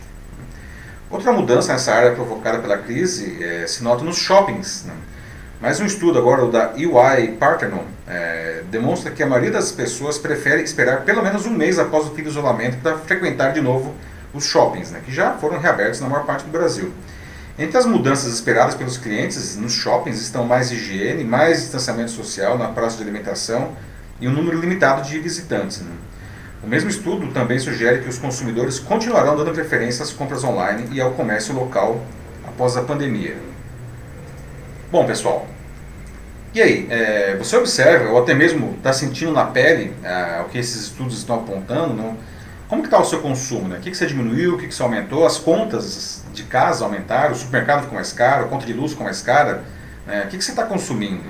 Outra 1.10 1.32
mudança 1.32 1.72
nessa 1.72 1.92
área 1.92 2.12
provocada 2.12 2.58
pela 2.58 2.76
crise 2.76 3.42
é, 3.42 3.66
se 3.66 3.82
nota 3.82 4.04
nos 4.04 4.16
shoppings. 4.16 4.84
Né? 4.84 4.94
Mais 5.62 5.80
um 5.80 5.86
estudo 5.86 6.18
agora, 6.18 6.44
o 6.44 6.50
da 6.50 6.72
EY 6.76 7.36
Parthenon, 7.38 7.84
é, 8.06 8.62
demonstra 8.70 9.10
que 9.10 9.22
a 9.22 9.26
maioria 9.26 9.50
das 9.50 9.72
pessoas 9.72 10.18
prefere 10.18 10.62
esperar 10.62 11.02
pelo 11.02 11.22
menos 11.22 11.46
um 11.46 11.50
mês 11.50 11.78
após 11.78 12.06
o 12.06 12.10
fim 12.14 12.22
do 12.22 12.28
isolamento 12.28 12.78
para 12.82 12.98
frequentar 12.98 13.52
de 13.52 13.60
novo 13.62 13.94
os 14.34 14.44
shoppings, 14.44 14.90
né? 14.90 15.00
que 15.04 15.12
já 15.12 15.32
foram 15.34 15.58
reabertos 15.58 16.00
na 16.00 16.08
maior 16.08 16.26
parte 16.26 16.44
do 16.44 16.50
Brasil. 16.50 16.92
Entre 17.58 17.76
as 17.76 17.84
mudanças 17.84 18.32
esperadas 18.32 18.74
pelos 18.74 18.96
clientes, 18.96 19.56
nos 19.56 19.74
shoppings 19.74 20.20
estão 20.20 20.46
mais 20.46 20.70
higiene, 20.70 21.22
mais 21.22 21.60
distanciamento 21.60 22.10
social 22.10 22.56
na 22.56 22.68
praça 22.68 22.96
de 22.96 23.02
alimentação 23.02 23.72
e 24.18 24.26
um 24.26 24.32
número 24.32 24.58
limitado 24.58 25.06
de 25.06 25.18
visitantes. 25.18 25.82
Né? 25.82 25.92
O 26.62 26.66
mesmo 26.66 26.88
estudo 26.88 27.30
também 27.32 27.58
sugere 27.58 28.00
que 28.00 28.08
os 28.08 28.18
consumidores 28.18 28.78
continuarão 28.78 29.36
dando 29.36 29.52
preferência 29.52 30.02
às 30.02 30.12
compras 30.12 30.42
online 30.44 30.88
e 30.92 31.00
ao 31.00 31.10
comércio 31.12 31.54
local 31.54 32.00
após 32.48 32.74
a 32.76 32.82
pandemia. 32.82 33.36
Bom, 34.90 35.04
pessoal, 35.04 35.46
e 36.54 36.62
aí, 36.62 36.86
é, 36.90 37.36
você 37.36 37.56
observa, 37.56 38.10
ou 38.10 38.18
até 38.18 38.34
mesmo 38.34 38.74
está 38.78 38.92
sentindo 38.92 39.32
na 39.32 39.44
pele 39.44 39.92
é, 40.02 40.42
o 40.42 40.48
que 40.48 40.58
esses 40.58 40.82
estudos 40.84 41.18
estão 41.18 41.36
apontando, 41.36 42.14
como 42.68 42.82
que 42.82 42.88
está 42.88 42.98
o 42.98 43.04
seu 43.04 43.20
consumo? 43.20 43.68
Né? 43.68 43.76
O 43.76 43.80
que, 43.80 43.90
que 43.90 43.96
você 43.96 44.06
diminuiu, 44.06 44.54
o 44.54 44.58
que, 44.58 44.68
que 44.68 44.74
você 44.74 44.82
aumentou? 44.82 45.26
As 45.26 45.38
contas 45.38 46.21
de 46.32 46.44
casa 46.44 46.84
aumentaram, 46.84 47.32
o 47.32 47.34
supermercado 47.34 47.82
ficou 47.82 47.94
mais 47.94 48.12
caro, 48.12 48.44
a 48.44 48.48
conta 48.48 48.66
de 48.66 48.72
luz 48.72 48.92
ficou 48.92 49.04
mais 49.04 49.20
cara? 49.22 49.64
Né? 50.06 50.24
O 50.24 50.28
que, 50.28 50.38
que 50.38 50.44
você 50.44 50.50
está 50.50 50.64
consumindo? 50.64 51.22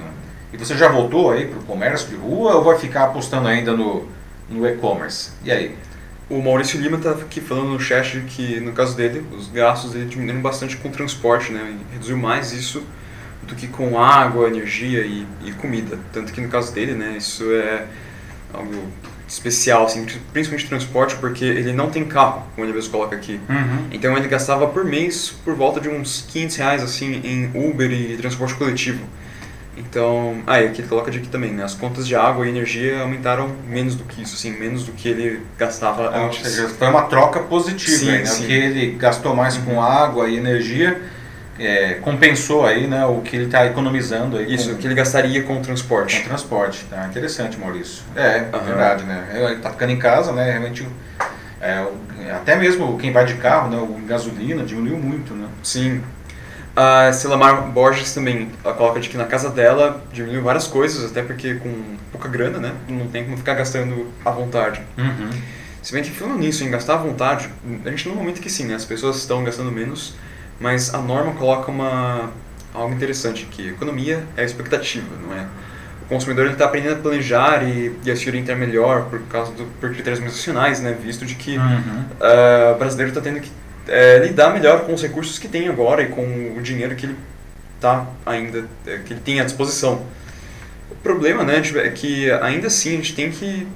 E 0.53 0.57
você 0.57 0.77
já 0.77 0.89
voltou 0.89 1.31
aí 1.31 1.47
para 1.47 1.59
o 1.59 1.63
comércio 1.63 2.09
de 2.09 2.17
rua 2.17 2.57
ou 2.57 2.65
vai 2.65 2.79
ficar 2.79 3.05
apostando 3.05 3.49
ainda 3.49 3.73
no, 3.73 4.07
no 4.49 4.67
e-commerce? 4.67 5.31
E 5.43 5.51
aí? 5.51 5.77
O 6.29 6.41
Maurício 6.41 6.81
Lima 6.81 6.97
está 6.97 7.11
aqui 7.11 7.41
falando 7.41 7.71
no 7.71 7.81
chat 7.81 8.21
que, 8.29 8.61
no 8.61 8.73
caso 8.73 8.97
dele, 8.97 9.27
os 9.37 9.49
gastos 9.49 9.93
dele 9.93 10.07
diminuíram 10.07 10.41
bastante 10.41 10.77
com 10.77 10.89
o 10.89 10.93
transporte, 10.93 11.53
né? 11.53 11.77
Reduziu 11.93 12.17
mais 12.17 12.53
isso 12.53 12.83
do 13.43 13.55
que 13.55 13.67
com 13.67 13.99
água, 13.99 14.49
energia 14.49 15.01
e, 15.01 15.27
e, 15.45 15.53
comida. 15.53 15.99
Tanto 16.13 16.33
que 16.33 16.41
no 16.41 16.49
caso 16.49 16.73
dele, 16.73 16.93
né, 16.93 17.17
isso 17.17 17.45
é 17.53 17.87
algo 18.53 18.89
especial, 19.33 19.87
assim, 19.87 20.05
principalmente 20.33 20.69
transporte, 20.69 21.17
porque 21.17 21.45
ele 21.45 21.73
não 21.73 21.89
tem 21.89 22.05
carro, 22.05 22.47
como 22.55 22.67
ele 22.67 22.75
mesmo 22.75 22.91
coloca 22.91 23.17
aqui. 23.17 23.41
Uhum. 23.49 23.87
Então 23.91 24.15
ele 24.17 24.29
gastava 24.29 24.67
por 24.67 24.85
mês 24.85 25.35
por 25.43 25.55
volta 25.55 25.81
de 25.81 25.89
uns 25.89 26.27
500 26.31 26.57
reais 26.57 26.83
assim, 26.83 27.21
em 27.25 27.51
Uber 27.55 27.91
e 27.91 28.17
transporte 28.19 28.55
coletivo. 28.55 29.03
Então, 29.75 30.43
ah, 30.47 30.61
e 30.61 30.67
aqui 30.67 30.83
ele 30.83 30.89
coloca 30.89 31.11
de 31.11 31.17
aqui 31.19 31.29
também, 31.29 31.51
né? 31.51 31.65
As 31.65 31.75
contas 31.75 32.07
de 32.07 32.15
água 32.15 32.47
e 32.47 32.51
energia 32.51 33.01
aumentaram 33.01 33.51
menos 33.67 33.95
do 33.95 34.05
que 34.05 34.21
isso, 34.23 34.35
assim, 34.35 34.51
menos 34.51 34.85
do 34.85 34.93
que 34.93 35.09
ele 35.09 35.41
gastava 35.59 36.11
Ah, 36.15 36.21
Ou 36.21 36.27
antes. 36.27 36.47
seja, 36.47 36.69
foi 36.69 36.89
uma 36.89 37.03
troca 37.05 37.41
positiva, 37.41 37.97
Sim, 37.97 38.11
aí, 38.11 38.19
né? 38.19 38.27
sim. 38.27 38.45
O 38.45 38.47
que 38.47 38.53
ele 38.53 38.91
gastou 38.93 39.35
mais 39.35 39.57
com 39.57 39.83
água 39.83 40.29
e 40.29 40.37
energia 40.37 41.01
é, 41.67 41.95
compensou 41.95 42.65
aí, 42.67 42.87
né, 42.87 43.05
o 43.07 43.21
que 43.21 43.37
ele 43.37 43.45
está 43.47 43.65
economizando 43.67 44.37
aí 44.37 44.53
Isso, 44.55 44.71
com, 44.71 44.77
que 44.77 44.87
ele 44.87 44.95
gastaria 44.95 45.43
com 45.43 45.55
o 45.55 45.57
com 45.57 45.63
transporte. 45.63 46.23
transporte. 46.25 46.85
Tá? 46.91 47.07
Interessante, 47.07 47.59
Maurício. 47.59 48.03
É, 48.17 48.47
Aham. 48.53 48.65
verdade, 48.65 49.05
né? 49.05 49.29
Ele 49.35 49.57
tá 49.61 49.71
ficando 49.71 49.93
em 49.93 49.99
casa, 49.99 50.33
né? 50.33 50.51
Realmente, 50.51 50.87
é, 51.61 51.83
o- 51.83 52.35
até 52.37 52.57
mesmo 52.57 52.97
quem 52.99 53.13
vai 53.13 53.25
de 53.25 53.35
carro, 53.35 53.71
né, 53.71 53.77
o 53.77 53.99
gasolina 54.07 54.63
diminuiu 54.65 54.97
muito, 54.99 55.35
né? 55.35 55.47
Sim. 55.63 56.03
A 56.75 57.13
Selamar 57.13 57.63
Borges 57.69 58.15
também, 58.15 58.51
ela 58.65 58.73
coloca 58.73 58.99
de 58.99 59.09
que 59.11 59.17
na 59.19 59.27
casa 59.27 59.51
dela 59.51 60.03
diminuiu 60.11 60.43
várias 60.43 60.67
coisas, 60.67 61.11
até 61.11 61.23
porque 61.23 61.55
com 61.57 61.71
pouca 62.11 62.29
grana, 62.29 62.59
né? 62.59 62.73
Não 62.89 63.09
tem 63.09 63.25
como 63.25 63.37
ficar 63.37 63.53
gastando 63.55 64.11
à 64.25 64.31
vontade. 64.31 64.81
Se 65.83 65.93
bem 65.93 66.03
que 66.03 66.11
falando 66.11 66.39
nisso, 66.39 66.65
em 66.65 66.71
gastar 66.71 66.95
à 66.95 66.97
vontade, 66.97 67.51
a 67.85 67.91
gente 67.91 68.09
no 68.09 68.15
momento 68.15 68.41
que 68.41 68.49
sim, 68.49 68.65
né? 68.65 68.75
As 68.75 68.85
pessoas 68.87 69.17
estão 69.17 69.45
gastando 69.45 69.71
menos, 69.71 70.15
mas 70.63 70.95
a 70.95 70.99
norma 70.99 71.33
coloca 71.35 71.71
uma 71.71 72.31
algo 72.73 72.95
interessante 72.95 73.47
que 73.51 73.69
economia 73.69 74.25
é 74.37 74.45
expectativa, 74.45 75.09
não 75.27 75.37
é? 75.37 75.47
O 76.03 76.07
consumidor 76.07 76.47
está 76.47 76.65
aprendendo 76.67 76.95
a 76.95 76.99
planejar 76.99 77.63
e, 77.63 77.95
e 78.05 78.11
a 78.11 78.17
se 78.17 78.29
orientar 78.29 78.57
melhor 78.57 79.07
por 79.11 79.21
causa 79.29 79.53
do, 79.53 79.65
por 79.81 79.91
critérios 79.91 80.21
mais 80.21 80.33
racionais, 80.35 80.81
né? 80.81 80.93
Visto 80.93 81.25
de 81.27 81.35
que 81.35 81.57
Uhum. 81.57 82.05
ah, 82.21 82.73
o 82.75 82.79
brasileiro 82.79 83.11
está 83.11 83.21
tendo 83.21 83.41
que 83.41 83.51
eh, 83.89 84.19
lidar 84.25 84.53
melhor 84.53 84.85
com 84.87 84.95
os 84.95 85.03
recursos 85.03 85.39
que 85.39 85.49
tem 85.49 85.69
agora 85.69 86.03
e 86.03 86.09
com 86.09 86.55
o 86.57 86.63
dinheiro 86.63 86.95
que 86.95 87.07
ele 87.07 87.17
tá 87.81 88.07
ainda 88.25 88.65
eh, 88.87 89.01
que 89.05 89.13
ele 89.15 89.21
tem 89.21 89.41
à 89.41 89.45
disposição. 89.45 90.07
O 90.91 90.95
problema, 90.97 91.43
né, 91.45 91.61
tipo, 91.61 91.79
é 91.79 91.91
que 91.91 92.31
ainda 92.31 92.69
assim 92.69 92.91
a 92.91 92.97
gente 92.97 93.15
tem 93.15 93.31
que 93.31 93.67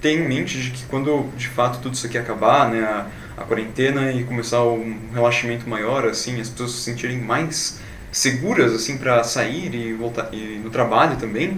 ter 0.00 0.10
em 0.18 0.26
mente 0.26 0.58
de 0.60 0.70
que 0.70 0.84
quando 0.86 1.28
de 1.36 1.48
fato 1.48 1.80
tudo 1.80 1.94
isso 1.94 2.06
aqui 2.06 2.16
acabar, 2.18 2.70
né, 2.70 2.80
a, 2.82 3.06
a 3.40 3.44
quarentena 3.44 4.12
e 4.12 4.22
começar 4.24 4.62
um 4.62 4.96
relaxamento 5.14 5.68
maior, 5.68 6.04
assim, 6.06 6.38
as 6.40 6.50
pessoas 6.50 6.72
se 6.72 6.82
sentirem 6.82 7.18
mais 7.18 7.80
seguras 8.12 8.72
assim 8.74 8.98
para 8.98 9.24
sair 9.24 9.74
e 9.74 9.92
voltar 9.94 10.28
e 10.32 10.60
no 10.62 10.68
trabalho 10.68 11.16
também, 11.16 11.56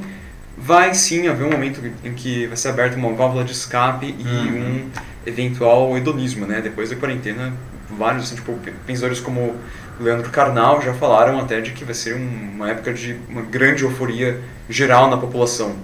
vai 0.56 0.94
sim 0.94 1.26
haver 1.26 1.44
um 1.46 1.50
momento 1.50 1.80
em 2.04 2.12
que 2.14 2.46
vai 2.46 2.56
ser 2.56 2.68
aberta 2.68 2.96
uma 2.96 3.12
válvula 3.14 3.42
de 3.42 3.52
escape 3.52 4.14
e 4.18 4.22
Uhum. 4.22 4.60
um 4.84 4.90
eventual 5.26 5.96
hedonismo, 5.96 6.46
né? 6.46 6.60
Depois 6.60 6.90
da 6.90 6.96
quarentena, 6.96 7.52
vários 7.90 8.24
assim, 8.26 8.36
tipo, 8.36 8.56
pensadores 8.86 9.18
como 9.20 9.56
Leandro 9.98 10.30
Carnal 10.30 10.80
já 10.82 10.94
falaram 10.94 11.38
até 11.40 11.60
de 11.60 11.72
que 11.72 11.84
vai 11.84 11.94
ser 11.94 12.14
um- 12.14 12.50
uma 12.54 12.70
época 12.70 12.92
de 12.92 13.16
uma 13.28 13.42
grande 13.42 13.82
euforia 13.82 14.40
geral 14.68 15.10
na 15.10 15.16
população. 15.16 15.74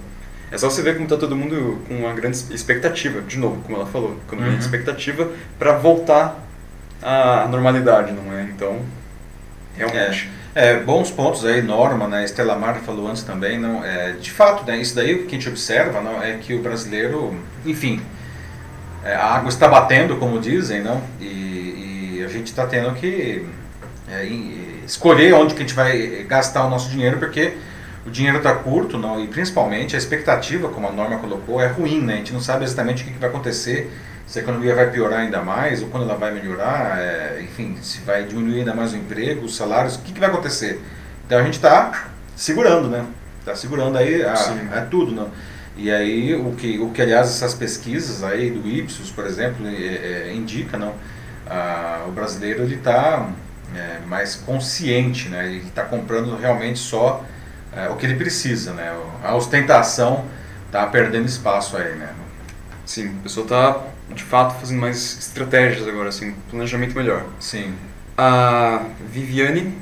É 0.51 0.57
só 0.57 0.69
você 0.69 0.81
ver 0.81 0.93
como 0.93 1.05
está 1.05 1.15
todo 1.17 1.35
mundo 1.35 1.79
com 1.87 1.95
uma 1.95 2.13
grande 2.13 2.37
expectativa, 2.53 3.21
de 3.21 3.37
novo, 3.37 3.61
como 3.61 3.77
ela 3.77 3.85
falou, 3.85 4.17
com 4.27 4.35
uma 4.35 4.47
Uhum. 4.47 4.57
expectativa 4.57 5.29
para 5.59 5.73
voltar 5.77 6.43
à 7.01 7.47
normalidade, 7.49 8.11
não 8.11 8.33
é? 8.37 8.43
Então, 8.43 8.81
realmente. 9.75 10.29
É, 10.55 10.77
bons 10.79 11.11
pontos 11.11 11.45
aí, 11.45 11.61
Norma, 11.61 12.07
né, 12.07 12.25
Estela 12.25 12.55
Mar 12.55 12.75
falou 12.77 13.07
antes 13.07 13.21
também, 13.21 13.59
não, 13.59 13.85
é, 13.85 14.13
de 14.13 14.31
fato, 14.31 14.65
né, 14.65 14.77
isso 14.81 14.95
daí 14.95 15.13
o 15.13 15.19
que 15.27 15.35
a 15.35 15.39
gente 15.39 15.47
observa 15.47 16.01
não, 16.01 16.21
é 16.21 16.33
que 16.37 16.55
o 16.55 16.59
brasileiro, 16.61 17.35
enfim, 17.63 18.01
é, 19.05 19.13
a 19.13 19.35
água 19.35 19.47
está 19.49 19.67
batendo, 19.67 20.17
como 20.17 20.39
dizem, 20.39 20.81
não, 20.81 21.01
e, 21.21 22.17
e 22.17 22.23
a 22.25 22.27
gente 22.27 22.47
está 22.47 22.65
tendo 22.65 22.93
que 22.95 23.45
é, 24.09 24.25
escolher 24.85 25.33
onde 25.35 25.53
que 25.53 25.59
a 25.61 25.65
gente 25.65 25.75
vai 25.75 26.25
gastar 26.27 26.65
o 26.65 26.69
nosso 26.69 26.89
dinheiro, 26.89 27.19
porque 27.19 27.53
o 28.09 28.11
dinheiro 28.11 28.37
está 28.37 28.53
curto, 28.55 28.97
não, 28.97 29.23
e 29.23 29.27
principalmente 29.27 29.95
a 29.95 29.99
expectativa, 29.99 30.67
como 30.69 30.87
a 30.87 30.91
Norma 30.91 31.19
colocou, 31.19 31.61
é 31.61 31.67
ruim, 31.67 32.01
né, 32.01 32.15
a 32.15 32.17
gente 32.17 32.33
não 32.33 32.41
sabe 32.41 32.65
exatamente 32.65 33.03
o 33.03 33.05
que, 33.05 33.13
que 33.13 33.19
vai 33.19 33.29
acontecer, 33.29 33.89
se 34.25 34.39
a 34.39 34.41
economia 34.41 34.75
vai 34.75 34.89
piorar 34.89 35.19
ainda 35.19 35.41
mais, 35.41 35.81
ou 35.81 35.89
quando 35.89 36.03
ela 36.03 36.15
vai 36.15 36.31
melhorar, 36.31 36.99
é, 36.99 37.41
enfim, 37.41 37.77
se 37.81 37.99
vai 38.01 38.23
diminuir 38.23 38.59
ainda 38.59 38.75
mais 38.75 38.93
o 38.93 38.97
emprego, 38.97 39.45
os 39.45 39.55
salários, 39.55 39.95
o 39.95 39.99
que, 40.01 40.11
que 40.11 40.19
vai 40.19 40.29
acontecer? 40.29 40.81
Então 41.25 41.39
a 41.39 41.43
gente 41.43 41.55
está 41.55 42.09
segurando, 42.35 42.87
né? 42.87 43.05
Está 43.39 43.55
segurando 43.55 43.97
aí 43.97 44.23
a, 44.23 44.33
a 44.77 44.81
tudo, 44.81 45.11
né? 45.11 45.27
E 45.75 45.89
aí 45.89 46.35
o 46.35 46.51
que, 46.51 46.77
o 46.77 46.89
que 46.89 47.01
aliás 47.01 47.27
essas 47.27 47.55
pesquisas 47.55 48.23
aí 48.23 48.51
do 48.51 48.67
Ipsos, 48.67 49.09
por 49.09 49.25
exemplo, 49.25 49.65
é, 49.67 50.27
é, 50.27 50.33
indica, 50.35 50.77
não? 50.77 50.93
Ah, 51.47 52.05
o 52.07 52.11
brasileiro 52.11 52.61
ele 52.61 52.75
está 52.75 53.29
mais 54.07 54.35
consciente, 54.35 55.29
né? 55.29 55.47
Ele 55.47 55.67
está 55.67 55.83
comprando 55.83 56.35
realmente 56.35 56.77
só 56.77 57.23
é, 57.75 57.89
o 57.89 57.95
que 57.95 58.05
ele 58.05 58.15
precisa, 58.15 58.73
né? 58.73 58.93
A 59.23 59.35
ostentação 59.35 60.25
está 60.67 60.85
perdendo 60.87 61.25
espaço 61.27 61.77
aí, 61.77 61.95
né? 61.95 62.09
Sim, 62.85 63.15
a 63.19 63.23
pessoa 63.23 63.43
está, 63.43 63.77
de 64.13 64.23
fato, 64.23 64.59
fazendo 64.59 64.79
mais 64.79 65.17
estratégias 65.19 65.87
agora, 65.87 66.09
assim, 66.09 66.33
planejamento 66.49 66.95
melhor. 66.95 67.23
Sim. 67.39 67.73
A 68.17 68.81
Viviane 69.11 69.77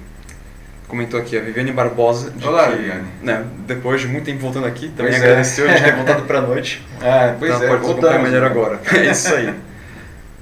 comentou 0.87 1.19
aqui, 1.19 1.37
a 1.37 1.41
Viviane 1.41 1.71
Barbosa, 1.71 2.31
de 2.31 2.47
Olá, 2.47 2.69
que, 2.69 2.77
Viviane. 2.77 3.07
né, 3.21 3.45
depois 3.65 3.99
de 3.99 4.07
muito 4.07 4.25
tempo 4.25 4.39
voltando 4.39 4.65
aqui, 4.67 4.89
também 4.89 5.11
Pois 5.11 5.21
é. 5.21 5.25
agradeceu 5.25 5.67
de 5.67 5.81
ter 5.83 5.95
voltado 5.95 6.23
para 6.23 6.39
a 6.39 6.41
noite. 6.41 6.85
É, 7.01 7.35
pois 7.37 7.53
então 7.53 7.63
é, 7.65 7.69
pode 7.69 7.81
voltamos. 7.83 8.29
melhor 8.29 8.43
agora. 8.43 8.79
É 8.91 9.11
isso 9.11 9.33
aí. 9.33 9.53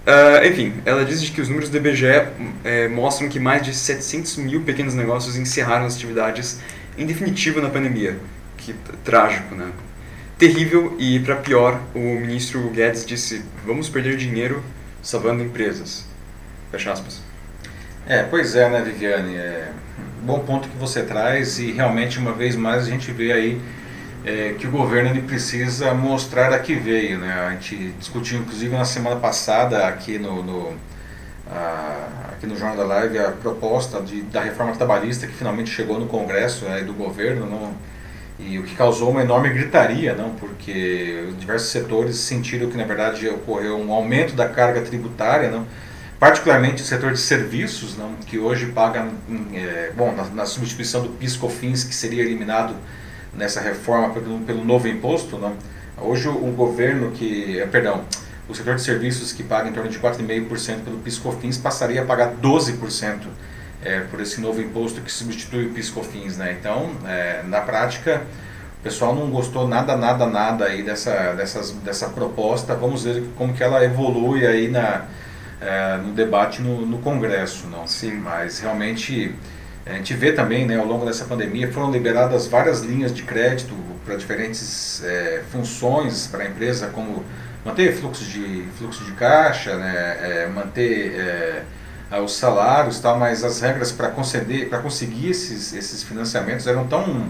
Ah, 0.08 0.46
enfim, 0.46 0.74
ela 0.86 1.04
diz 1.04 1.28
que 1.30 1.42
os 1.42 1.48
números 1.50 1.70
do 1.70 1.78
IBGE 1.78 2.06
eh, 2.64 2.88
mostram 2.88 3.28
que 3.28 3.40
mais 3.40 3.64
de 3.64 3.74
700 3.74 4.38
mil 4.38 4.62
pequenos 4.62 4.94
negócios 4.94 5.36
encerraram 5.36 5.86
as 5.86 5.96
atividades 5.96 6.60
em 6.98 7.06
definitivo 7.06 7.62
na 7.62 7.70
pandemia. 7.70 8.18
Que 8.58 8.74
trágico, 9.04 9.56
né? 9.56 9.72
Terrível 10.38 10.96
e, 11.00 11.20
para 11.20 11.36
pior, 11.38 11.82
o 11.94 12.00
ministro 12.00 12.70
Guedes 12.70 13.06
disse: 13.06 13.44
vamos 13.66 13.90
perder 13.90 14.18
dinheiro 14.18 14.64
salvando 15.02 15.44
empresas. 15.44 16.06
Fecha 16.72 16.92
aspas. 16.92 17.22
É, 18.08 18.24
pois 18.24 18.56
é, 18.56 18.70
né, 18.70 18.82
Viviane? 18.82 19.36
É, 19.36 19.72
bom 20.22 20.40
ponto 20.40 20.68
que 20.68 20.78
você 20.78 21.04
traz 21.04 21.60
e 21.60 21.72
realmente 21.72 22.20
uma 22.20 22.34
vez 22.34 22.56
mais 22.56 22.88
a 22.88 22.90
gente 22.90 23.12
vê 23.12 23.32
aí 23.32 23.62
é, 24.26 24.56
que 24.58 24.68
o 24.68 24.72
governo 24.72 25.12
ele 25.12 25.22
precisa 25.22 25.94
mostrar 25.94 26.52
a 26.52 26.60
que 26.60 26.76
veio, 26.76 27.20
né? 27.20 27.34
A 27.48 27.52
gente 27.52 27.94
discutiu 28.00 28.40
inclusive 28.40 28.76
na 28.76 28.86
semana 28.86 29.18
passada 29.18 29.88
aqui 29.88 30.18
no, 30.18 30.44
no 30.44 30.74
ah, 31.50 32.32
aqui 32.32 32.48
no 32.48 32.58
Jornal 32.58 32.78
da 32.78 32.84
Live 32.84 33.20
a 33.20 33.32
proposta 33.32 34.02
de, 34.02 34.22
da 34.24 34.42
reforma 34.42 34.74
trabalhista 34.76 35.28
que 35.28 35.34
finalmente 35.34 35.70
chegou 35.70 36.00
no 36.00 36.08
Congresso 36.08 36.66
né, 36.66 36.82
do 36.82 36.94
governo, 36.94 37.46
não, 37.46 37.74
e 38.38 38.60
o 38.60 38.64
que 38.64 38.76
causou 38.76 39.12
uma 39.12 39.22
enorme 39.22 39.50
gritaria, 39.50 40.14
não, 40.14 40.32
porque 40.32 41.30
diversos 41.40 41.70
setores 41.70 42.18
sentiram 42.18 42.70
que 42.70 42.78
na 42.78 42.84
verdade 42.84 43.28
ocorreu 43.30 43.78
um 43.80 43.94
aumento 43.94 44.36
da 44.36 44.50
carga 44.50 44.82
tributária, 44.82 45.50
não, 45.50 45.66
particularmente 46.20 46.82
o 46.82 46.86
setor 46.86 47.14
de 47.14 47.20
serviços, 47.20 47.98
não, 47.98 48.14
que 48.26 48.38
hoje 48.38 48.68
paga, 48.68 49.08
hum, 49.30 49.48
é, 49.54 49.92
bom, 49.96 50.14
na, 50.14 50.26
na 50.26 50.46
substituição 50.46 51.02
do 51.04 51.10
PIS/COFINS 51.10 51.84
que 51.84 51.96
seria 51.96 52.24
eliminado 52.24 52.76
nessa 53.34 53.62
reforma 53.62 54.14
pelo, 54.14 54.40
pelo 54.40 54.66
novo 54.66 54.88
imposto, 54.88 55.38
não, 55.38 55.54
hoje 55.98 56.28
o, 56.28 56.32
o 56.32 56.52
governo 56.52 57.12
que, 57.12 57.60
é, 57.60 57.66
perdão, 57.66 58.04
o 58.48 58.54
setor 58.54 58.76
de 58.76 58.82
serviços 58.82 59.32
que 59.32 59.44
paga 59.44 59.70
em 59.70 59.74
torno 59.74 59.90
de 59.90 60.00
4,5% 60.00 60.84
pelo 60.84 60.98
PIS/COFINS 61.00 61.58
passaria 61.58 62.02
a 62.02 62.06
pagar 62.06 62.34
12% 62.36 63.28
é, 63.84 64.02
por 64.02 64.20
esse 64.20 64.42
novo 64.42 64.62
imposto 64.62 65.02
que 65.02 65.12
substitui 65.12 65.66
o 65.66 65.70
PIS/COFINS, 65.70 66.38
né? 66.38 66.56
Então, 66.60 66.92
é, 67.08 67.44
na 67.44 67.62
prática, 67.62 68.22
o 68.80 68.84
pessoal 68.84 69.16
não 69.16 69.30
gostou 69.30 69.68
nada, 69.68 69.96
nada, 69.96 70.26
nada 70.26 70.66
aí 70.66 70.84
dessa, 70.84 71.34
dessas, 71.34 71.72
dessa 71.72 72.10
proposta. 72.10 72.76
Vamos 72.76 73.04
ver 73.04 73.24
como 73.38 73.54
que 73.54 73.64
ela 73.64 73.84
evolui 73.84 74.46
aí 74.46 74.68
na, 74.68 75.06
é, 75.62 75.98
no 75.98 76.14
debate 76.14 76.62
no, 76.62 76.86
no 76.86 77.00
Congresso, 77.00 77.68
não? 77.68 77.88
Sim. 77.88 78.16
Mas 78.16 78.60
realmente 78.60 79.34
a 79.86 79.94
gente 79.94 80.14
vê 80.16 80.32
também, 80.32 80.66
né, 80.66 80.78
ao 80.78 80.86
longo 80.86 81.06
dessa 81.06 81.26
pandemia, 81.26 81.72
foram 81.72 81.92
liberadas 81.92 82.48
várias 82.48 82.82
linhas 82.82 83.14
de 83.14 83.22
crédito 83.22 83.76
para 84.04 84.16
diferentes 84.16 85.04
é, 85.04 85.44
funções 85.52 86.28
para 86.28 86.44
a 86.44 86.48
empresa, 86.48 86.88
como 86.88 87.24
manter 87.66 87.96
fluxo 87.98 88.24
de, 88.24 88.64
fluxo 88.78 89.04
de 89.04 89.12
caixa, 89.14 89.76
né, 89.76 90.18
é, 90.22 90.48
manter 90.48 91.20
é, 92.12 92.22
os 92.22 92.38
salários, 92.38 93.00
tal, 93.00 93.18
mas 93.18 93.44
as 93.44 93.60
regras 93.60 93.92
para 93.92 94.10
conceder, 94.10 94.70
para 94.70 94.80
conseguir 94.80 95.32
esses, 95.32 95.74
esses 95.74 96.04
financiamentos 96.04 96.68
eram 96.68 96.88
tão, 96.88 97.28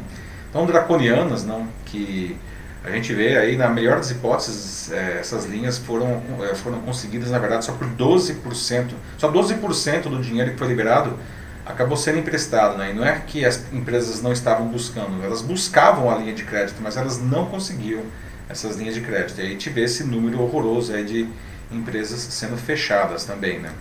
tão 0.51 0.65
draconianas, 0.65 1.43
não, 1.45 1.67
que 1.85 2.37
a 2.85 2.91
gente 2.91 3.11
vê 3.15 3.35
aí, 3.35 3.57
na 3.57 3.67
melhor 3.67 3.97
das 3.97 4.11
hipóteses, 4.11 4.91
eh, 4.91 5.17
essas 5.19 5.45
linhas 5.45 5.75
foram, 5.79 6.21
eh, 6.41 6.53
foram 6.53 6.79
conseguidas, 6.81 7.31
na 7.31 7.39
verdade, 7.39 7.65
só 7.65 7.71
por 7.71 7.87
12%. 7.87 8.93
Só 9.17 9.31
12% 9.31 10.07
do 10.07 10.21
dinheiro 10.21 10.51
que 10.51 10.57
foi 10.57 10.67
liberado 10.67 11.17
acabou 11.65 11.97
sendo 11.97 12.19
emprestado. 12.19 12.77
Né? 12.77 12.91
E 12.91 12.93
não 12.93 13.03
é 13.03 13.19
que 13.25 13.43
as 13.43 13.73
empresas 13.73 14.21
não 14.21 14.31
estavam 14.31 14.67
buscando, 14.67 15.23
elas 15.23 15.41
buscavam 15.41 16.11
a 16.11 16.15
linha 16.15 16.33
de 16.33 16.43
crédito, 16.43 16.77
mas 16.79 16.95
elas 16.95 17.19
não 17.19 17.47
conseguiam 17.47 18.03
essas 18.49 18.77
linhas 18.77 18.95
de 18.95 19.01
crédito. 19.01 19.39
E 19.39 19.41
aí 19.41 19.47
a 19.47 19.51
gente 19.51 19.69
vê 19.69 19.83
esse 19.83 20.03
número 20.03 20.41
horroroso 20.41 20.93
aí 20.93 21.03
de 21.03 21.27
empresas 21.71 22.19
sendo 22.19 22.57
fechadas 22.57 23.25
também. 23.25 23.59
Né? 23.59 23.71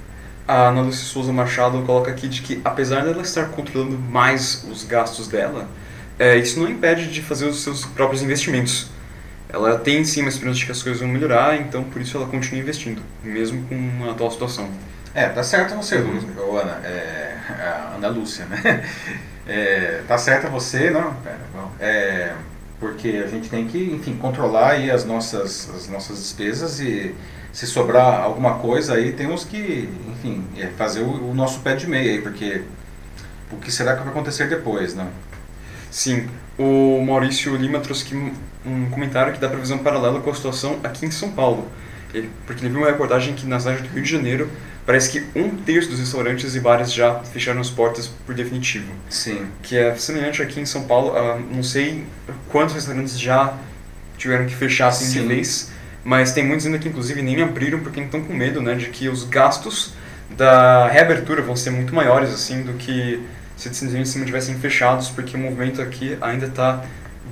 A 0.46 0.68
Ana 0.68 0.82
Lúcia 0.82 1.04
Souza 1.04 1.32
Machado 1.32 1.82
coloca 1.82 2.10
aqui 2.10 2.28
de 2.28 2.42
que, 2.42 2.60
apesar 2.64 3.04
dela 3.04 3.22
estar 3.22 3.48
controlando 3.48 3.98
mais 3.98 4.64
os 4.70 4.84
gastos 4.84 5.28
dela, 5.28 5.68
é, 6.18 6.36
isso 6.36 6.60
não 6.60 6.68
impede 6.68 7.10
de 7.10 7.22
fazer 7.22 7.46
os 7.46 7.62
seus 7.62 7.84
próprios 7.84 8.22
investimentos. 8.22 8.88
Ela 9.48 9.78
tem 9.78 10.04
sim 10.04 10.20
uma 10.20 10.28
esperança 10.28 10.58
de 10.58 10.66
que 10.66 10.72
as 10.72 10.82
coisas 10.82 11.00
vão 11.00 11.08
melhorar, 11.08 11.56
então 11.56 11.84
por 11.84 12.02
isso 12.02 12.16
ela 12.16 12.26
continua 12.26 12.60
investindo, 12.60 13.00
mesmo 13.22 13.64
com 13.68 14.08
a 14.08 14.12
atual 14.12 14.30
situação. 14.30 14.68
É, 15.14 15.28
tá 15.28 15.44
certo 15.44 15.76
você, 15.76 15.98
Lu, 15.98 16.20
ou 16.38 16.58
Ana, 16.58 16.80
é, 16.84 17.36
Ana 17.94 18.08
Lúcia, 18.08 18.44
né? 18.46 18.84
É, 19.46 20.00
tá 20.08 20.16
certo 20.16 20.48
você, 20.48 20.88
não? 20.88 21.12
Pera, 21.16 21.40
bom, 21.52 21.70
é, 21.78 22.32
porque 22.78 23.22
a 23.24 23.26
gente 23.26 23.48
tem 23.48 23.66
que, 23.66 23.78
enfim, 23.78 24.16
controlar 24.16 24.72
aí 24.72 24.90
as 24.90 25.04
nossas, 25.04 25.70
as 25.74 25.88
nossas 25.88 26.18
despesas 26.18 26.80
e 26.80 27.14
se 27.52 27.66
sobrar 27.66 28.20
alguma 28.20 28.58
coisa 28.58 28.94
aí 28.94 29.12
temos 29.12 29.44
que, 29.44 29.88
enfim, 30.08 30.44
é, 30.56 30.66
fazer 30.76 31.02
o, 31.02 31.30
o 31.30 31.34
nosso 31.34 31.60
pé 31.60 31.76
de 31.76 31.86
meia 31.86 32.12
aí, 32.12 32.20
porque 32.20 32.62
o 33.52 33.56
que 33.56 33.70
será 33.70 33.96
que 33.96 34.02
vai 34.02 34.10
acontecer 34.10 34.48
depois, 34.48 34.94
não? 34.94 35.08
Sim, 35.90 36.28
o 36.58 37.04
Maurício 37.06 37.54
Lima 37.56 37.78
trouxe 37.78 38.04
aqui 38.04 38.32
um 38.66 38.90
comentário 38.90 39.32
que 39.32 39.38
dá 39.38 39.48
previsão 39.48 39.78
paralela 39.78 40.20
com 40.20 40.30
a 40.30 40.34
situação 40.34 40.80
aqui 40.82 41.06
em 41.06 41.10
São 41.10 41.30
Paulo. 41.30 41.68
Ele, 42.12 42.30
porque 42.46 42.62
ele 42.62 42.70
viu 42.70 42.80
uma 42.80 42.88
reportagem 42.88 43.34
que 43.34 43.46
na 43.46 43.58
cidade 43.60 43.82
do 43.82 43.88
Rio 43.88 44.02
de 44.02 44.10
Janeiro 44.10 44.50
parece 44.86 45.10
que 45.10 45.38
um 45.38 45.56
terço 45.56 45.90
dos 45.90 45.98
restaurantes 45.98 46.54
e 46.54 46.60
bares 46.60 46.92
já 46.92 47.20
fecharam 47.20 47.60
as 47.60 47.70
portas 47.70 48.06
por 48.26 48.34
definitivo. 48.34 48.92
Sim. 49.08 49.46
Que 49.62 49.76
é 49.76 49.94
semelhante 49.96 50.42
aqui 50.42 50.60
em 50.60 50.66
São 50.66 50.84
Paulo. 50.84 51.12
Uh, 51.12 51.40
não 51.54 51.62
sei 51.62 52.04
quantos 52.48 52.74
restaurantes 52.74 53.18
já 53.18 53.56
tiveram 54.16 54.46
que 54.46 54.54
fechar 54.54 54.88
assim 54.88 55.06
Sim. 55.06 55.22
de 55.22 55.26
vez, 55.28 55.70
mas 56.04 56.32
tem 56.32 56.46
muitos 56.46 56.66
ainda 56.66 56.78
que 56.78 56.88
inclusive 56.88 57.20
nem 57.22 57.42
abriram 57.42 57.80
porque 57.80 58.00
estão 58.00 58.22
com 58.22 58.32
medo 58.32 58.60
né, 58.60 58.74
de 58.74 58.86
que 58.86 59.08
os 59.08 59.24
gastos 59.24 59.92
da 60.30 60.88
reabertura 60.88 61.42
vão 61.42 61.56
ser 61.56 61.70
muito 61.70 61.94
maiores 61.94 62.32
assim 62.32 62.62
do 62.62 62.74
que 62.74 63.22
se 63.56 63.72
simplesmente 63.72 64.18
não 64.18 64.26
tivessem 64.26 64.56
fechados, 64.56 65.08
porque 65.08 65.36
o 65.36 65.40
movimento 65.40 65.80
aqui 65.80 66.18
ainda 66.20 66.46
está 66.46 66.84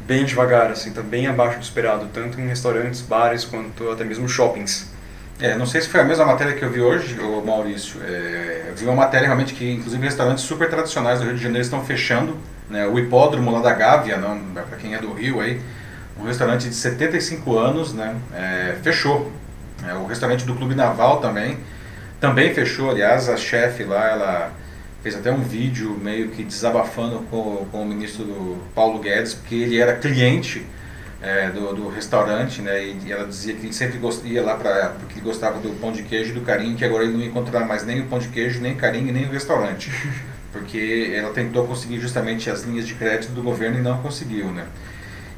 bem 0.06 0.24
devagar, 0.24 0.70
assim, 0.70 0.90
está 0.90 1.02
bem 1.02 1.26
abaixo 1.26 1.58
do 1.58 1.62
esperado, 1.62 2.08
tanto 2.12 2.40
em 2.40 2.46
restaurantes, 2.46 3.00
bares, 3.00 3.44
quanto 3.44 3.90
até 3.90 4.04
mesmo 4.04 4.28
shoppings. 4.28 4.91
É, 5.40 5.56
não 5.56 5.66
sei 5.66 5.80
se 5.80 5.88
foi 5.88 6.00
a 6.00 6.04
mesma 6.04 6.24
matéria 6.24 6.54
que 6.54 6.62
eu 6.62 6.70
vi 6.70 6.80
hoje, 6.80 7.18
o 7.18 7.44
Maurício. 7.44 8.00
É, 8.02 8.66
eu 8.68 8.76
vi 8.76 8.84
uma 8.84 8.94
matéria 8.94 9.26
realmente 9.26 9.54
que, 9.54 9.72
inclusive, 9.72 10.04
restaurantes 10.04 10.44
super 10.44 10.68
tradicionais 10.68 11.20
do 11.20 11.26
Rio 11.26 11.34
de 11.34 11.42
Janeiro 11.42 11.62
estão 11.62 11.84
fechando. 11.84 12.36
Né? 12.70 12.86
O 12.86 12.98
hipódromo 12.98 13.50
lá 13.50 13.60
da 13.60 13.72
Gávea, 13.72 14.18
para 14.54 14.76
quem 14.78 14.94
é 14.94 14.98
do 14.98 15.12
Rio 15.12 15.40
aí, 15.40 15.60
um 16.18 16.24
restaurante 16.24 16.68
de 16.68 16.74
75 16.74 17.58
anos, 17.58 17.92
né? 17.92 18.14
É, 18.34 18.76
fechou. 18.82 19.32
É, 19.88 19.94
o 19.94 20.06
restaurante 20.06 20.44
do 20.44 20.54
Clube 20.54 20.74
Naval 20.74 21.20
também, 21.20 21.58
também 22.20 22.54
fechou. 22.54 22.90
Aliás, 22.90 23.28
a 23.28 23.36
chefe 23.36 23.82
lá, 23.82 24.08
ela 24.08 24.52
fez 25.02 25.16
até 25.16 25.32
um 25.32 25.42
vídeo 25.42 25.98
meio 26.00 26.28
que 26.28 26.44
desabafando 26.44 27.26
com, 27.30 27.66
com 27.72 27.82
o 27.82 27.86
ministro 27.86 28.58
Paulo 28.74 29.00
Guedes, 29.00 29.34
porque 29.34 29.56
ele 29.56 29.80
era 29.80 29.96
cliente 29.96 30.64
é, 31.22 31.50
do, 31.50 31.72
do, 31.72 31.88
restaurante, 31.88 32.60
né? 32.60 32.84
E, 32.84 33.12
ela 33.12 33.26
dizia 33.26 33.54
que 33.54 33.66
ele 33.66 33.72
sempre 33.72 33.96
gost, 33.98 34.26
ia 34.26 34.42
lá 34.42 34.56
para 34.56 34.88
porque 34.98 35.14
ele 35.14 35.20
gostava 35.24 35.60
do 35.60 35.70
pão 35.80 35.92
de 35.92 36.02
queijo 36.02 36.30
e 36.30 36.34
do 36.34 36.40
carinho, 36.40 36.76
que 36.76 36.84
agora 36.84 37.04
ele 37.04 37.12
não 37.12 37.20
ia 37.20 37.26
encontrar 37.26 37.64
mais 37.64 37.86
nem 37.86 38.00
o 38.00 38.06
pão 38.06 38.18
de 38.18 38.28
queijo, 38.28 38.60
nem 38.60 38.72
o 38.72 38.76
carinho 38.76 39.08
e 39.08 39.12
nem 39.12 39.24
o 39.26 39.30
restaurante, 39.30 39.92
porque 40.50 41.12
ela 41.14 41.32
tentou 41.32 41.64
conseguir 41.64 42.00
justamente 42.00 42.50
as 42.50 42.64
linhas 42.64 42.86
de 42.86 42.94
crédito 42.94 43.32
do 43.32 43.42
governo 43.42 43.78
e 43.78 43.82
não 43.82 44.02
conseguiu, 44.02 44.46
né? 44.46 44.66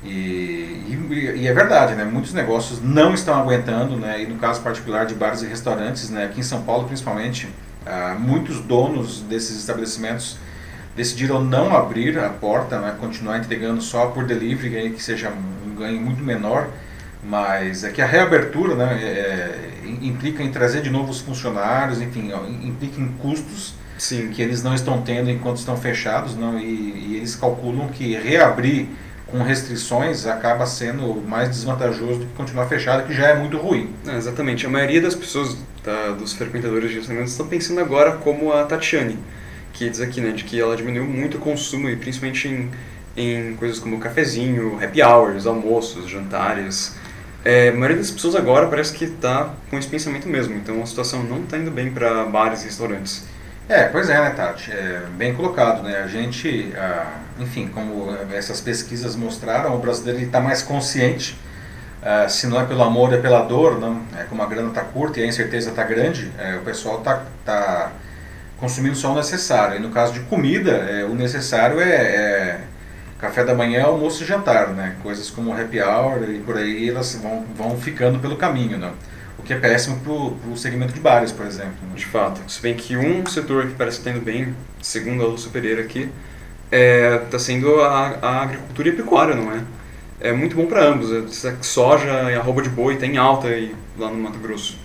E, 0.03 0.09
e, 0.09 1.33
e, 1.37 1.47
é 1.47 1.53
verdade, 1.53 1.95
né? 1.95 2.05
Muitos 2.05 2.33
negócios 2.33 2.83
não 2.83 3.13
estão 3.13 3.39
aguentando, 3.39 3.97
né? 3.97 4.23
E 4.23 4.27
no 4.27 4.37
caso 4.37 4.63
particular 4.63 5.05
de 5.05 5.15
bares 5.15 5.43
e 5.43 5.47
restaurantes, 5.47 6.09
né? 6.09 6.25
Aqui 6.25 6.41
em 6.41 6.43
São 6.43 6.63
Paulo, 6.63 6.87
principalmente, 6.87 7.49
ah, 7.87 8.17
muitos 8.19 8.61
donos 8.61 9.21
desses 9.21 9.59
estabelecimentos 9.59 10.39
decidiram 10.97 11.43
não 11.43 11.77
abrir 11.77 12.19
a 12.19 12.29
porta, 12.29 12.79
né, 12.79 12.95
continuar 13.01 13.39
entregando 13.39 13.83
só 13.83 14.07
por 14.07 14.25
delivery, 14.25 14.91
que 14.91 15.03
seja 15.03 15.33
um 15.75 15.77
ganho 15.77 16.01
muito 16.01 16.23
menor, 16.23 16.71
mas 17.23 17.85
é 17.85 17.91
que 17.91 18.01
a 18.01 18.07
reabertura 18.07 18.75
né, 18.77 18.99
é, 19.03 19.09
é 19.09 19.75
implica 20.03 20.43
em 20.43 20.51
trazer 20.51 20.81
de 20.83 20.91
novo 20.91 21.11
os 21.11 21.21
funcionários, 21.21 22.01
enfim, 22.01 22.31
implica 22.63 23.01
em 23.01 23.09
custos 23.09 23.75
Sim. 23.99 24.29
que 24.29 24.41
eles 24.41 24.63
não 24.63 24.75
estão 24.75 25.03
tendo 25.03 25.31
enquanto 25.31 25.59
estão 25.59 25.77
fechados, 25.77 26.37
não, 26.37 26.59
e, 26.59 26.65
e 26.65 27.17
eles 27.17 27.35
calculam 27.35 27.89
que 27.89 28.15
reabrir 28.17 28.89
com 29.27 29.43
restrições 29.43 30.27
acaba 30.27 30.67
sendo 30.67 31.21
mais 31.27 31.49
desvantajoso 31.49 32.21
do 32.21 32.27
que 32.27 32.35
continuar 32.35 32.67
fechado, 32.67 33.07
que 33.07 33.13
já 33.13 33.29
é 33.29 33.35
muito 33.35 33.57
ruim. 33.57 33.91
É, 34.07 34.17
exatamente. 34.17 34.67
A 34.67 34.69
maioria 34.69 35.01
das 35.01 35.15
pessoas, 35.15 35.57
tá, 35.83 36.11
dos 36.13 36.35
frequentadores 36.35 36.91
de 36.91 36.99
restaurantes, 36.99 37.33
estão 37.33 37.49
pensando 37.49 37.81
agora 37.81 38.13
como 38.13 38.53
a 38.53 38.65
Tatiane, 38.65 39.19
que 39.73 39.89
diz 39.89 40.01
aqui, 40.01 40.21
né, 40.21 40.31
de 40.31 40.45
que 40.45 40.61
ela 40.61 40.77
diminuiu 40.77 41.05
muito 41.05 41.39
o 41.39 41.41
consumo, 41.41 41.89
e 41.89 41.97
principalmente 41.97 42.47
em, 42.47 42.71
em 43.17 43.55
coisas 43.57 43.79
como 43.79 43.99
cafezinho, 43.99 44.79
happy 44.83 45.03
hours, 45.03 45.47
almoços, 45.47 46.09
jantares. 46.09 46.97
É, 47.45 47.69
a 47.69 47.73
maioria 47.73 47.99
das 47.99 48.11
pessoas 48.11 48.35
agora 48.35 48.67
parece 48.69 48.93
que 48.93 49.05
está 49.05 49.51
com 49.71 49.79
esse 49.79 49.89
pensamento 49.89 50.29
mesmo, 50.29 50.55
então 50.55 50.83
a 50.83 50.87
situação 50.87 51.23
não 51.23 51.43
está 51.43 51.59
indo 51.59 51.71
bem 51.71 51.91
para 51.91 52.25
bares 52.25 52.63
e 52.63 52.65
restaurantes. 52.65 53.25
É, 53.69 53.85
pois 53.85 54.11
é, 54.11 54.21
né, 54.21 54.31
Tati? 54.31 54.71
É, 54.71 55.03
bem 55.17 55.35
colocado, 55.35 55.83
né? 55.83 55.99
A 56.03 56.07
gente, 56.07 56.73
ah, 56.77 57.19
enfim, 57.39 57.69
como 57.69 58.15
essas 58.33 58.61
pesquisas 58.61 59.17
mostraram, 59.17 59.75
o 59.75 59.79
brasileiro 59.79 60.21
está 60.21 60.39
mais 60.39 60.63
consciente, 60.63 61.39
ah, 62.03 62.29
se 62.29 62.47
não 62.47 62.61
é 62.61 62.67
pelo 62.67 62.83
amor, 62.83 63.15
é 63.15 63.17
pela 63.17 63.41
dor, 63.43 63.79
não? 63.79 64.03
É 64.19 64.25
como 64.25 64.43
a 64.43 64.47
grana 64.47 64.69
está 64.69 64.83
curta 64.83 65.19
e 65.21 65.23
a 65.23 65.27
incerteza 65.27 65.71
está 65.71 65.83
grande, 65.83 66.31
é, 66.39 66.57
o 66.57 66.61
pessoal 66.61 66.99
está 66.99 67.25
tá 67.45 67.93
consumindo 68.59 68.95
só 68.97 69.13
o 69.13 69.15
necessário. 69.15 69.77
E 69.77 69.81
no 69.81 69.89
caso 69.89 70.13
de 70.13 70.21
comida, 70.21 70.73
é, 70.73 71.05
o 71.05 71.15
necessário 71.15 71.81
é, 71.81 71.89
é, 71.89 72.61
café 73.25 73.45
da 73.45 73.55
manhã, 73.55 73.85
almoço 73.85 74.23
e 74.23 74.27
jantar, 74.27 74.69
né? 74.69 74.97
Coisas 75.03 75.31
como 75.31 75.53
happy 75.53 75.81
hour 75.81 76.29
e 76.29 76.39
por 76.39 76.57
aí, 76.57 76.89
elas 76.89 77.15
vão, 77.17 77.45
vão 77.57 77.77
ficando 77.77 78.19
pelo 78.19 78.37
caminho, 78.37 78.79
não? 78.79 78.93
que 79.45 79.53
é 79.53 79.59
péssimo 79.59 80.01
para 80.01 80.13
o 80.51 80.57
segmento 80.57 80.93
de 80.93 81.01
bares, 81.01 81.31
por 81.31 81.47
exemplo. 81.47 81.75
Né? 81.83 81.95
De 81.95 82.07
fato. 82.07 82.41
Se 82.51 82.61
bem 82.61 82.75
que 82.75 82.97
um 82.97 83.25
setor 83.27 83.67
que 83.67 83.75
parece 83.75 83.99
estar 83.99 84.11
indo 84.11 84.21
bem, 84.21 84.55
segundo 84.81 85.23
a 85.23 85.27
Lúcia 85.27 85.51
Pereira 85.51 85.83
aqui, 85.83 86.11
está 86.65 86.77
é, 86.77 87.19
tá 87.19 87.39
sendo 87.39 87.81
a, 87.83 88.19
a, 88.21 88.43
agricultura 88.43 88.89
e 88.89 88.93
a 88.93 88.95
pecuária, 88.95 89.35
não 89.35 89.53
é? 89.53 89.61
É 90.21 90.33
muito 90.33 90.57
bom 90.57 90.67
para 90.67 90.85
ambos. 90.85 91.13
É, 91.13 91.55
soja 91.61 92.31
e 92.31 92.35
arroba 92.35 92.63
de 92.63 92.71
boi 92.71 92.95
está 92.95 93.07
em 93.07 93.17
alta 93.17 93.49
aí, 93.49 93.75
lá 93.99 94.09
no 94.09 94.17
Mato 94.17 94.39
Grosso. 94.39 94.79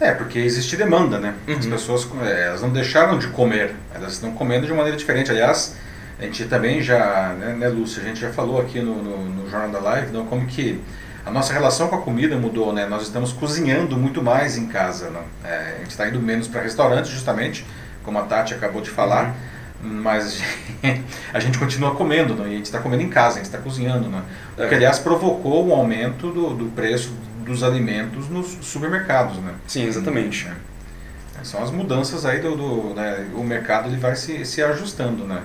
É, 0.00 0.12
porque 0.12 0.40
existe 0.40 0.76
demanda, 0.76 1.18
né? 1.18 1.34
Uhum. 1.46 1.56
As 1.56 1.66
pessoas 1.66 2.08
é, 2.24 2.48
elas 2.48 2.62
não 2.62 2.70
deixaram 2.70 3.16
de 3.16 3.28
comer, 3.28 3.74
elas 3.94 4.14
estão 4.14 4.32
comendo 4.32 4.66
de 4.66 4.72
maneira 4.72 4.96
diferente. 4.96 5.30
Aliás, 5.30 5.76
a 6.18 6.22
gente 6.22 6.44
também 6.44 6.82
já, 6.82 7.34
né, 7.38 7.54
né 7.54 7.68
Lúcia, 7.68 8.02
a 8.02 8.06
gente 8.06 8.20
já 8.20 8.30
falou 8.30 8.60
aqui 8.60 8.80
no, 8.80 9.02
no, 9.02 9.24
no 9.24 9.50
Jornal 9.50 9.70
da 9.70 9.80
Live, 9.80 10.12
não, 10.12 10.26
como 10.26 10.46
que 10.46 10.80
a 11.24 11.30
nossa 11.30 11.52
relação 11.52 11.88
com 11.88 11.96
a 11.96 12.00
comida 12.00 12.36
mudou, 12.36 12.72
né? 12.72 12.86
Nós 12.86 13.02
estamos 13.02 13.32
cozinhando 13.32 13.96
muito 13.96 14.22
mais 14.22 14.58
em 14.58 14.66
casa, 14.66 15.08
né? 15.08 15.22
É, 15.42 15.74
a 15.76 15.78
gente 15.78 15.90
está 15.90 16.06
indo 16.06 16.20
menos 16.20 16.46
para 16.46 16.60
restaurantes, 16.60 17.10
justamente, 17.10 17.64
como 18.02 18.18
a 18.18 18.22
Tati 18.22 18.52
acabou 18.52 18.82
de 18.82 18.90
falar, 18.90 19.34
uhum. 19.82 20.02
mas 20.02 20.42
a 21.32 21.40
gente 21.40 21.58
continua 21.58 21.94
comendo, 21.94 22.34
né? 22.34 22.48
E 22.48 22.52
a 22.52 22.56
gente 22.56 22.66
está 22.66 22.78
comendo 22.78 23.02
em 23.02 23.08
casa, 23.08 23.36
a 23.36 23.36
gente 23.38 23.46
está 23.46 23.58
cozinhando, 23.58 24.08
né? 24.08 24.22
O 24.52 24.68
que, 24.68 24.74
é. 24.74 24.76
aliás, 24.76 24.98
provocou 24.98 25.66
um 25.66 25.72
aumento 25.72 26.30
do, 26.30 26.50
do 26.50 26.66
preço 26.72 27.14
dos 27.38 27.62
alimentos 27.62 28.28
nos 28.28 28.58
supermercados, 28.60 29.38
né? 29.38 29.54
Sim, 29.66 29.86
exatamente. 29.86 30.46
É. 30.46 31.44
São 31.44 31.62
as 31.62 31.70
mudanças 31.70 32.26
aí 32.26 32.40
do, 32.40 32.54
do 32.54 32.94
né? 32.94 33.26
o 33.34 33.42
mercado 33.42 33.88
ele 33.88 33.96
vai 33.96 34.14
se, 34.14 34.44
se 34.44 34.62
ajustando, 34.62 35.24
né? 35.24 35.42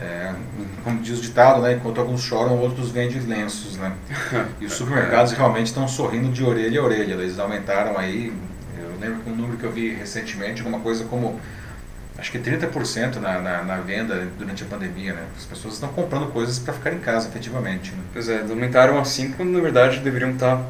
É, 0.00 0.32
como 0.84 1.00
diz 1.00 1.18
o 1.18 1.22
ditado, 1.22 1.60
né, 1.60 1.74
enquanto 1.74 2.00
alguns 2.00 2.22
choram, 2.22 2.56
outros 2.58 2.90
vendem 2.90 3.20
lenços. 3.20 3.76
Né? 3.76 3.92
E 4.60 4.66
os 4.66 4.72
supermercados 4.74 5.32
realmente 5.32 5.66
estão 5.66 5.86
sorrindo 5.88 6.30
de 6.30 6.44
orelha 6.44 6.80
a 6.80 6.84
orelha. 6.84 7.14
Eles 7.14 7.38
aumentaram 7.38 7.98
aí, 7.98 8.32
eu 8.78 9.00
lembro 9.00 9.22
que 9.22 9.30
um 9.30 9.34
número 9.34 9.58
que 9.58 9.64
eu 9.64 9.72
vi 9.72 9.94
recentemente, 9.94 10.60
alguma 10.60 10.80
coisa 10.80 11.04
como 11.04 11.40
acho 12.16 12.32
que 12.32 12.38
30% 12.38 13.16
na, 13.16 13.38
na, 13.38 13.62
na, 13.62 13.76
venda 13.76 14.26
durante 14.36 14.64
a 14.64 14.66
pandemia. 14.66 15.14
Né? 15.14 15.24
As 15.36 15.44
pessoas 15.44 15.74
estão 15.74 15.88
comprando 15.90 16.30
coisas 16.32 16.58
para 16.58 16.74
ficar 16.74 16.92
em 16.92 16.98
casa, 16.98 17.28
efetivamente. 17.28 17.92
Né? 17.92 17.98
Pois 18.12 18.28
é, 18.28 18.40
aumentaram 18.40 18.98
assim 18.98 19.32
quando 19.32 19.50
na 19.50 19.60
verdade 19.60 20.00
deveriam 20.00 20.32
estar 20.32 20.60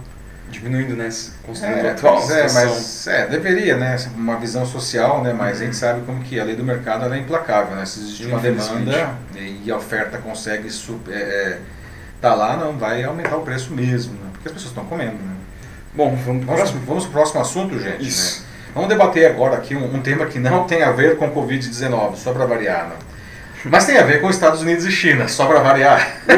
diminuindo, 0.51 0.96
né? 0.96 1.09
Considerando 1.44 1.86
é, 1.86 1.90
a 1.90 1.92
atual 1.92 2.30
é, 2.30 2.53
mas 2.53 3.07
é, 3.07 3.26
deveria, 3.26 3.76
né? 3.76 3.96
Uma 4.14 4.36
visão 4.36 4.66
social, 4.66 5.22
né? 5.22 5.32
Mas 5.32 5.57
uhum. 5.57 5.62
a 5.62 5.64
gente 5.66 5.76
sabe 5.76 6.01
como 6.07 6.22
que 6.22 6.38
a 6.38 6.44
lei 6.44 6.57
do 6.57 6.64
mercado 6.64 7.12
é 7.12 7.18
implacável, 7.18 7.76
né? 7.76 7.84
Se 7.86 8.01
existe 8.01 8.26
uma 8.26 8.40
demanda 8.40 9.14
e 9.36 9.70
a 9.70 9.76
oferta 9.76 10.18
consegue 10.18 10.70
super, 10.70 11.14
é, 11.14 11.20
é, 11.20 11.59
tá 12.20 12.34
lá, 12.34 12.57
não 12.57 12.76
vai 12.76 13.05
aumentar 13.05 13.36
o 13.36 13.42
preço 13.42 13.72
mesmo, 13.72 14.14
né? 14.14 14.30
Porque 14.32 14.49
as 14.49 14.55
pessoas 14.55 14.70
estão 14.70 14.84
comendo, 14.84 15.12
né? 15.12 15.34
Bom, 15.94 16.14
vamos 16.14 16.44
para 16.44 16.57
vamos, 16.57 16.70
vamos 16.86 17.05
pro 17.05 17.12
próximo 17.12 17.40
assunto, 17.40 17.78
gente. 17.78 18.07
Isso. 18.07 18.40
Né? 18.40 18.49
Vamos 18.74 18.88
debater 18.88 19.26
agora 19.30 19.57
aqui 19.57 19.74
um, 19.74 19.96
um, 19.96 20.01
tema 20.01 20.26
que 20.26 20.38
não 20.38 20.64
tem 20.64 20.82
a 20.82 20.92
ver 20.92 21.16
com 21.16 21.30
Covid-19, 21.30 22.16
só 22.16 22.32
para 22.32 22.46
variar, 22.46 22.88
né? 22.88 22.96
Mas 23.64 23.86
tem 23.86 23.98
a 23.98 24.02
ver 24.02 24.20
com 24.20 24.30
Estados 24.30 24.62
Unidos 24.62 24.84
e 24.84 24.92
China, 24.92 25.28
só 25.28 25.46
para 25.46 25.61
variar. 25.61 26.22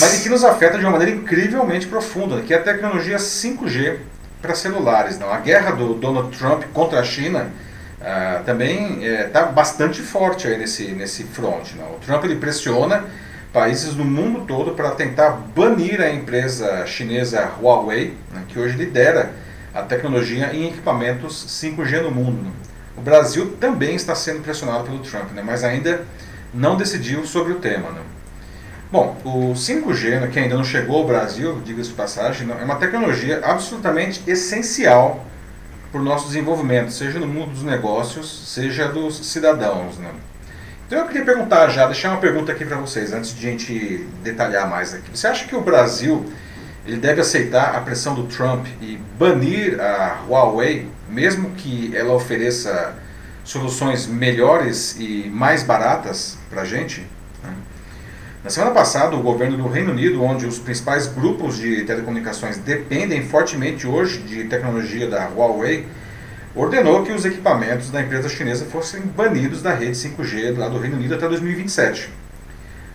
Mas 0.00 0.20
que 0.22 0.28
nos 0.28 0.44
afeta 0.44 0.78
de 0.78 0.84
uma 0.84 0.92
maneira 0.92 1.14
incrivelmente 1.14 1.86
profunda, 1.86 2.40
que 2.42 2.52
é 2.52 2.56
a 2.56 2.62
tecnologia 2.62 3.16
5G 3.16 3.96
para 4.40 4.54
celulares. 4.54 5.18
Não? 5.18 5.32
A 5.32 5.38
guerra 5.38 5.72
do 5.72 5.94
Donald 5.94 6.36
Trump 6.36 6.64
contra 6.72 7.00
a 7.00 7.04
China 7.04 7.48
uh, 8.00 8.44
também 8.44 9.04
está 9.04 9.40
é, 9.40 9.52
bastante 9.52 10.00
forte 10.00 10.46
aí 10.46 10.56
nesse, 10.56 10.88
nesse 10.88 11.24
front. 11.24 11.74
Não? 11.76 11.96
O 11.96 11.98
Trump 11.98 12.24
ele 12.24 12.36
pressiona 12.36 13.04
países 13.52 13.94
no 13.94 14.04
mundo 14.04 14.44
todo 14.46 14.72
para 14.72 14.90
tentar 14.90 15.30
banir 15.30 16.00
a 16.00 16.10
empresa 16.10 16.86
chinesa 16.86 17.50
Huawei, 17.60 18.14
né, 18.32 18.42
que 18.46 18.58
hoje 18.58 18.76
lidera 18.76 19.32
a 19.74 19.82
tecnologia 19.82 20.54
em 20.54 20.68
equipamentos 20.68 21.46
5G 21.62 22.02
no 22.02 22.10
mundo. 22.10 22.42
Né. 22.44 22.50
O 22.98 23.00
Brasil 23.00 23.56
também 23.60 23.94
está 23.94 24.12
sendo 24.12 24.42
pressionado 24.42 24.84
pelo 24.84 24.98
Trump, 24.98 25.30
né, 25.30 25.40
mas 25.44 25.62
ainda 25.62 26.04
não 26.52 26.76
decidiu 26.76 27.24
sobre 27.24 27.52
o 27.52 27.56
tema. 27.56 27.90
Né. 27.90 28.00
Bom, 28.90 29.16
o 29.24 29.52
5G, 29.54 30.20
né, 30.20 30.26
que 30.26 30.38
ainda 30.38 30.56
não 30.56 30.64
chegou 30.64 30.96
ao 30.96 31.06
Brasil, 31.06 31.62
diga-se 31.64 31.90
de 31.90 31.94
passagem, 31.94 32.50
é 32.50 32.64
uma 32.64 32.74
tecnologia 32.74 33.40
absolutamente 33.44 34.20
essencial 34.26 35.24
para 35.92 36.00
o 36.00 36.04
nosso 36.04 36.26
desenvolvimento, 36.26 36.90
seja 36.90 37.20
no 37.20 37.26
mundo 37.28 37.52
dos 37.52 37.62
negócios, 37.62 38.52
seja 38.52 38.88
dos 38.88 39.26
cidadãos. 39.26 39.96
Né? 39.96 40.10
Então 40.86 40.98
eu 40.98 41.06
queria 41.06 41.24
perguntar 41.24 41.68
já, 41.68 41.86
deixar 41.86 42.10
uma 42.10 42.20
pergunta 42.20 42.50
aqui 42.50 42.64
para 42.64 42.78
vocês, 42.78 43.12
antes 43.12 43.32
de 43.32 43.46
a 43.46 43.50
gente 43.50 44.08
detalhar 44.24 44.68
mais 44.68 44.92
aqui. 44.92 45.16
Você 45.16 45.28
acha 45.28 45.46
que 45.46 45.54
o 45.54 45.60
Brasil 45.60 46.26
ele 46.88 46.96
deve 46.96 47.20
aceitar 47.20 47.74
a 47.76 47.80
pressão 47.82 48.14
do 48.14 48.24
Trump 48.24 48.66
e 48.80 48.98
banir 49.18 49.78
a 49.78 50.24
Huawei, 50.26 50.88
mesmo 51.06 51.50
que 51.50 51.94
ela 51.94 52.14
ofereça 52.14 52.94
soluções 53.44 54.06
melhores 54.06 54.96
e 54.98 55.30
mais 55.30 55.62
baratas 55.62 56.38
para 56.48 56.62
a 56.62 56.64
gente? 56.64 57.06
Na 58.42 58.48
semana 58.48 58.72
passada, 58.72 59.14
o 59.14 59.22
governo 59.22 59.58
do 59.58 59.68
Reino 59.68 59.92
Unido, 59.92 60.22
onde 60.22 60.46
os 60.46 60.58
principais 60.58 61.06
grupos 61.06 61.58
de 61.58 61.84
telecomunicações 61.84 62.56
dependem 62.56 63.22
fortemente 63.22 63.86
hoje 63.86 64.20
de 64.20 64.44
tecnologia 64.44 65.06
da 65.06 65.26
Huawei, 65.28 65.86
ordenou 66.54 67.02
que 67.02 67.12
os 67.12 67.26
equipamentos 67.26 67.90
da 67.90 68.00
empresa 68.00 68.30
chinesa 68.30 68.64
fossem 68.64 69.02
banidos 69.02 69.60
da 69.60 69.74
rede 69.74 69.92
5G 69.92 70.56
lá 70.56 70.68
do 70.68 70.78
Reino 70.78 70.96
Unido 70.96 71.14
até 71.16 71.28
2027. 71.28 72.08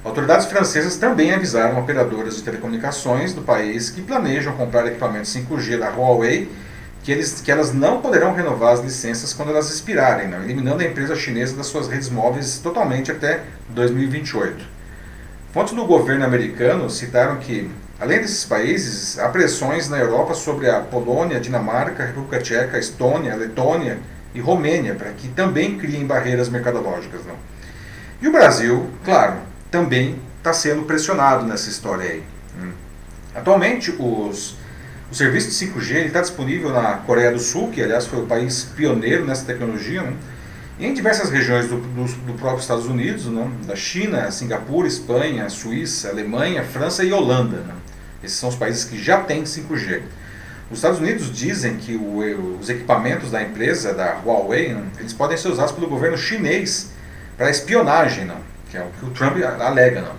Autoridades 0.03 0.47
francesas 0.47 0.97
também 0.97 1.33
avisaram 1.33 1.79
operadoras 1.79 2.35
de 2.35 2.43
telecomunicações 2.43 3.33
do 3.33 3.41
país 3.41 3.89
que 3.89 4.01
planejam 4.01 4.53
comprar 4.53 4.85
equipamentos 4.85 5.33
5G 5.33 5.79
da 5.79 5.89
Huawei 5.89 6.51
que, 7.03 7.11
eles, 7.11 7.41
que 7.41 7.51
elas 7.51 7.73
não 7.73 8.01
poderão 8.01 8.33
renovar 8.33 8.73
as 8.73 8.79
licenças 8.81 9.33
quando 9.33 9.49
elas 9.49 9.69
expirarem, 9.69 10.27
né, 10.27 10.41
eliminando 10.43 10.81
a 10.81 10.85
empresa 10.85 11.15
chinesa 11.15 11.55
das 11.55 11.67
suas 11.67 11.87
redes 11.87 12.09
móveis 12.09 12.59
totalmente 12.59 13.11
até 13.11 13.41
2028. 13.69 14.65
Fontes 15.53 15.73
do 15.73 15.85
governo 15.85 16.25
americano 16.25 16.89
citaram 16.89 17.37
que, 17.37 17.69
além 17.99 18.19
desses 18.19 18.43
países, 18.43 19.19
há 19.19 19.29
pressões 19.29 19.87
na 19.89 19.99
Europa 19.99 20.33
sobre 20.33 20.69
a 20.69 20.79
Polônia, 20.79 21.39
Dinamarca, 21.39 22.05
República 22.05 22.39
Tcheca, 22.39 22.79
Estônia, 22.79 23.35
Letônia 23.35 23.99
e 24.33 24.39
Romênia 24.39 24.95
para 24.95 25.11
que 25.11 25.27
também 25.27 25.77
criem 25.77 26.05
barreiras 26.05 26.49
mercadológicas. 26.49 27.21
Não? 27.25 27.35
E 28.21 28.27
o 28.27 28.31
Brasil, 28.31 28.89
claro, 29.03 29.35
também 29.73 30.19
está 30.37 30.53
sendo 30.53 30.83
pressionado 30.83 31.47
nessa 31.47 31.67
história 31.67 32.07
aí. 32.07 32.23
Hum. 32.61 32.71
Atualmente, 33.33 33.91
os, 33.97 34.55
o 35.11 35.15
serviço 35.15 35.49
de 35.49 35.73
5G 35.73 36.05
está 36.05 36.21
disponível 36.21 36.69
na 36.69 36.97
Coreia 36.97 37.31
do 37.31 37.39
Sul, 37.39 37.71
que 37.71 37.81
aliás 37.81 38.05
foi 38.05 38.19
o 38.19 38.27
país 38.27 38.65
pioneiro 38.75 39.25
nessa 39.25 39.45
tecnologia, 39.45 40.03
né? 40.03 40.13
em 40.79 40.93
diversas 40.93 41.31
regiões 41.31 41.67
do, 41.67 41.77
do, 41.77 42.05
do 42.05 42.33
próprio 42.33 42.61
Estados 42.61 42.85
Unidos, 42.85 43.25
né? 43.25 43.51
da 43.65 43.75
China, 43.75 44.29
Singapura, 44.29 44.87
Espanha, 44.87 45.49
Suíça, 45.49 46.09
Alemanha, 46.09 46.63
França 46.63 47.03
e 47.03 47.11
Holanda. 47.11 47.57
Né? 47.57 47.73
Esses 48.23 48.37
são 48.37 48.49
os 48.49 48.55
países 48.55 48.85
que 48.85 49.01
já 49.01 49.21
têm 49.21 49.41
5G. 49.41 50.03
Os 50.69 50.77
Estados 50.77 50.99
Unidos 50.99 51.35
dizem 51.35 51.77
que 51.77 51.95
o, 51.95 52.59
os 52.59 52.69
equipamentos 52.69 53.31
da 53.31 53.41
empresa, 53.41 53.91
da 53.91 54.19
Huawei, 54.23 54.75
né? 54.75 54.83
eles 54.99 55.13
podem 55.13 55.35
ser 55.35 55.47
usados 55.47 55.71
pelo 55.71 55.87
governo 55.87 56.15
chinês 56.15 56.91
para 57.35 57.49
espionagem, 57.49 58.25
não? 58.25 58.52
Que 58.73 58.77
é 58.77 58.81
o 58.81 58.87
que 58.87 59.05
o 59.05 59.11
Trump 59.11 59.37
alega. 59.59 60.01
Não? 60.01 60.15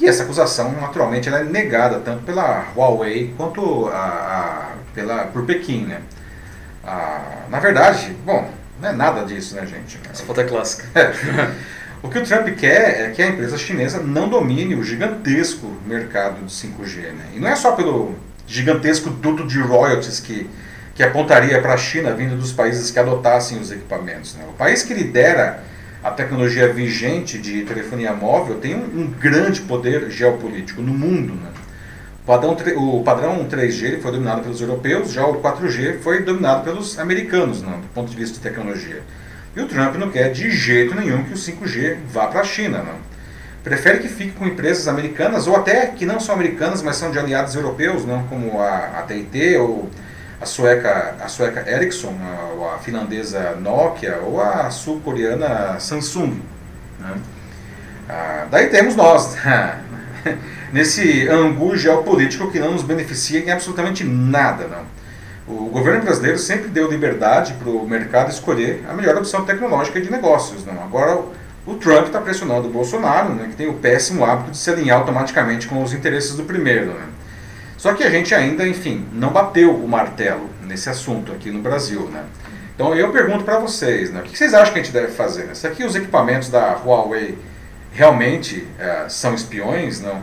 E 0.00 0.06
essa 0.06 0.22
acusação, 0.22 0.70
naturalmente, 0.80 1.28
ela 1.28 1.40
é 1.40 1.44
negada 1.44 1.98
tanto 1.98 2.22
pela 2.22 2.68
Huawei 2.76 3.34
quanto 3.36 3.88
a, 3.88 3.96
a, 3.98 4.72
pela, 4.94 5.24
por 5.24 5.44
Pequim. 5.44 5.86
Né? 5.86 6.00
A, 6.84 7.46
na 7.50 7.58
verdade, 7.58 8.16
bom, 8.24 8.48
não 8.80 8.88
é 8.88 8.92
nada 8.92 9.24
disso, 9.24 9.56
né, 9.56 9.66
gente? 9.66 9.98
Essa 10.08 10.22
foto 10.24 10.40
é 10.40 10.44
clássica. 10.44 10.86
É. 10.94 11.78
O 12.00 12.08
que 12.08 12.16
o 12.16 12.24
Trump 12.24 12.46
quer 12.56 13.00
é 13.00 13.10
que 13.10 13.20
a 13.20 13.26
empresa 13.26 13.58
chinesa 13.58 13.98
não 13.98 14.28
domine 14.28 14.76
o 14.76 14.84
gigantesco 14.84 15.66
mercado 15.84 16.46
de 16.46 16.52
5G. 16.52 17.10
Né? 17.10 17.24
E 17.34 17.40
não 17.40 17.48
é 17.48 17.56
só 17.56 17.72
pelo 17.72 18.14
gigantesco 18.46 19.10
duto 19.10 19.44
de 19.44 19.60
royalties 19.60 20.20
que, 20.20 20.48
que 20.94 21.02
apontaria 21.02 21.60
para 21.60 21.74
a 21.74 21.76
China 21.76 22.14
vindo 22.14 22.36
dos 22.36 22.52
países 22.52 22.92
que 22.92 23.00
adotassem 23.00 23.58
os 23.58 23.72
equipamentos. 23.72 24.36
Né? 24.36 24.44
O 24.48 24.52
país 24.52 24.84
que 24.84 24.94
lidera 24.94 25.64
a 26.02 26.10
tecnologia 26.10 26.72
vigente 26.72 27.38
de 27.38 27.62
telefonia 27.64 28.12
móvel 28.12 28.58
tem 28.58 28.74
um, 28.74 29.00
um 29.00 29.06
grande 29.06 29.60
poder 29.62 30.10
geopolítico 30.10 30.80
no 30.80 30.92
mundo. 30.92 31.34
Né? 31.34 31.50
padrão, 32.28 32.54
o 32.76 33.02
padrão 33.02 33.48
3G 33.48 34.02
foi 34.02 34.12
dominado 34.12 34.42
pelos 34.42 34.60
europeus, 34.60 35.10
já 35.10 35.26
o 35.26 35.40
4G 35.40 36.00
foi 36.00 36.22
dominado 36.22 36.62
pelos 36.62 36.98
americanos, 36.98 37.62
não, 37.62 37.80
do 37.80 37.88
ponto 37.88 38.10
de 38.10 38.16
vista 38.16 38.34
de 38.34 38.40
tecnologia. 38.40 39.02
E 39.56 39.60
o 39.60 39.66
Trump 39.66 39.96
não 39.96 40.10
quer 40.10 40.30
de 40.30 40.50
jeito 40.50 40.94
nenhum 40.94 41.24
que 41.24 41.32
o 41.32 41.36
5G 41.36 41.96
vá 42.06 42.26
para 42.26 42.40
a 42.40 42.44
China. 42.44 42.82
Não. 42.82 43.08
Prefere 43.64 43.98
que 43.98 44.08
fique 44.08 44.32
com 44.32 44.46
empresas 44.46 44.86
americanas, 44.86 45.46
ou 45.46 45.56
até 45.56 45.86
que 45.86 46.04
não 46.04 46.20
são 46.20 46.34
americanas, 46.34 46.82
mas 46.82 46.96
são 46.96 47.10
de 47.10 47.18
aliados 47.18 47.54
europeus, 47.54 48.04
não, 48.04 48.22
como 48.24 48.60
a, 48.60 49.00
a 49.00 49.02
TIT, 49.02 49.56
ou 49.56 49.88
a 50.40 50.46
sueca, 50.46 51.16
a 51.20 51.28
sueca 51.28 51.68
Ericsson, 51.68 52.14
a, 52.22 52.74
a 52.74 52.78
finlandesa 52.78 53.56
Nokia, 53.60 54.18
ou 54.24 54.40
a 54.40 54.70
sul-coreana 54.70 55.78
Samsung. 55.80 56.40
Né. 57.00 57.14
Ah, 58.08 58.46
daí 58.50 58.68
temos 58.68 58.96
nós. 58.96 59.36
nesse 60.72 61.28
angu 61.28 61.76
geopolítico 61.76 62.50
que 62.50 62.58
não 62.58 62.72
nos 62.72 62.82
beneficia 62.82 63.40
em 63.40 63.50
absolutamente 63.50 64.04
nada. 64.04 64.66
Não. 64.66 64.98
O 65.46 65.70
governo 65.70 66.02
brasileiro 66.02 66.38
sempre 66.38 66.68
deu 66.68 66.90
liberdade 66.90 67.54
para 67.54 67.70
o 67.70 67.88
mercado 67.88 68.30
escolher 68.30 68.84
a 68.88 68.92
melhor 68.92 69.16
opção 69.16 69.44
tecnológica 69.44 70.00
de 70.00 70.10
negócios. 70.10 70.64
Não. 70.64 70.82
Agora 70.82 71.22
o 71.66 71.74
Trump 71.74 72.06
está 72.06 72.20
pressionando 72.20 72.68
o 72.68 72.70
Bolsonaro, 72.70 73.34
né, 73.34 73.48
que 73.48 73.56
tem 73.56 73.68
o 73.68 73.74
péssimo 73.74 74.24
hábito 74.24 74.50
de 74.50 74.58
se 74.58 74.70
alinhar 74.70 74.98
automaticamente 74.98 75.66
com 75.66 75.82
os 75.82 75.92
interesses 75.92 76.34
do 76.34 76.44
primeiro. 76.44 76.92
Né. 76.92 77.06
Só 77.78 77.94
que 77.94 78.02
a 78.02 78.10
gente 78.10 78.34
ainda, 78.34 78.66
enfim, 78.66 79.06
não 79.12 79.30
bateu 79.30 79.72
o 79.72 79.88
martelo 79.88 80.50
nesse 80.64 80.90
assunto 80.90 81.30
aqui 81.30 81.48
no 81.48 81.60
Brasil. 81.60 82.02
Né. 82.08 82.24
Então 82.74 82.92
eu 82.92 83.10
pergunto 83.12 83.44
para 83.44 83.58
vocês, 83.58 84.10
né, 84.10 84.20
o 84.20 84.24
que 84.24 84.36
vocês 84.36 84.52
acham 84.52 84.74
que 84.74 84.80
a 84.80 84.82
gente 84.82 84.92
deve 84.92 85.12
fazer? 85.12 85.44
Né? 85.44 85.54
Se 85.54 85.66
aqui 85.66 85.84
os 85.84 85.94
equipamentos 85.94 86.48
da 86.48 86.72
Huawei 86.74 87.38
realmente 87.92 88.66
é, 88.78 89.08
são 89.08 89.32
espiões, 89.32 90.00
não? 90.00 90.20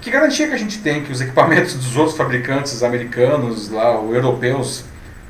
Que 0.00 0.10
garantia 0.10 0.48
que 0.48 0.54
a 0.54 0.58
gente 0.58 0.78
tem 0.78 1.02
que 1.02 1.12
os 1.12 1.20
equipamentos 1.20 1.74
dos 1.84 1.96
outros 1.96 2.16
fabricantes 2.16 2.82
americanos, 2.82 3.68
lá, 3.68 3.98
ou 3.98 4.14
europeus, 4.14 4.84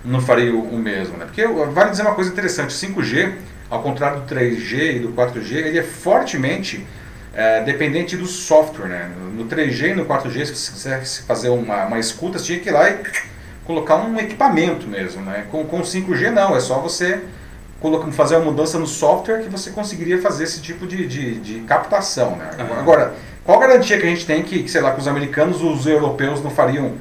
não 0.04 0.20
fariam 0.20 0.60
o 0.60 0.78
mesmo? 0.78 1.16
Né? 1.16 1.24
Porque 1.24 1.44
vale 1.46 1.90
dizer 1.90 2.02
uma 2.02 2.14
coisa 2.14 2.30
interessante: 2.30 2.72
5G, 2.72 3.32
ao 3.68 3.82
contrário 3.82 4.20
do 4.20 4.32
3G 4.32 4.96
e 4.96 4.98
do 5.00 5.08
4G, 5.12 5.52
ele 5.52 5.78
é 5.78 5.82
fortemente 5.82 6.86
é, 7.40 7.62
dependente 7.62 8.16
do 8.16 8.26
software. 8.26 8.88
Né? 8.88 9.10
No 9.34 9.46
3G 9.46 9.92
e 9.92 9.94
no 9.94 10.04
4G, 10.04 10.46
se 10.46 10.54
você 10.54 10.72
quisesse 10.72 11.22
fazer 11.22 11.48
uma, 11.48 11.86
uma 11.86 11.98
escuta, 11.98 12.38
você 12.38 12.46
tinha 12.46 12.58
que 12.60 12.68
ir 12.68 12.72
lá 12.72 12.90
e 12.90 12.98
colocar 13.64 13.96
um 13.96 14.18
equipamento 14.18 14.86
mesmo. 14.86 15.22
Né? 15.22 15.46
Com, 15.50 15.64
com 15.64 15.80
5G, 15.80 16.30
não, 16.30 16.54
é 16.54 16.60
só 16.60 16.78
você 16.80 17.20
colocar, 17.80 18.10
fazer 18.12 18.36
uma 18.36 18.50
mudança 18.50 18.78
no 18.78 18.86
software 18.86 19.42
que 19.42 19.48
você 19.48 19.70
conseguiria 19.70 20.20
fazer 20.20 20.44
esse 20.44 20.60
tipo 20.60 20.86
de, 20.86 21.06
de, 21.06 21.40
de 21.40 21.60
captação. 21.60 22.36
Né? 22.36 22.50
Uhum. 22.58 22.78
Agora 22.78 23.14
qual 23.42 23.56
a 23.60 23.66
garantia 23.66 23.98
que 23.98 24.06
a 24.06 24.10
gente 24.10 24.26
tem 24.26 24.42
que, 24.42 24.68
sei 24.68 24.80
lá, 24.80 24.92
que 24.92 25.00
os 25.00 25.08
americanos, 25.08 25.62
os 25.62 25.86
europeus 25.86 26.42
não 26.42 26.50
fariam 26.50 26.92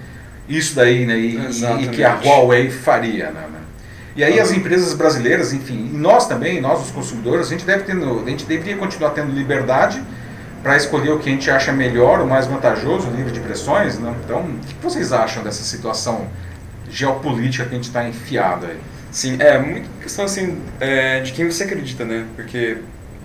isso 0.48 0.74
daí, 0.74 1.06
né? 1.06 1.18
E, 1.18 1.38
e 1.84 1.88
que 1.90 2.04
a 2.04 2.16
Huawei 2.16 2.70
faria, 2.70 3.30
né? 3.30 3.46
E 4.16 4.24
aí 4.24 4.40
as 4.40 4.52
empresas 4.52 4.94
brasileiras, 4.94 5.54
enfim, 5.54 5.92
e 5.94 5.98
nós 5.98 6.28
também, 6.28 6.60
nós 6.60 6.82
os 6.82 6.92
consumidores, 6.92 7.48
a 7.48 7.50
gente 7.52 7.66
deve 7.66 7.84
ter, 7.84 7.92
a 7.96 8.30
gente 8.30 8.46
deveria 8.46 8.76
continuar 8.78 9.12
tendo 9.12 9.32
liberdade 9.32 10.02
para 10.62 10.76
escolher 10.76 11.12
o 11.12 11.20
que 11.20 11.30
a 11.30 11.32
gente 11.32 11.50
acha 11.50 11.72
melhor, 11.72 12.22
o 12.22 12.28
mais 12.28 12.48
vantajoso, 12.48 13.10
livre 13.12 13.32
de 13.32 13.40
pressões, 13.40 13.98
né? 14.00 14.14
Então, 14.24 14.42
o 14.42 14.60
que 14.60 14.76
vocês 14.82 15.14
acham 15.14 15.44
dessa 15.44 15.64
situação 15.64 16.28
geopolítica 16.90 17.66
que 17.66 17.72
a 17.72 17.76
gente 17.76 17.88
está 17.88 18.08
enfiado 18.08 18.66
aí? 18.66 18.78
Sim, 19.12 19.38
é 19.40 19.58
muito 19.58 19.90
questão 20.02 20.26
assim 20.26 20.62
é, 20.80 21.22
de 21.22 21.32
quem 21.32 21.50
você 21.50 21.64
acredita, 21.64 22.06
né? 22.06 22.26
Porque 22.36 22.78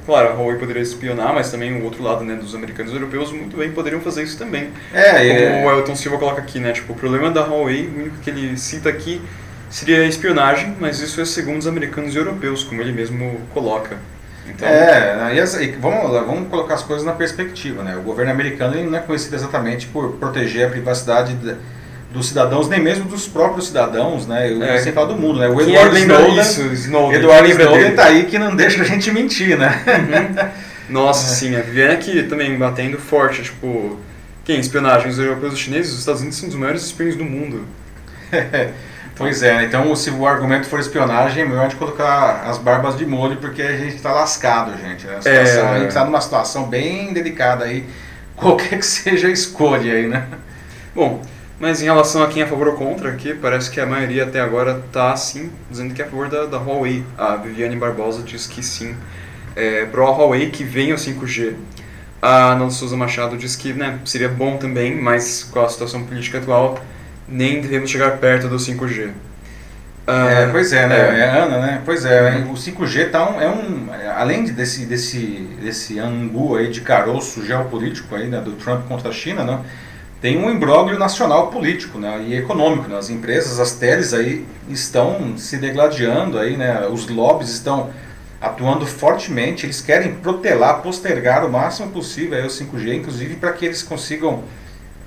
Claro, 0.07 0.29
a 0.29 0.33
Huawei 0.35 0.59
poderia 0.59 0.83
espionar, 0.83 1.33
mas 1.33 1.51
também 1.51 1.73
o 1.81 1.85
outro 1.85 2.03
lado, 2.03 2.25
né, 2.25 2.35
dos 2.35 2.55
americanos 2.55 2.93
e 2.93 2.95
europeus 2.95 3.33
muito 3.33 3.57
bem 3.57 3.73
poderiam 3.73 4.03
fazer 4.03 4.23
isso 4.23 4.37
também. 4.37 4.69
É, 4.93 5.13
Como 5.13 5.71
é... 5.71 5.75
o 5.75 5.79
Elton 5.79 5.97
Silva 5.97 6.19
coloca 6.19 6.43
aqui, 6.43 6.61
né, 6.61 6.73
tipo, 6.73 6.93
o 6.93 6.97
problema 6.97 7.31
da 7.31 7.43
Huawei, 7.43 7.87
o 7.87 8.01
único 8.01 8.19
que 8.19 8.29
ele 8.29 8.57
cita 8.59 8.91
aqui 8.91 9.21
seria 9.71 10.03
a 10.03 10.07
espionagem, 10.07 10.77
mas 10.79 11.01
isso 11.01 11.21
é 11.21 11.25
segundo 11.25 11.59
os 11.59 11.67
americanos 11.67 12.15
e 12.15 12.19
europeus, 12.19 12.63
como 12.63 12.83
ele 12.83 12.93
mesmo 12.93 13.41
coloca. 13.55 13.97
Então... 14.49 14.69
É, 14.69 15.35
e, 15.35 15.39
essa, 15.39 15.63
e 15.63 15.73
vamos, 15.73 16.11
vamos 16.11 16.49
colocar 16.49 16.75
as 16.75 16.83
coisas 16.83 17.05
na 17.05 17.13
perspectiva, 17.13 17.83
né? 17.83 17.97
O 17.97 18.03
governo 18.03 18.31
americano 18.31 18.77
ele 18.77 18.89
não 18.89 18.99
é 18.99 19.01
conhecido 19.01 19.35
exatamente 19.35 19.87
por 19.87 20.13
proteger 20.13 20.67
a 20.67 20.71
privacidade 20.71 21.37
dos 22.13 22.29
cidadãos, 22.29 22.69
nem 22.69 22.81
mesmo 22.81 23.05
dos 23.07 23.27
próprios 23.27 23.67
cidadãos, 23.69 24.27
né? 24.27 24.51
Eu 24.53 24.63
é. 24.63 24.81
falar 24.93 25.09
do 25.09 25.17
mundo, 25.17 25.41
né? 25.41 25.49
O 25.49 25.61
Edward 25.61 25.99
Snowden, 25.99 26.41
isso, 26.41 26.63
Snowden, 26.73 27.19
Edward 27.19 27.51
Snowden 27.51 27.95
tá 27.95 28.05
aí 28.05 28.25
que 28.25 28.39
não 28.39 28.55
deixa 28.55 28.83
a 28.83 28.85
gente 28.85 29.11
mentir, 29.11 29.59
né? 29.59 29.83
Uhum. 29.87 30.49
Nossa, 30.89 31.33
é. 31.33 31.35
sim, 31.35 31.57
a 31.57 31.61
Viviane 31.61 31.95
aqui 31.95 32.23
também 32.25 32.57
batendo 32.57 32.99
forte, 32.99 33.43
tipo, 33.43 33.99
quem? 34.45 34.61
Espionagem, 34.61 35.09
os 35.09 35.19
europeus 35.19 35.53
e 35.53 35.57
os 35.57 35.61
chineses, 35.61 35.93
os 35.93 35.99
Estados 36.01 36.21
Unidos 36.21 36.39
são 36.39 36.49
os 36.49 36.55
maiores 36.55 36.83
espiões 36.83 37.17
do 37.17 37.25
mundo. 37.25 37.65
pois 39.17 39.43
é, 39.43 39.65
então 39.65 39.95
se 39.95 40.11
o 40.11 40.27
argumento 40.27 40.67
for 40.67 40.81
espionagem, 40.81 41.43
é 41.43 41.47
melhor 41.47 41.69
de 41.69 41.77
colocar 41.77 42.45
as 42.47 42.59
barbas 42.59 42.97
de 42.97 43.07
molho, 43.07 43.37
porque 43.37 43.63
a 43.63 43.77
gente 43.77 43.97
está 43.97 44.13
lascado, 44.13 44.77
gente. 44.81 45.07
Né? 45.07 45.17
A, 45.17 45.23
situação, 45.23 45.69
é... 45.69 45.71
a 45.71 45.79
gente 45.79 45.89
está 45.89 46.05
numa 46.05 46.21
situação 46.21 46.69
bem 46.69 47.13
delicada 47.13 47.65
aí, 47.65 47.87
qualquer 48.37 48.79
que 48.79 48.87
seja 48.87 49.29
a 49.29 49.31
escolha 49.31 49.93
aí, 49.93 50.07
né? 50.07 50.27
Bom, 50.95 51.23
mas 51.59 51.81
em 51.81 51.85
relação 51.85 52.23
a 52.23 52.27
quem 52.27 52.43
é 52.43 52.45
a 52.45 52.49
favor 52.49 52.69
ou 52.69 52.75
contra, 52.75 53.11
aqui 53.11 53.33
parece 53.33 53.71
que 53.71 53.81
a 53.81 53.87
maioria 53.87 54.25
até 54.25 54.41
agora 54.41 54.83
está 54.87 55.17
sim 55.17 55.51
dizendo 55.71 55.95
que 55.95 56.03
é 56.03 56.05
a 56.05 56.09
favor 56.09 56.29
da, 56.29 56.47
da 56.47 56.59
Huawei. 56.59 57.05
A 57.17 57.37
Viviane 57.37 57.77
Barbosa 57.77 58.23
diz 58.23 58.47
que 58.47 58.63
sim. 58.63 58.97
É, 59.57 59.89
a 59.91 59.97
Huawei 59.97 60.51
que 60.51 60.65
venha 60.65 60.95
o 60.95 60.99
5G. 60.99 61.55
A 62.21 62.53
Ana 62.53 62.71
Souza 62.71 62.97
Machado 62.97 63.37
diz 63.37 63.55
que 63.55 63.73
né, 63.73 63.99
seria 64.05 64.29
bom 64.29 64.57
também, 64.57 64.95
mas 65.01 65.45
com 65.45 65.61
a 65.61 65.69
situação 65.69 66.05
política 66.05 66.39
atual, 66.39 66.79
nem 67.29 67.61
devemos 67.61 67.91
chegar 67.91 68.19
perto 68.19 68.49
do 68.49 68.57
5G. 68.57 69.11
Ah, 70.07 70.31
é, 70.31 70.47
pois 70.49 70.73
é, 70.73 70.87
né? 70.87 70.97
É. 70.97 71.21
é. 71.21 71.43
Ana, 71.43 71.59
né? 71.59 71.83
Pois 71.85 72.05
é, 72.05 72.37
uhum. 72.37 72.53
o 72.53 72.55
5G 72.55 73.11
tá 73.11 73.31
um, 73.31 73.41
é 73.41 73.49
um. 73.49 73.89
Além 74.17 74.45
desse, 74.45 74.85
desse, 74.85 75.49
desse 75.61 75.99
angu 75.99 76.57
aí 76.57 76.69
de 76.69 76.83
caroço 76.83 77.45
geopolítico 77.45 78.15
aí, 78.15 78.29
né, 78.29 78.41
do 78.41 78.53
Trump 78.53 78.87
contra 78.87 79.09
a 79.09 79.13
China, 79.13 79.45
né? 79.45 79.61
tem 80.25 80.43
um 80.43 80.51
imbróglio 80.51 80.99
nacional 80.99 81.49
político 81.49 81.99
né, 81.99 82.25
e 82.27 82.35
econômico. 82.35 82.89
Né? 82.89 82.97
As 82.97 83.11
empresas, 83.11 83.61
as 83.61 83.73
teles 83.73 84.15
aí 84.15 84.47
estão 84.71 85.37
se 85.37 85.59
degladiando, 85.59 86.39
aí, 86.39 86.57
né? 86.57 86.87
os 86.87 87.07
lobbies 87.09 87.51
estão 87.51 87.91
atuando 88.41 88.87
fortemente, 88.87 89.67
eles 89.67 89.83
querem 89.83 90.15
protelar, 90.15 90.81
postergar 90.81 91.45
o 91.45 91.51
máximo 91.51 91.91
possível 91.91 92.39
aí 92.39 92.45
o 92.47 92.49
5G, 92.49 92.95
inclusive 92.95 93.37
para 93.37 93.53
que 93.53 93.67
eles 93.67 93.83
consigam 93.83 94.45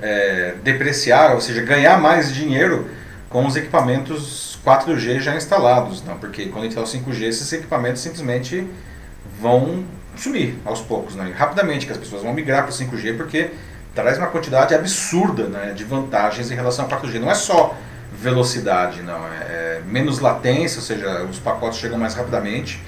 é, 0.02 0.56
depreciar, 0.64 1.34
ou 1.34 1.41
seja, 1.41 1.62
ganhar 1.62 2.00
mais 2.00 2.34
dinheiro 2.34 2.89
com 3.30 3.45
os 3.45 3.56
equipamentos 3.56 4.60
4G 4.66 5.20
já 5.20 5.36
instalados, 5.36 6.04
não? 6.04 6.18
porque 6.18 6.48
quando 6.48 6.66
entrar 6.66 6.82
o 6.82 6.86
5G, 6.86 7.24
esses 7.24 7.52
equipamentos 7.54 8.02
simplesmente 8.02 8.68
vão 9.39 9.84
sumir 10.16 10.56
aos 10.66 10.82
poucos, 10.82 11.16
né? 11.16 11.34
rapidamente, 11.36 11.86
que 11.86 11.91
as 11.91 11.98
pessoas 11.98 12.24
vão 12.24 12.34
migrar 12.34 12.64
para 12.64 12.72
o 12.72 12.74
5G, 12.74 13.16
porque 13.18 13.52
traz 13.93 14.18
uma 14.18 14.28
quantidade 14.28 14.76
absurda 14.76 15.45
né, 15.45 15.74
de 15.76 15.84
vantagens 15.84 16.52
em 16.52 16.56
relação 16.56 16.86
ao 16.86 16.91
4G. 16.91 17.20
Não 17.20 17.32
é 17.32 17.36
só 17.36 17.76
velocidade, 18.14 19.02
não. 19.02 19.28
É, 19.28 19.80
é, 19.80 19.82
menos 19.86 20.20
latência, 20.20 20.78
ou 20.78 20.84
seja, 20.84 21.24
os 21.24 21.39
pacotes 21.39 21.80
chegam 21.80 21.98
mais 21.98 22.14
rapidamente. 22.14 22.82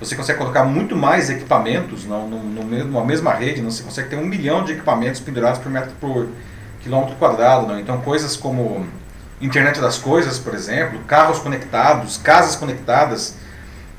Você 0.00 0.16
consegue 0.16 0.38
colocar 0.38 0.64
muito 0.64 0.96
mais 0.96 1.30
equipamentos 1.30 2.04
não, 2.04 2.28
no, 2.28 2.42
no, 2.42 2.84
numa 2.84 3.04
mesma 3.04 3.32
rede. 3.32 3.62
Não, 3.62 3.70
você 3.70 3.82
consegue 3.82 4.08
ter 4.08 4.16
um 4.16 4.24
milhão 4.24 4.64
de 4.64 4.72
equipamentos 4.72 5.20
pendurados 5.20 5.58
por 5.58 5.70
metro 5.70 5.92
por 6.00 6.28
quilômetro 6.84 7.16
quadrado. 7.16 7.66
Não. 7.66 7.80
Então, 7.80 8.00
coisas 8.00 8.36
como 8.36 8.86
internet 9.40 9.80
das 9.80 9.98
coisas, 9.98 10.38
por 10.38 10.54
exemplo, 10.54 11.00
carros 11.08 11.40
conectados, 11.40 12.16
casas 12.18 12.54
conectadas. 12.54 13.36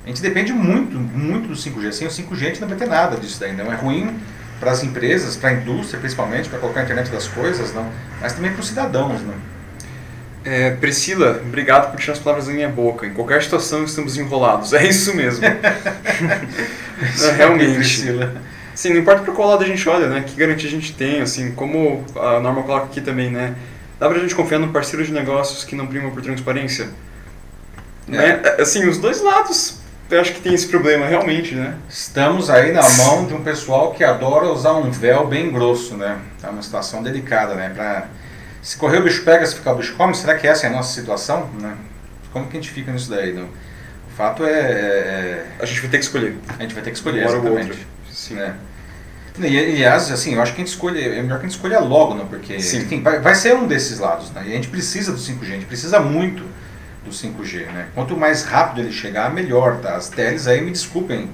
A 0.06 0.08
gente 0.08 0.22
depende 0.22 0.54
muito, 0.54 0.98
muito 0.98 1.50
do 1.50 1.56
5G. 1.56 1.92
Sem 1.92 2.08
o 2.08 2.12
5G 2.12 2.34
a 2.34 2.46
gente 2.46 2.62
não 2.62 2.68
vai 2.70 2.78
ter 2.78 2.88
nada 2.88 3.18
disso 3.18 3.40
daí. 3.40 3.54
Não 3.54 3.74
é 3.74 3.76
ruim 3.76 4.18
para 4.60 4.72
as 4.72 4.84
empresas, 4.84 5.36
para 5.36 5.50
a 5.50 5.54
indústria 5.54 6.00
principalmente, 6.00 6.48
para 6.48 6.60
colocar 6.60 6.82
a 6.82 6.84
internet 6.84 7.10
das 7.10 7.28
coisas, 7.28 7.74
não, 7.74 7.90
mas 8.22 8.34
também 8.34 8.52
para 8.52 8.62
os 8.62 8.68
cidadãos. 8.68 9.22
Não. 9.22 9.34
É, 10.46 10.72
Priscila, 10.72 11.42
obrigado 11.44 11.92
por 11.92 12.00
tirar 12.00 12.14
as 12.14 12.20
palavras 12.20 12.48
da 12.48 12.54
minha 12.54 12.70
boca. 12.70 13.06
Em 13.06 13.14
qualquer 13.14 13.42
situação 13.42 13.84
estamos 13.84 14.16
enrolados. 14.16 14.74
É 14.74 14.86
isso 14.88 15.14
mesmo. 15.16 15.44
realmente. 17.36 17.76
Priscila. 17.76 18.32
Sim, 18.76 18.90
não 18.90 19.00
importa 19.00 19.24
para 19.24 19.34
qual 19.34 19.48
lado 19.48 19.64
a 19.64 19.68
gente 19.68 19.88
olha, 19.88 20.08
né? 20.08 20.24
Que 20.28 20.36
garantia 20.36 20.68
a 20.68 20.72
gente 20.72 20.94
tem, 20.94 21.22
assim, 21.22 21.54
como 21.54 22.04
a 22.16 22.40
norma 22.40 22.62
coloca 22.62 22.86
aqui 22.86 23.02
também, 23.02 23.32
né? 23.32 23.56
Dá 24.00 24.10
pra 24.10 24.20
gente 24.20 24.36
confiar 24.36 24.60
num 24.60 24.72
parceiro 24.72 25.04
de 25.04 25.14
negócios 25.14 25.64
que 25.64 25.76
não 25.76 25.88
prima 25.88 26.12
por 26.12 26.22
transparência? 26.22 26.90
É. 28.08 28.12
Né? 28.12 28.42
Assim, 28.60 28.88
os 28.88 28.98
dois 28.98 29.22
lados 29.22 29.80
eu 30.10 30.22
acho 30.22 30.34
que 30.34 30.42
tem 30.42 30.54
esse 30.54 30.68
problema 30.68 31.08
realmente, 31.08 31.56
né? 31.56 31.76
Estamos 31.90 32.50
aí 32.50 32.72
na 32.72 32.88
mão 32.90 33.26
de 33.26 33.34
um 33.34 33.42
pessoal 33.42 33.92
que 33.92 34.04
adora 34.04 34.46
usar 34.48 34.74
um 34.74 34.92
véu 34.92 35.26
bem 35.26 35.52
grosso, 35.52 35.96
né? 35.96 36.20
É 36.44 36.48
uma 36.48 36.62
situação 36.62 37.02
delicada, 37.02 37.56
né? 37.56 37.72
Pra... 37.74 38.08
Se 38.62 38.78
correr 38.78 39.00
o 39.00 39.04
bicho 39.04 39.24
pega, 39.24 39.46
se 39.46 39.56
ficar 39.56 39.74
o 39.74 39.78
bicho 39.78 39.96
come, 39.96 40.14
será 40.14 40.36
que 40.36 40.48
essa 40.48 40.68
é 40.68 40.70
a 40.70 40.74
nossa 40.74 40.94
situação? 40.94 41.50
Né? 41.60 41.76
Como 42.32 42.48
que 42.48 42.58
a 42.58 42.62
gente 42.62 42.72
fica 42.72 42.92
nisso 42.92 43.10
daí? 43.10 43.34
Né? 43.34 43.48
O 44.12 44.16
fato 44.16 44.46
é, 44.46 44.52
é, 44.52 44.56
é, 44.60 45.46
A 45.60 45.66
gente 45.66 45.82
vai 45.82 45.90
ter 45.90 45.98
que 45.98 46.06
escolher. 46.06 46.38
A 46.50 46.62
gente 46.62 46.74
vai 46.76 46.84
ter 46.84 46.92
que 46.92 46.98
escolher, 46.98 47.22
Uma 47.22 47.32
exatamente. 47.32 47.88
Sim. 48.28 48.36
Né? 48.36 48.56
E, 49.38 49.84
assim, 49.86 50.34
eu 50.34 50.42
acho 50.42 50.54
que 50.54 50.62
a 50.62 50.64
gente 50.64 50.74
escolhe, 50.74 51.02
é 51.02 51.22
melhor 51.22 51.40
que 51.40 51.46
a 51.46 51.50
gente 51.50 51.58
escolha 51.58 51.80
logo, 51.80 52.14
né? 52.14 52.26
Porque 52.30 52.60
Sim. 52.60 52.80
Enfim, 52.80 53.02
vai, 53.02 53.20
vai 53.20 53.36
ser 53.36 53.54
um 53.54 53.68
desses 53.68 54.00
lados, 54.00 54.32
né? 54.32 54.44
E 54.46 54.52
a 54.52 54.56
gente 54.56 54.70
precisa 54.70 55.12
do 55.12 55.18
5G, 55.18 55.42
a 55.42 55.46
gente 55.46 55.66
precisa 55.66 56.00
muito 56.00 56.44
do 57.04 57.12
5G. 57.12 57.66
Né? 57.68 57.88
Quanto 57.94 58.16
mais 58.16 58.44
rápido 58.44 58.82
ele 58.82 58.94
chegar, 58.94 59.34
melhor. 59.34 59.82
Tá? 59.82 59.96
As 59.96 60.08
teles 60.08 60.48
aí, 60.48 60.62
me 60.62 60.72
desculpem, 60.72 61.30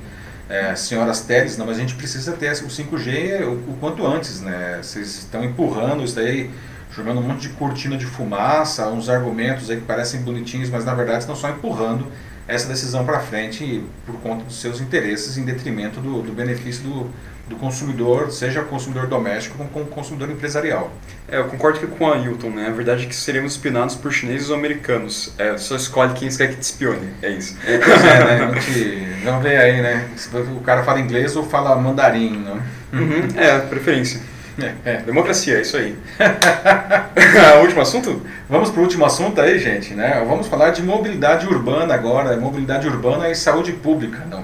é, 0.50 0.76
senhoras 0.76 1.22
teles, 1.22 1.58
não, 1.58 1.66
mas 1.68 1.78
a 1.78 1.80
gente 1.80 1.94
precisa 1.94 2.34
ter 2.34 2.52
o 2.52 2.68
5G 2.68 3.44
o, 3.44 3.52
o, 3.72 3.78
quanto 3.80 4.06
antes. 4.06 4.42
Né? 4.42 4.80
Vocês 4.82 5.20
estão 5.20 5.44
empurrando 5.44 6.04
isso 6.04 6.16
daí, 6.16 6.50
jogando 6.92 7.20
um 7.20 7.24
monte 7.24 7.42
de 7.42 7.50
cortina 7.50 7.98
de 7.98 8.08
fumaça, 8.08 8.88
uns 8.88 9.10
argumentos 9.10 9.70
aí 9.70 9.78
que 9.78 9.86
parecem 9.86 10.22
bonitinhos, 10.22 10.72
mas 10.72 10.84
na 10.84 10.96
verdade 10.96 11.20
estão 11.20 11.36
só 11.36 11.50
empurrando 11.50 12.08
essa 12.48 12.68
decisão 12.68 13.06
para 13.06 13.20
frente 13.20 13.84
por 14.06 14.16
conta 14.16 14.44
dos 14.44 14.60
seus 14.60 14.82
interesses 14.82 15.38
em 15.38 15.46
detrimento 15.46 16.00
do, 16.00 16.22
do 16.22 16.32
benefício 16.32 16.84
do, 16.84 17.10
do 17.48 17.56
consumidor, 17.56 18.32
seja 18.32 18.62
consumidor 18.62 19.08
doméstico 19.08 19.58
como 19.72 19.86
consumidor 19.86 20.30
empresarial. 20.30 20.92
É, 21.28 21.38
eu 21.38 21.46
concordo 21.46 21.86
com 21.88 22.12
a 22.12 22.18
Hilton, 22.18 22.50
né? 22.50 22.68
A 22.68 22.72
verdade 22.72 23.06
é 23.06 23.08
que 23.08 23.16
seremos 23.16 23.54
espionados 23.54 23.96
por 23.96 24.12
chineses 24.12 24.50
ou 24.50 24.56
americanos. 24.56 25.34
É, 25.38 25.58
só 25.58 25.76
escolhe 25.76 26.14
quem 26.14 26.30
quer 26.30 26.48
que 26.50 26.56
te 26.56 26.64
espione, 26.64 27.10
é 27.22 27.30
isso. 27.30 27.58
É, 27.66 27.78
pois 27.78 28.04
é, 28.04 28.24
né? 28.26 28.46
A 28.46 28.60
gente, 28.60 29.24
vamos 29.24 29.44
ver 29.44 29.58
aí, 29.58 29.82
né? 29.82 30.10
Se 30.16 30.30
o 30.36 30.62
cara 30.62 30.84
fala 30.84 31.00
inglês 31.00 31.36
ou 31.36 31.44
fala 31.44 31.76
mandarim, 31.76 32.38
né? 32.38 32.62
Uhum, 32.94 33.40
é, 33.40 33.60
preferência. 33.60 34.20
É, 34.60 34.74
é. 34.86 34.98
Democracia, 35.02 35.58
é 35.58 35.62
isso 35.62 35.78
aí. 35.78 35.98
último 37.62 37.82
assunto? 37.82 38.22
Vamos 38.50 38.70
para 38.70 38.80
o 38.80 38.84
último 38.84 39.06
assunto 39.06 39.40
aí, 39.40 39.60
gente, 39.60 39.94
né? 39.94 40.24
Vamos 40.28 40.48
falar 40.48 40.72
de 40.72 40.82
mobilidade 40.82 41.48
urbana 41.48 41.94
agora, 41.94 42.36
mobilidade 42.38 42.88
urbana 42.88 43.30
e 43.30 43.36
saúde 43.36 43.74
pública, 43.74 44.26
não? 44.30 44.44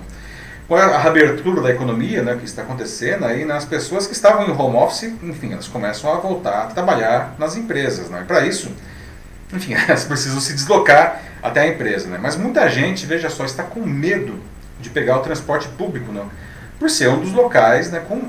com 0.68 0.76
a 0.76 0.98
reabertura 0.98 1.62
da 1.62 1.70
economia 1.70 2.22
né, 2.22 2.36
que 2.36 2.44
está 2.44 2.62
acontecendo, 2.62 3.26
aí, 3.26 3.46
né, 3.46 3.54
as 3.54 3.64
pessoas 3.64 4.06
que 4.06 4.14
estavam 4.14 4.46
em 4.46 4.52
home 4.52 4.76
office, 4.76 5.04
enfim, 5.24 5.54
elas 5.54 5.68
começam 5.68 6.12
a 6.14 6.18
voltar 6.18 6.64
a 6.64 6.66
trabalhar 6.66 7.36
nas 7.40 7.56
empresas. 7.56 8.10
Né? 8.10 8.26
Para 8.28 8.46
isso, 8.46 8.70
enfim, 9.54 9.74
elas 9.88 10.04
precisam 10.04 10.42
se 10.42 10.54
deslocar 10.54 11.22
até 11.42 11.62
a 11.62 11.68
empresa. 11.68 12.10
Né? 12.10 12.20
Mas 12.22 12.36
muita 12.36 12.68
gente, 12.70 13.06
veja 13.06 13.30
só, 13.30 13.46
está 13.46 13.64
com 13.64 13.80
medo 13.80 14.42
de 14.82 14.90
pegar 14.90 15.18
o 15.18 15.22
transporte 15.22 15.70
público, 15.70 16.12
não? 16.12 16.30
por 16.78 16.90
ser 16.90 17.10
um 17.10 17.20
dos 17.20 17.32
locais 17.32 17.90
né, 17.90 18.02
com 18.08 18.22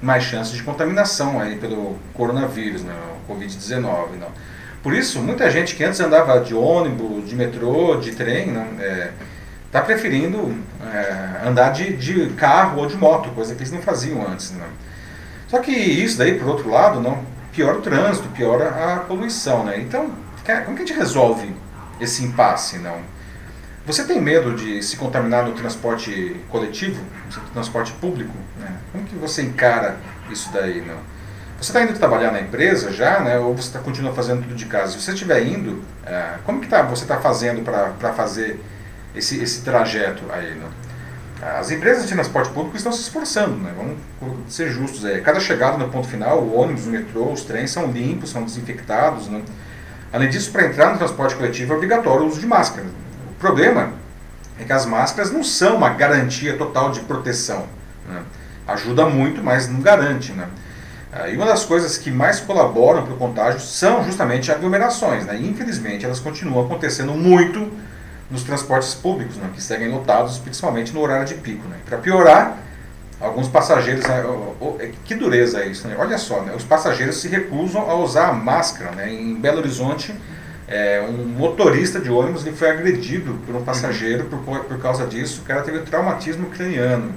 mais 0.00 0.24
chances 0.24 0.52
de 0.52 0.62
contaminação 0.62 1.40
aí 1.40 1.56
pelo 1.56 1.98
coronavírus, 2.14 2.82
né, 2.82 2.94
o 3.26 3.32
Covid-19. 3.32 3.82
Não? 4.18 4.28
Por 4.82 4.94
isso, 4.94 5.20
muita 5.20 5.50
gente 5.50 5.74
que 5.74 5.82
antes 5.82 5.98
andava 6.00 6.38
de 6.40 6.54
ônibus, 6.54 7.28
de 7.28 7.34
metrô, 7.34 7.96
de 7.96 8.12
trem, 8.12 8.52
não, 8.52 8.66
é, 8.80 9.10
está 9.66 9.80
preferindo 9.80 10.54
é, 10.92 11.48
andar 11.48 11.70
de, 11.70 11.96
de 11.96 12.30
carro 12.34 12.80
ou 12.80 12.86
de 12.86 12.96
moto, 12.96 13.30
coisa 13.30 13.54
que 13.54 13.62
eles 13.62 13.72
não 13.72 13.82
faziam 13.82 14.26
antes. 14.26 14.52
Né? 14.52 14.64
Só 15.48 15.58
que 15.58 15.72
isso 15.72 16.18
daí, 16.18 16.38
por 16.38 16.48
outro 16.48 16.70
lado, 16.70 17.00
não 17.00 17.24
piora 17.52 17.78
o 17.78 17.82
trânsito, 17.82 18.28
piora 18.28 18.68
a 18.68 19.00
poluição. 19.00 19.64
Né? 19.64 19.80
Então, 19.80 20.10
como 20.64 20.76
que 20.76 20.82
a 20.82 20.86
gente 20.86 20.96
resolve 20.96 21.52
esse 22.00 22.24
impasse? 22.24 22.78
Não? 22.78 22.98
Você 23.86 24.02
tem 24.02 24.20
medo 24.20 24.56
de 24.56 24.82
se 24.82 24.96
contaminar 24.96 25.44
no 25.44 25.52
transporte 25.52 26.34
coletivo, 26.48 27.00
no 27.36 27.50
transporte 27.52 27.92
público? 27.92 28.34
Né? 28.58 28.76
Como 28.90 29.04
que 29.04 29.14
você 29.14 29.42
encara 29.42 29.96
isso 30.28 30.50
daí? 30.52 30.80
Não? 30.80 30.96
Você 31.60 31.70
está 31.70 31.80
indo 31.82 31.96
trabalhar 31.96 32.32
na 32.32 32.40
empresa 32.40 32.90
já, 32.90 33.20
né? 33.20 33.38
ou 33.38 33.56
você 33.56 33.70
tá, 33.70 33.78
continua 33.78 34.12
fazendo 34.12 34.42
tudo 34.42 34.56
de 34.56 34.66
casa? 34.66 34.90
Se 34.90 35.00
você 35.00 35.12
estiver 35.12 35.46
indo, 35.46 35.84
é, 36.04 36.34
como 36.44 36.60
que 36.60 36.66
tá, 36.66 36.82
você 36.82 37.04
está 37.04 37.18
fazendo 37.18 37.62
para 37.62 38.12
fazer 38.12 38.60
esse, 39.14 39.40
esse 39.40 39.62
trajeto 39.62 40.24
aí. 40.30 40.50
Né? 40.50 40.66
As 41.40 41.70
empresas 41.70 42.08
de 42.08 42.12
transporte 42.12 42.50
público 42.50 42.76
estão 42.76 42.90
se 42.90 43.02
esforçando, 43.02 43.56
né? 43.56 43.72
vamos 43.76 43.98
ser 44.52 44.68
justos. 44.68 45.04
Aí. 45.04 45.20
Cada 45.20 45.38
chegada 45.38 45.78
no 45.78 45.88
ponto 45.90 46.08
final, 46.08 46.40
o 46.40 46.58
ônibus, 46.58 46.86
o 46.86 46.90
metrô, 46.90 47.30
os 47.30 47.42
trens 47.42 47.70
são 47.70 47.86
limpos, 47.86 48.30
são 48.30 48.42
desinfectados. 48.42 49.28
Né? 49.28 49.42
Além 50.12 50.28
disso, 50.28 50.50
para 50.50 50.66
entrar 50.66 50.90
no 50.90 50.98
transporte 50.98 51.36
coletivo 51.36 51.72
é 51.72 51.76
obrigatório 51.76 52.24
o 52.24 52.26
uso 52.26 52.40
de 52.40 52.46
máscara. 52.48 53.05
O 53.36 53.38
problema 53.38 53.92
é 54.58 54.64
que 54.64 54.72
as 54.72 54.86
máscaras 54.86 55.30
não 55.30 55.44
são 55.44 55.76
uma 55.76 55.90
garantia 55.90 56.56
total 56.56 56.90
de 56.90 57.00
proteção. 57.00 57.66
Né? 58.08 58.22
Ajuda 58.66 59.06
muito, 59.06 59.42
mas 59.42 59.68
não 59.68 59.80
garante. 59.80 60.32
Né? 60.32 60.48
Ah, 61.12 61.28
e 61.28 61.36
uma 61.36 61.46
das 61.46 61.64
coisas 61.64 61.98
que 61.98 62.10
mais 62.10 62.40
colaboram 62.40 63.04
para 63.04 63.14
o 63.14 63.16
contágio 63.16 63.60
são 63.60 64.02
justamente 64.04 64.50
aglomerações. 64.50 65.26
Né? 65.26 65.38
Infelizmente, 65.38 66.04
elas 66.04 66.18
continuam 66.18 66.64
acontecendo 66.64 67.12
muito 67.12 67.70
nos 68.30 68.42
transportes 68.42 68.94
públicos, 68.94 69.36
né, 69.36 69.48
que 69.54 69.62
seguem 69.62 69.88
lotados, 69.88 70.38
principalmente 70.38 70.92
no 70.92 71.00
horário 71.00 71.26
de 71.26 71.34
pico. 71.34 71.68
Né. 71.68 71.76
Para 71.84 71.98
piorar, 71.98 72.58
alguns 73.20 73.48
passageiros, 73.48 74.04
né, 74.04 74.24
que 75.04 75.14
dureza 75.14 75.60
é 75.60 75.68
isso, 75.68 75.86
né? 75.86 75.94
Olha 75.98 76.18
só, 76.18 76.40
né, 76.42 76.52
os 76.54 76.64
passageiros 76.64 77.18
se 77.18 77.28
recusam 77.28 77.88
a 77.88 77.94
usar 77.94 78.28
a 78.28 78.32
máscara, 78.32 78.90
né? 78.92 79.12
Em 79.12 79.34
Belo 79.34 79.58
Horizonte, 79.58 80.12
é, 80.68 81.00
um 81.08 81.24
motorista 81.26 82.00
de 82.00 82.10
ônibus 82.10 82.44
ele 82.44 82.56
foi 82.56 82.70
agredido 82.70 83.38
por 83.46 83.54
um 83.54 83.62
passageiro 83.62 84.24
por, 84.24 84.64
por 84.64 84.78
causa 84.78 85.06
disso, 85.06 85.42
o 85.42 85.44
cara 85.44 85.62
teve 85.62 85.80
traumatismo 85.80 86.48
craniano. 86.50 87.12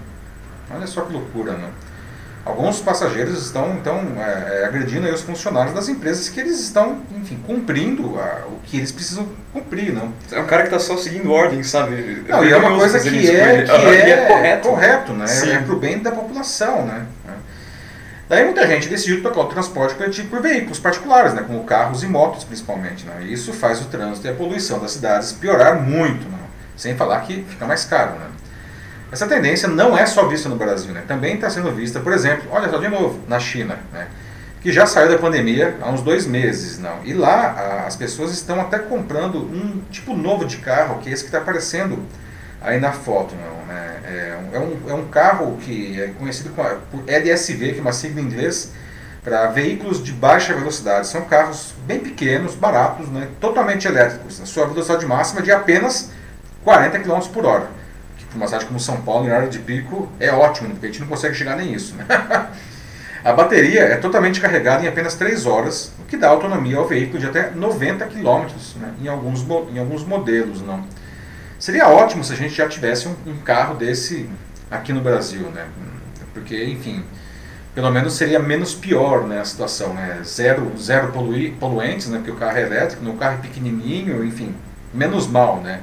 Olha 0.71 0.85
só 0.85 1.01
que 1.01 1.13
loucura, 1.13 1.53
né? 1.53 1.69
Alguns 2.45 2.79
passageiros 2.79 3.43
estão 3.43 3.73
então 3.73 4.01
é, 4.17 4.61
é, 4.61 4.65
agredindo 4.65 5.07
os 5.07 5.21
funcionários 5.21 5.73
das 5.73 5.89
empresas 5.89 6.29
que 6.29 6.39
eles 6.39 6.59
estão, 6.59 6.99
enfim, 7.15 7.37
cumprindo 7.45 8.17
a, 8.19 8.45
o 8.47 8.59
que 8.63 8.77
eles 8.77 8.91
precisam 8.91 9.27
cumprir, 9.51 9.93
não? 9.93 10.13
É 10.31 10.39
um 10.39 10.45
cara 10.45 10.63
que 10.63 10.69
está 10.69 10.79
só 10.79 10.95
seguindo 10.97 11.31
ordem, 11.31 11.61
sabe? 11.63 12.23
Não, 12.27 12.43
e 12.43 12.51
é 12.51 12.57
uma 12.57 12.77
coisa 12.77 12.99
que 12.99 13.29
é, 13.29 13.63
que 13.63 13.71
é, 13.71 14.09
é, 14.09 14.27
correto, 14.27 14.69
correto 14.69 15.13
né? 15.13 15.27
Sim. 15.27 15.51
É 15.51 15.59
para 15.59 15.73
o 15.73 15.79
bem 15.79 15.99
da 15.99 16.11
população, 16.11 16.85
né? 16.85 17.05
Daí 18.29 18.45
muita 18.45 18.67
gente 18.67 18.87
decidiu 18.87 19.23
tocar 19.23 19.41
o 19.41 19.45
transporte 19.45 19.95
coletivo 19.95 20.29
por 20.29 20.39
veículos 20.39 20.77
particulares, 20.77 21.33
né, 21.33 21.41
como 21.41 21.63
carros 21.63 22.03
e 22.03 22.07
motos 22.07 22.43
principalmente. 22.43 23.03
Né? 23.03 23.23
E 23.23 23.33
isso 23.33 23.51
faz 23.51 23.81
o 23.81 23.85
trânsito 23.85 24.27
e 24.27 24.29
a 24.29 24.33
poluição 24.35 24.77
das 24.79 24.91
cidades 24.91 25.31
piorar 25.31 25.81
muito, 25.81 26.29
né? 26.29 26.37
sem 26.77 26.95
falar 26.95 27.21
que 27.21 27.43
fica 27.49 27.65
mais 27.65 27.85
caro. 27.85 28.11
Né? 28.19 28.27
Essa 29.11 29.25
tendência 29.25 29.67
não 29.67 29.97
é 29.97 30.05
só 30.05 30.27
vista 30.27 30.47
no 30.47 30.55
Brasil, 30.55 30.93
né? 30.93 31.03
também 31.07 31.33
está 31.35 31.49
sendo 31.49 31.71
vista, 31.71 31.99
por 31.99 32.13
exemplo, 32.13 32.47
olha 32.51 32.69
só 32.69 32.77
de 32.77 32.87
novo, 32.87 33.19
na 33.27 33.39
China, 33.39 33.79
né? 33.91 34.07
que 34.61 34.71
já 34.71 34.85
saiu 34.85 35.09
da 35.09 35.17
pandemia 35.17 35.77
há 35.81 35.89
uns 35.89 36.03
dois 36.03 36.27
meses. 36.27 36.77
não. 36.77 36.99
E 37.03 37.13
lá 37.13 37.85
as 37.87 37.95
pessoas 37.95 38.31
estão 38.31 38.61
até 38.61 38.77
comprando 38.77 39.39
um 39.39 39.81
tipo 39.89 40.15
novo 40.15 40.45
de 40.45 40.57
carro, 40.57 40.99
que 40.99 41.09
é 41.09 41.13
esse 41.13 41.23
que 41.23 41.29
está 41.29 41.39
aparecendo 41.39 42.05
aí 42.61 42.79
na 42.79 42.91
foto. 42.91 43.35
Não, 43.35 43.65
né? 43.65 43.99
é, 44.05 44.39
é, 44.53 44.59
um, 44.59 44.89
é 44.89 44.93
um 44.93 45.07
carro 45.07 45.57
que 45.57 46.01
é 46.01 46.07
conhecido 46.17 46.51
por 46.51 47.03
LSV, 47.07 47.73
que 47.73 47.79
é 47.79 47.81
uma 47.81 47.93
sigla 47.93 48.21
em 48.21 48.25
inglês, 48.25 48.71
para 49.23 49.47
veículos 49.47 50.03
de 50.03 50.11
baixa 50.11 50.53
velocidade. 50.53 51.07
São 51.07 51.21
carros 51.25 51.73
bem 51.85 51.99
pequenos, 51.99 52.55
baratos, 52.55 53.09
né? 53.09 53.27
totalmente 53.39 53.87
elétricos. 53.87 54.41
A 54.41 54.45
sua 54.45 54.65
velocidade 54.65 55.05
máxima 55.05 55.41
é 55.41 55.43
de 55.43 55.51
apenas 55.51 56.11
40 56.63 56.99
km 56.99 57.19
por 57.33 57.45
hora 57.45 57.79
para 58.29 58.37
uma 58.37 58.45
cidade 58.45 58.65
como 58.65 58.79
São 58.79 59.01
Paulo, 59.01 59.27
em 59.27 59.31
hora 59.31 59.47
de 59.47 59.59
pico, 59.59 60.07
é 60.19 60.31
ótimo, 60.31 60.69
porque 60.69 60.85
a 60.85 60.89
gente 60.89 61.01
não 61.01 61.07
consegue 61.07 61.35
chegar 61.35 61.55
nem 61.55 61.73
isso. 61.73 61.95
Né? 61.95 62.05
a 63.25 63.33
bateria 63.33 63.81
é 63.81 63.97
totalmente 63.97 64.39
carregada 64.39 64.85
em 64.85 64.87
apenas 64.87 65.15
3 65.15 65.45
horas, 65.45 65.91
o 65.99 66.03
que 66.03 66.15
dá 66.15 66.29
autonomia 66.29 66.77
ao 66.77 66.87
veículo 66.87 67.19
de 67.19 67.25
até 67.25 67.49
90 67.51 68.05
km 68.05 68.45
né? 68.75 68.93
em, 69.01 69.07
alguns, 69.07 69.41
em 69.73 69.79
alguns 69.79 70.03
modelos. 70.03 70.61
Não? 70.61 70.85
Seria 71.59 71.89
ótimo 71.89 72.23
se 72.23 72.31
a 72.31 72.35
gente 72.37 72.55
já 72.55 72.67
tivesse 72.69 73.07
um, 73.07 73.15
um 73.27 73.37
carro 73.37 73.75
desse 73.75 74.29
aqui 74.71 74.93
no 74.93 75.01
Brasil, 75.01 75.51
né? 75.51 75.67
porque, 76.33 76.63
enfim, 76.63 77.03
pelo 77.75 77.91
menos 77.91 78.13
seria 78.13 78.39
menos 78.39 78.73
pior 78.73 79.27
né, 79.27 79.41
a 79.41 79.45
situação. 79.45 79.93
Né? 79.93 80.21
Zero, 80.23 80.71
zero 80.79 81.11
polui, 81.11 81.53
poluentes, 81.59 82.07
né? 82.07 82.17
porque 82.19 82.31
o 82.31 82.35
carro 82.35 82.57
é 82.57 82.61
elétrico, 82.61 83.03
no 83.03 83.15
carro 83.15 83.35
é 83.35 83.41
pequenininho, 83.41 84.23
enfim, 84.23 84.55
menos 84.93 85.27
mal. 85.27 85.59
Né? 85.59 85.81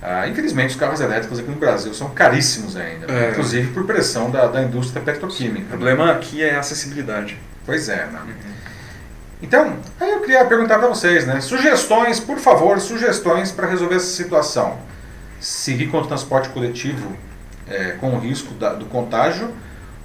Ah, 0.00 0.26
infelizmente, 0.26 0.70
os 0.70 0.76
carros 0.76 1.00
elétricos 1.00 1.38
aqui 1.38 1.50
no 1.50 1.56
Brasil 1.56 1.92
são 1.92 2.08
caríssimos 2.10 2.74
ainda, 2.74 3.06
é. 3.12 3.30
inclusive 3.30 3.70
por 3.72 3.84
pressão 3.84 4.30
da, 4.30 4.46
da 4.46 4.62
indústria 4.62 5.02
petroquímica. 5.02 5.66
O 5.66 5.68
problema 5.68 6.10
aqui 6.10 6.42
é 6.42 6.56
a 6.56 6.60
acessibilidade. 6.60 7.38
Pois 7.66 7.88
é, 7.88 8.06
né? 8.06 8.18
Uhum. 8.18 8.52
Então, 9.42 9.76
aí 10.00 10.10
eu 10.10 10.20
queria 10.20 10.44
perguntar 10.44 10.78
para 10.78 10.88
vocês, 10.88 11.26
né? 11.26 11.40
Sugestões, 11.40 12.18
por 12.18 12.38
favor, 12.38 12.80
sugestões 12.80 13.52
para 13.52 13.66
resolver 13.66 13.96
essa 13.96 14.06
situação. 14.06 14.78
Seguir 15.42 15.88
com 15.88 15.98
o 15.98 16.06
transporte 16.06 16.48
coletivo 16.50 17.16
é, 17.66 17.92
com 17.92 18.14
o 18.14 18.18
risco 18.18 18.54
da, 18.54 18.74
do 18.74 18.86
contágio 18.86 19.52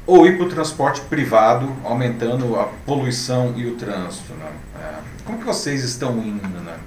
ou 0.06 0.26
ir 0.26 0.38
para 0.38 0.46
o 0.46 0.50
transporte 0.50 1.02
privado, 1.02 1.76
aumentando 1.84 2.56
a 2.58 2.64
poluição 2.64 3.54
e 3.58 3.68
o 3.68 3.76
trânsito, 3.76 4.34
né? 4.34 4.50
É, 4.80 4.94
como 5.26 5.38
que 5.38 5.46
vocês 5.46 5.84
estão 5.84 6.18
indo, 6.20 6.48
né? 6.48 6.78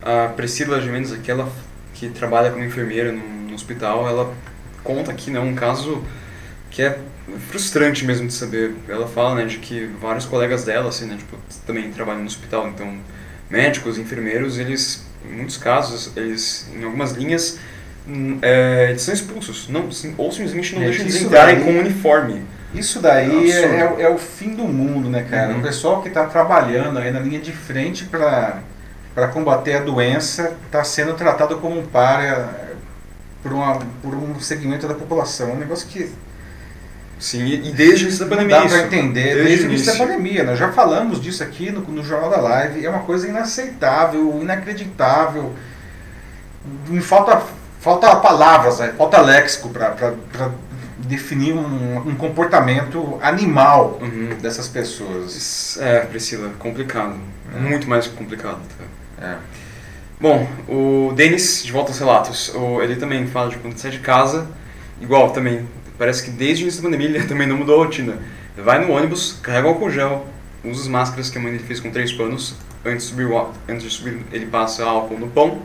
A 0.00 0.28
Priscila 0.28 0.80
Jimenez 0.80 1.12
aqui, 1.12 1.30
ela 1.30 1.50
que 1.92 2.08
trabalha 2.08 2.50
como 2.50 2.64
enfermeira 2.64 3.12
no, 3.12 3.22
no 3.22 3.54
hospital, 3.54 4.08
ela 4.08 4.34
conta 4.82 5.10
aqui 5.10 5.30
né, 5.30 5.40
um 5.40 5.54
caso 5.54 6.02
que 6.70 6.82
é 6.82 6.98
frustrante 7.50 8.04
mesmo 8.04 8.26
de 8.26 8.32
saber. 8.32 8.74
Ela 8.88 9.06
fala 9.06 9.34
né, 9.34 9.44
de 9.44 9.58
que 9.58 9.86
vários 10.00 10.24
colegas 10.24 10.64
dela 10.64 10.88
assim, 10.88 11.06
né, 11.06 11.16
tipo, 11.16 11.36
também 11.66 11.90
trabalham 11.90 12.20
no 12.20 12.26
hospital, 12.26 12.68
então 12.68 12.98
médicos, 13.50 13.98
enfermeiros, 13.98 14.58
eles, 14.58 15.04
em 15.24 15.34
muitos 15.34 15.56
casos, 15.56 16.16
eles, 16.16 16.70
em 16.74 16.84
algumas 16.84 17.12
linhas, 17.12 17.58
é, 18.42 18.86
eles 18.90 19.02
são 19.02 19.12
expulsos, 19.12 19.68
não, 19.68 19.88
ou 20.18 20.32
simplesmente 20.32 20.74
não 20.74 20.82
é, 20.82 20.86
deixam 20.86 21.06
de 21.06 21.24
entrarem 21.24 21.60
com 21.60 21.70
uniforme. 21.70 22.42
Isso 22.74 23.00
daí 23.00 23.50
é, 23.50 23.64
é, 23.64 24.02
é, 24.02 24.08
o 24.08 24.18
fim 24.18 24.54
do 24.54 24.64
mundo, 24.64 25.08
né, 25.08 25.26
cara? 25.28 25.52
Uhum. 25.52 25.60
O 25.60 25.62
pessoal 25.62 26.02
que 26.02 26.08
está 26.08 26.26
trabalhando 26.26 26.98
aí 26.98 27.10
na 27.10 27.20
linha 27.20 27.40
de 27.40 27.52
frente 27.52 28.04
para 28.04 28.60
para 29.16 29.28
combater 29.28 29.76
a 29.76 29.80
doença 29.80 30.52
está 30.66 30.84
sendo 30.84 31.14
tratado 31.14 31.56
como 31.56 31.80
um 31.80 31.86
párea 31.86 32.50
por, 33.42 33.50
uma, 33.50 33.78
por 34.02 34.14
um 34.14 34.38
segmento 34.38 34.86
da 34.86 34.92
população. 34.92 35.52
Um 35.52 35.56
negócio 35.56 35.88
que. 35.88 36.12
Sim, 37.18 37.46
e 37.46 37.72
desde 37.72 38.04
o 38.04 38.08
início 38.08 38.26
da 38.26 38.36
pandemia. 38.36 38.60
Dá 38.60 38.68
para 38.68 38.82
entender, 38.82 39.36
desde, 39.36 39.44
desde 39.44 39.64
o 39.64 39.68
início 39.70 39.92
da 39.92 39.98
pandemia. 39.98 40.44
Nós 40.44 40.58
já 40.58 40.70
falamos 40.70 41.18
disso 41.18 41.42
aqui 41.42 41.70
no, 41.70 41.80
no 41.80 42.04
Jornal 42.04 42.28
da 42.28 42.36
Live. 42.42 42.84
É 42.84 42.90
uma 42.90 43.04
coisa 43.04 43.26
inaceitável, 43.26 44.38
inacreditável. 44.42 45.54
Me 46.88 47.00
falta, 47.00 47.42
falta 47.80 48.14
palavras, 48.16 48.78
né? 48.78 48.94
falta 48.96 49.20
léxico 49.20 49.68
para 49.68 49.94
definir 50.98 51.54
um, 51.54 51.98
um, 52.08 52.14
comportamento 52.16 53.18
animal 53.22 53.98
uhum. 54.00 54.36
dessas 54.40 54.68
pessoas. 54.68 55.78
É, 55.80 56.00
Priscila, 56.00 56.50
complicado. 56.58 57.16
É. 57.54 57.60
Muito 57.60 57.88
mais 57.88 58.06
complicado. 58.06 58.60
Tá? 58.78 59.26
É. 59.26 59.36
Bom, 60.18 60.48
o 60.68 61.12
Denis, 61.14 61.62
de 61.62 61.70
volta 61.70 61.90
aos 61.90 61.98
relatos, 61.98 62.54
o, 62.54 62.82
ele 62.82 62.96
também 62.96 63.26
fala 63.26 63.50
de 63.50 63.58
quando 63.58 63.76
sai 63.76 63.90
de 63.90 63.98
casa, 63.98 64.48
igual 65.00 65.30
também, 65.30 65.68
parece 65.98 66.24
que 66.24 66.30
desde 66.30 66.62
o 66.62 66.64
início 66.64 66.82
da 66.82 66.88
pandemia 66.88 67.08
ele 67.08 67.24
também 67.28 67.46
não 67.46 67.56
mudou 67.56 67.80
a 67.80 67.84
rotina. 67.84 68.18
Vai 68.56 68.82
no 68.84 68.92
ônibus, 68.92 69.38
carrega 69.42 69.68
álcool 69.68 69.90
gel, 69.90 70.26
usa 70.64 70.82
as 70.82 70.88
máscaras 70.88 71.28
que 71.28 71.36
a 71.36 71.40
mãe 71.40 71.52
dele 71.52 71.64
fez 71.64 71.80
com 71.80 71.90
três 71.90 72.12
panos, 72.12 72.56
antes 72.84 73.06
de 73.06 73.12
subir, 73.12 73.28
antes 73.68 73.82
de 73.82 73.90
subir 73.90 74.22
ele 74.32 74.46
passa 74.46 74.84
álcool 74.84 75.18
no 75.18 75.28
pão, 75.28 75.60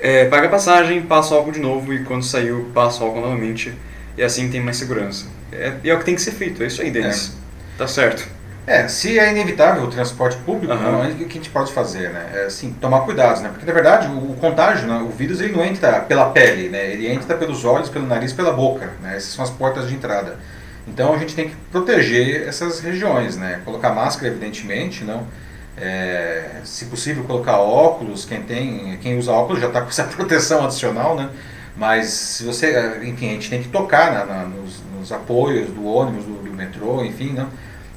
é, 0.00 0.24
paga 0.26 0.46
a 0.46 0.50
passagem, 0.50 1.02
passa 1.02 1.34
álcool 1.34 1.52
de 1.52 1.60
novo 1.60 1.92
e 1.92 2.04
quando 2.04 2.24
saiu 2.24 2.70
passa 2.74 3.04
álcool 3.04 3.20
novamente, 3.20 3.74
e 4.16 4.22
assim 4.22 4.48
tem 4.50 4.60
mais 4.60 4.76
segurança. 4.76 5.26
É, 5.52 5.74
é 5.84 5.94
o 5.94 5.98
que 5.98 6.04
tem 6.04 6.14
que 6.14 6.22
ser 6.22 6.32
feito, 6.32 6.62
é 6.62 6.66
isso 6.66 6.82
aí, 6.82 6.90
Denis. 6.90 7.34
É. 7.36 7.78
Tá 7.78 7.86
certo. 7.86 8.40
É, 8.66 8.86
se 8.86 9.18
é 9.18 9.30
inevitável 9.30 9.82
o 9.82 9.88
transporte 9.88 10.36
público, 10.38 10.72
uhum. 10.72 11.10
o 11.10 11.14
que 11.16 11.24
a 11.24 11.28
gente 11.28 11.50
pode 11.50 11.72
fazer, 11.72 12.10
né? 12.10 12.30
É, 12.34 12.44
assim, 12.44 12.72
tomar 12.80 13.00
cuidado, 13.00 13.40
né? 13.40 13.48
Porque, 13.48 13.66
na 13.66 13.72
verdade, 13.72 14.06
o, 14.06 14.32
o, 14.32 14.36
contágio, 14.36 14.86
né? 14.86 14.98
o 14.98 15.08
vírus, 15.08 15.40
ele 15.40 15.52
não 15.52 15.64
entra 15.64 16.00
pela 16.00 16.30
pele, 16.30 16.68
né? 16.68 16.92
Ele 16.92 17.08
entra 17.10 17.36
pelos 17.36 17.64
olhos, 17.64 17.88
pelo 17.88 18.06
nariz, 18.06 18.32
pela 18.32 18.52
boca, 18.52 18.90
né? 19.02 19.16
Essas 19.16 19.32
são 19.32 19.42
as 19.42 19.50
portas 19.50 19.88
de 19.88 19.94
entrada. 19.94 20.38
Então, 20.86 21.12
a 21.12 21.18
gente 21.18 21.34
tem 21.34 21.48
que 21.48 21.56
proteger 21.72 22.46
essas 22.46 22.80
regiões, 22.80 23.36
né? 23.36 23.60
Colocar 23.64 23.90
máscara, 23.90 24.28
evidentemente, 24.28 25.04
não... 25.04 25.26
É, 25.80 26.60
se 26.62 26.84
possível, 26.86 27.24
colocar 27.24 27.58
óculos, 27.58 28.26
quem 28.26 28.42
tem, 28.42 28.98
quem 29.00 29.18
usa 29.18 29.32
óculos 29.32 29.60
já 29.60 29.68
está 29.68 29.80
com 29.82 29.88
essa 29.88 30.04
proteção 30.04 30.64
adicional, 30.64 31.16
né? 31.16 31.30
Mas 31.76 32.08
se 32.08 32.44
você, 32.44 32.98
enfim, 33.02 33.30
a 33.30 33.32
gente 33.32 33.48
tem 33.48 33.62
que 33.62 33.68
tocar 33.68 34.12
na, 34.12 34.24
na, 34.26 34.44
nos, 34.44 34.82
nos, 34.98 35.10
apoios 35.10 35.70
do 35.70 35.86
ônibus, 35.86 36.24
do, 36.24 36.42
do 36.42 36.52
metrô, 36.52 37.02
enfim, 37.02 37.30
né? 37.30 37.46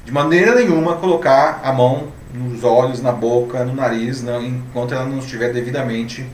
de 0.04 0.12
maneira 0.12 0.54
nenhuma 0.54 0.96
colocar 0.96 1.60
a 1.62 1.72
mão 1.72 2.08
nos 2.32 2.64
olhos, 2.64 3.02
na 3.02 3.12
boca, 3.12 3.64
no 3.64 3.74
nariz, 3.74 4.22
não, 4.22 4.42
enquanto 4.42 4.94
ela 4.94 5.04
não 5.04 5.18
estiver 5.18 5.52
devidamente 5.52 6.26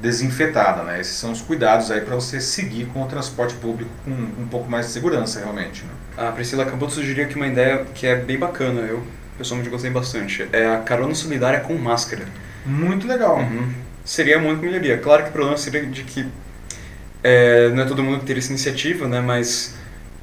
desinfetada. 0.00 0.82
Né? 0.82 1.00
Esses 1.00 1.14
são 1.14 1.32
os 1.32 1.40
cuidados 1.40 1.90
aí 1.90 2.00
para 2.00 2.14
você 2.14 2.40
seguir 2.40 2.86
com 2.86 3.02
o 3.02 3.06
transporte 3.06 3.54
público 3.54 3.90
com 4.04 4.10
um 4.10 4.48
pouco 4.48 4.70
mais 4.70 4.86
de 4.86 4.92
segurança, 4.92 5.40
realmente. 5.40 5.84
Né? 5.84 5.90
A 6.28 6.32
Priscila 6.32 6.64
acabou 6.64 6.88
de 6.88 6.94
sugerir 6.94 7.22
aqui 7.22 7.36
uma 7.36 7.46
ideia 7.46 7.84
que 7.94 8.06
é 8.06 8.16
bem 8.16 8.38
bacana, 8.38 8.80
eu 8.80 9.02
pessoalmente 9.38 9.70
gostei 9.70 9.90
bastante. 9.90 10.48
É 10.52 10.66
a 10.66 10.78
carona 10.78 11.14
solidária 11.14 11.60
com 11.60 11.74
máscara. 11.74 12.24
Muito 12.66 13.06
legal. 13.06 13.38
Uhum. 13.38 13.72
Seria 14.04 14.38
muito 14.38 14.60
melhoria. 14.60 14.98
Claro 14.98 15.22
que 15.22 15.30
o 15.30 15.32
problema 15.32 15.56
seria 15.56 15.86
de 15.86 16.02
que 16.02 16.26
é, 17.22 17.70
não 17.70 17.82
é 17.82 17.86
todo 17.86 18.02
mundo 18.02 18.20
que 18.20 18.26
teria 18.26 18.40
essa 18.40 18.50
iniciativa, 18.50 19.06
né? 19.06 19.20
mas 19.20 19.74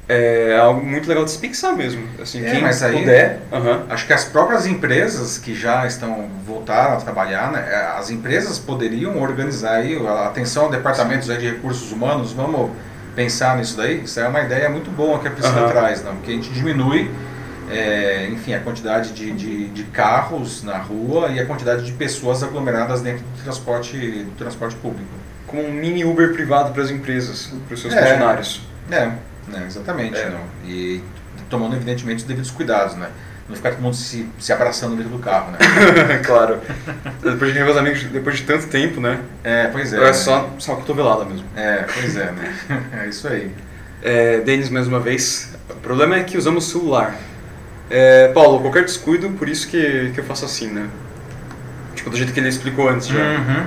é 0.08 0.56
algo 0.56 0.84
muito 0.84 1.08
legal 1.08 1.24
de 1.24 1.32
se 1.32 1.38
pensar 1.38 1.72
mesmo. 1.72 2.06
Assim, 2.20 2.44
é, 2.44 2.50
quem 2.50 2.60
mas 2.60 2.82
aí, 2.82 2.98
puder. 2.98 3.40
Uhum. 3.50 3.82
Acho 3.88 4.06
que 4.06 4.12
as 4.12 4.24
próprias 4.24 4.66
empresas 4.66 5.38
que 5.38 5.54
já 5.54 5.86
estão 5.86 6.28
voltaram 6.44 6.94
a 6.94 6.96
trabalhar, 6.96 7.50
né, 7.50 7.66
é, 7.68 7.98
as 7.98 8.10
empresas 8.10 8.58
poderiam 8.58 9.20
organizar 9.20 9.76
aí, 9.76 9.98
atenção 10.24 10.70
departamentos 10.70 11.26
de 11.26 11.50
recursos 11.50 11.90
humanos, 11.90 12.32
vamos 12.32 12.70
pensar 13.16 13.56
nisso 13.56 13.76
daí. 13.76 14.04
Isso 14.04 14.20
é 14.20 14.28
uma 14.28 14.42
ideia 14.42 14.68
muito 14.68 14.90
boa 14.90 15.18
que 15.18 15.26
a 15.26 15.30
Priscila 15.30 15.62
uhum. 15.62 15.70
traz, 15.70 16.04
não? 16.04 16.14
porque 16.14 16.30
a 16.30 16.34
gente 16.34 16.50
diminui 16.50 17.10
é, 17.70 18.28
enfim, 18.28 18.54
a 18.54 18.60
quantidade 18.60 19.12
de, 19.12 19.32
de, 19.32 19.68
de, 19.68 19.84
carros 19.84 20.62
na 20.62 20.78
rua 20.78 21.28
e 21.28 21.40
a 21.40 21.46
quantidade 21.46 21.84
de 21.84 21.92
pessoas 21.92 22.42
aglomeradas 22.42 23.02
dentro 23.02 23.24
do 23.24 23.42
transporte, 23.42 23.96
do 23.96 24.36
transporte 24.36 24.76
público. 24.76 25.10
Com 25.46 25.58
um 25.58 25.72
mini 25.72 26.04
Uber 26.04 26.32
privado 26.32 26.72
para 26.72 26.82
as 26.82 26.90
empresas, 26.90 27.52
para 27.66 27.74
os 27.74 27.80
seus 27.80 27.94
é, 27.94 28.02
funcionários. 28.02 28.62
É, 28.90 28.94
Né, 29.48 29.64
exatamente. 29.66 30.16
É. 30.16 30.30
Não. 30.30 30.40
E 30.64 31.02
tomando, 31.48 31.76
evidentemente, 31.76 32.18
os 32.18 32.24
devidos 32.24 32.50
cuidados, 32.50 32.96
né? 32.96 33.08
Não 33.48 33.54
ficar 33.54 33.70
todo 33.70 33.80
mundo 33.80 33.94
se, 33.94 34.28
se 34.40 34.52
abraçando 34.52 34.96
dentro 34.96 35.12
do 35.12 35.20
carro, 35.20 35.52
né? 35.52 35.58
claro. 36.26 36.60
Depois 37.22 37.54
de 37.54 37.62
os 37.62 37.76
amigos, 37.76 38.02
depois 38.04 38.38
de 38.38 38.42
tanto 38.42 38.66
tempo, 38.66 39.00
né? 39.00 39.20
É, 39.44 39.68
pois 39.68 39.92
é. 39.92 40.08
É 40.08 40.12
só, 40.12 40.50
só 40.58 40.74
cotovelada 40.74 41.24
mesmo. 41.24 41.46
É, 41.54 41.84
pois 41.94 42.16
é, 42.16 42.32
né? 42.32 42.54
É 43.04 43.08
isso 43.08 43.28
aí. 43.28 43.52
É, 44.02 44.40
Denis, 44.40 44.68
mais 44.68 44.88
uma 44.88 44.98
vez. 44.98 45.54
O 45.70 45.74
problema 45.74 46.16
é 46.16 46.24
que 46.24 46.36
usamos 46.36 46.68
celular. 46.68 47.16
É, 47.88 48.28
Paulo, 48.28 48.60
qualquer 48.60 48.84
descuido, 48.84 49.30
por 49.30 49.48
isso 49.48 49.68
que, 49.68 50.10
que 50.12 50.20
eu 50.20 50.24
faço 50.24 50.44
assim, 50.44 50.68
né? 50.68 50.88
Tipo, 51.94 52.10
do 52.10 52.16
jeito 52.16 52.32
que 52.32 52.40
ele 52.40 52.48
explicou 52.48 52.88
antes 52.88 53.06
já. 53.06 53.18
Uhum. 53.18 53.66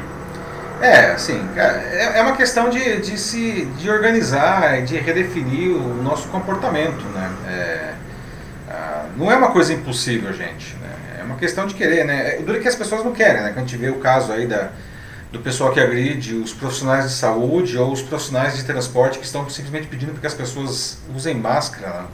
É, 0.82 1.12
assim, 1.12 1.42
é, 1.56 2.20
é 2.20 2.22
uma 2.22 2.36
questão 2.36 2.70
de, 2.70 3.02
de 3.02 3.18
se 3.18 3.66
de 3.78 3.90
organizar, 3.90 4.82
de 4.84 4.98
redefinir 4.98 5.76
o 5.76 6.02
nosso 6.02 6.28
comportamento, 6.30 7.04
né? 7.14 7.32
É, 7.48 7.90
não 9.20 9.30
é 9.30 9.36
uma 9.36 9.52
coisa 9.52 9.74
impossível, 9.74 10.32
gente. 10.34 10.76
Né? 10.76 11.20
É 11.20 11.24
uma 11.24 11.36
questão 11.36 11.68
de 11.68 11.76
querer, 11.76 12.06
né? 12.06 12.38
O 12.40 12.44
duro 12.44 12.58
é 12.58 12.62
que 12.62 12.68
as 12.68 12.76
pessoas 12.76 13.04
não 13.04 13.12
querem, 13.12 13.42
né? 13.42 13.50
Quando 13.50 13.58
a 13.58 13.68
gente 13.68 13.78
vê 13.78 13.90
o 13.90 14.00
caso 14.00 14.32
aí 14.32 14.48
da, 14.48 14.70
do 15.32 15.40
pessoal 15.40 15.74
que 15.74 15.80
agride 15.80 16.36
os 16.36 16.54
profissionais 16.54 17.06
de 17.06 17.12
saúde 17.12 17.78
ou 17.78 17.92
os 17.92 18.02
profissionais 18.02 18.56
de 18.56 18.64
transporte 18.64 19.20
que 19.20 19.26
estão 19.26 19.48
simplesmente 19.50 19.88
pedindo 19.88 20.12
para 20.12 20.22
que 20.22 20.28
as 20.28 20.34
pessoas 20.34 21.00
usem 21.14 21.36
máscara. 21.36 21.90
Né? 21.90 22.06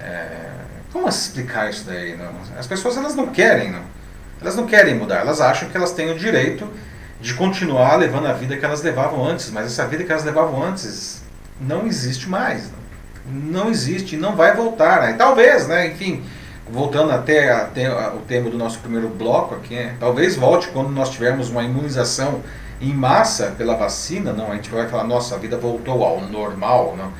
É, 0.00 0.50
como 0.92 1.08
explicar 1.08 1.70
isso 1.70 1.84
daí? 1.84 2.16
Não? 2.16 2.32
As 2.58 2.66
pessoas 2.66 2.96
elas 2.96 3.14
não 3.14 3.28
querem, 3.28 3.70
não. 3.70 3.82
Elas 4.40 4.56
não 4.56 4.66
querem 4.66 4.94
mudar, 4.94 5.20
elas 5.20 5.40
acham 5.40 5.68
que 5.68 5.76
elas 5.76 5.92
têm 5.92 6.10
o 6.10 6.18
direito 6.18 6.68
de 7.20 7.34
continuar 7.34 7.96
levando 7.96 8.26
a 8.26 8.32
vida 8.32 8.56
que 8.56 8.64
elas 8.64 8.82
levavam 8.82 9.24
antes, 9.26 9.50
mas 9.50 9.66
essa 9.66 9.86
vida 9.86 10.04
que 10.04 10.12
elas 10.12 10.24
levavam 10.24 10.62
antes 10.62 11.22
não 11.60 11.86
existe 11.86 12.28
mais. 12.28 12.70
Não 12.70 12.78
não 13.28 13.68
existe, 13.70 14.16
não 14.16 14.34
vai 14.34 14.54
voltar. 14.54 15.02
Né? 15.02 15.12
Talvez, 15.14 15.68
né? 15.68 15.88
enfim, 15.88 16.22
voltando 16.70 17.12
até, 17.12 17.52
até 17.52 17.90
o 17.90 18.18
tema 18.20 18.50
do 18.50 18.56
nosso 18.56 18.78
primeiro 18.78 19.08
bloco 19.08 19.54
aqui, 19.54 19.74
né? 19.74 19.94
talvez 20.00 20.36
volte 20.36 20.68
quando 20.68 20.90
nós 20.90 21.10
tivermos 21.10 21.50
uma 21.50 21.62
imunização 21.62 22.42
em 22.80 22.92
massa 22.92 23.54
pela 23.58 23.74
vacina, 23.74 24.32
não, 24.32 24.52
a 24.52 24.54
gente 24.54 24.70
vai 24.70 24.86
falar, 24.86 25.04
nossa, 25.04 25.34
a 25.34 25.38
vida 25.38 25.56
voltou 25.56 26.04
ao 26.04 26.20
normal, 26.20 26.94
não. 26.96 27.12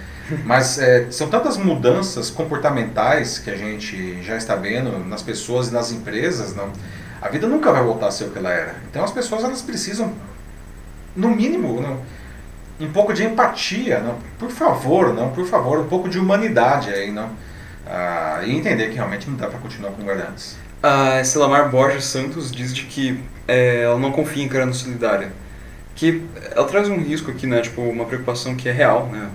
Mas 0.45 0.79
é, 0.79 1.11
são 1.11 1.29
tantas 1.29 1.57
mudanças 1.57 2.31
comportamentais 2.31 3.39
que 3.39 3.51
a 3.51 3.57
gente 3.57 4.23
já 4.23 4.37
está 4.37 4.55
vendo 4.55 4.99
nas 5.07 5.23
pessoas 5.23 5.69
e 5.69 5.73
nas 5.73 5.91
empresas, 5.91 6.55
não. 6.55 6.71
A 7.21 7.29
vida 7.29 7.47
nunca 7.47 7.73
vai 7.73 7.83
voltar 7.83 8.09
a 8.09 8.11
ser 8.11 8.25
o 8.25 8.31
que 8.31 8.39
ela 8.39 8.51
era. 8.51 8.77
Então 8.91 9.03
as 9.03 9.11
pessoas 9.11 9.43
elas 9.43 9.63
precisam, 9.63 10.13
no 11.17 11.31
mínimo, 11.31 11.81
não, 11.81 12.01
um 12.81 12.93
pouco 12.93 13.13
de 13.13 13.25
empatia, 13.25 14.01
não? 14.01 14.19
por 14.39 14.51
favor, 14.51 15.13
não, 15.13 15.31
por 15.31 15.47
favor, 15.47 15.81
um 15.81 15.89
pouco 15.89 16.09
de 16.09 16.19
humanidade 16.19 16.91
aí, 16.91 17.11
não? 17.11 17.31
Ah, 17.87 18.43
e 18.45 18.55
entender 18.55 18.89
que 18.89 18.97
realmente 18.97 19.29
não 19.29 19.37
dá 19.37 19.49
para 19.49 19.59
continuar 19.59 19.93
como 19.93 20.11
era 20.11 20.29
antes. 20.29 20.57
A 20.83 21.25
Selamar 21.25 21.71
Borges 21.71 22.05
Santos 22.05 22.53
diz 22.53 22.73
de 22.73 22.85
que 22.85 23.21
é, 23.49 23.83
ela 23.83 23.99
não 23.99 24.13
confia 24.13 24.45
em 24.45 24.49
Carano 24.49 24.75
Solidária, 24.75 25.33
que 25.97 26.23
ela 26.55 26.67
traz 26.67 26.89
um 26.89 26.99
risco 26.99 27.31
aqui, 27.31 27.47
né, 27.47 27.61
tipo, 27.63 27.81
uma 27.83 28.05
preocupação 28.05 28.55
que 28.55 28.69
é 28.69 28.73
real, 28.73 29.07
né, 29.07 29.29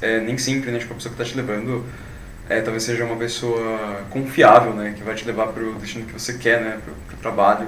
É, 0.00 0.20
nem 0.20 0.38
sempre, 0.38 0.70
né, 0.70 0.78
tipo, 0.78 0.92
a 0.92 0.96
pessoa 0.96 1.14
que 1.14 1.20
está 1.20 1.32
te 1.32 1.36
levando 1.36 1.84
é, 2.48 2.60
talvez 2.60 2.84
seja 2.84 3.04
uma 3.04 3.16
pessoa 3.16 4.02
confiável, 4.10 4.72
né, 4.72 4.94
que 4.96 5.02
vai 5.02 5.14
te 5.14 5.24
levar 5.24 5.48
para 5.48 5.62
o 5.62 5.74
destino 5.74 6.06
que 6.06 6.12
você 6.12 6.34
quer, 6.34 6.60
né, 6.60 6.78
para 6.84 7.14
o 7.14 7.18
trabalho. 7.20 7.66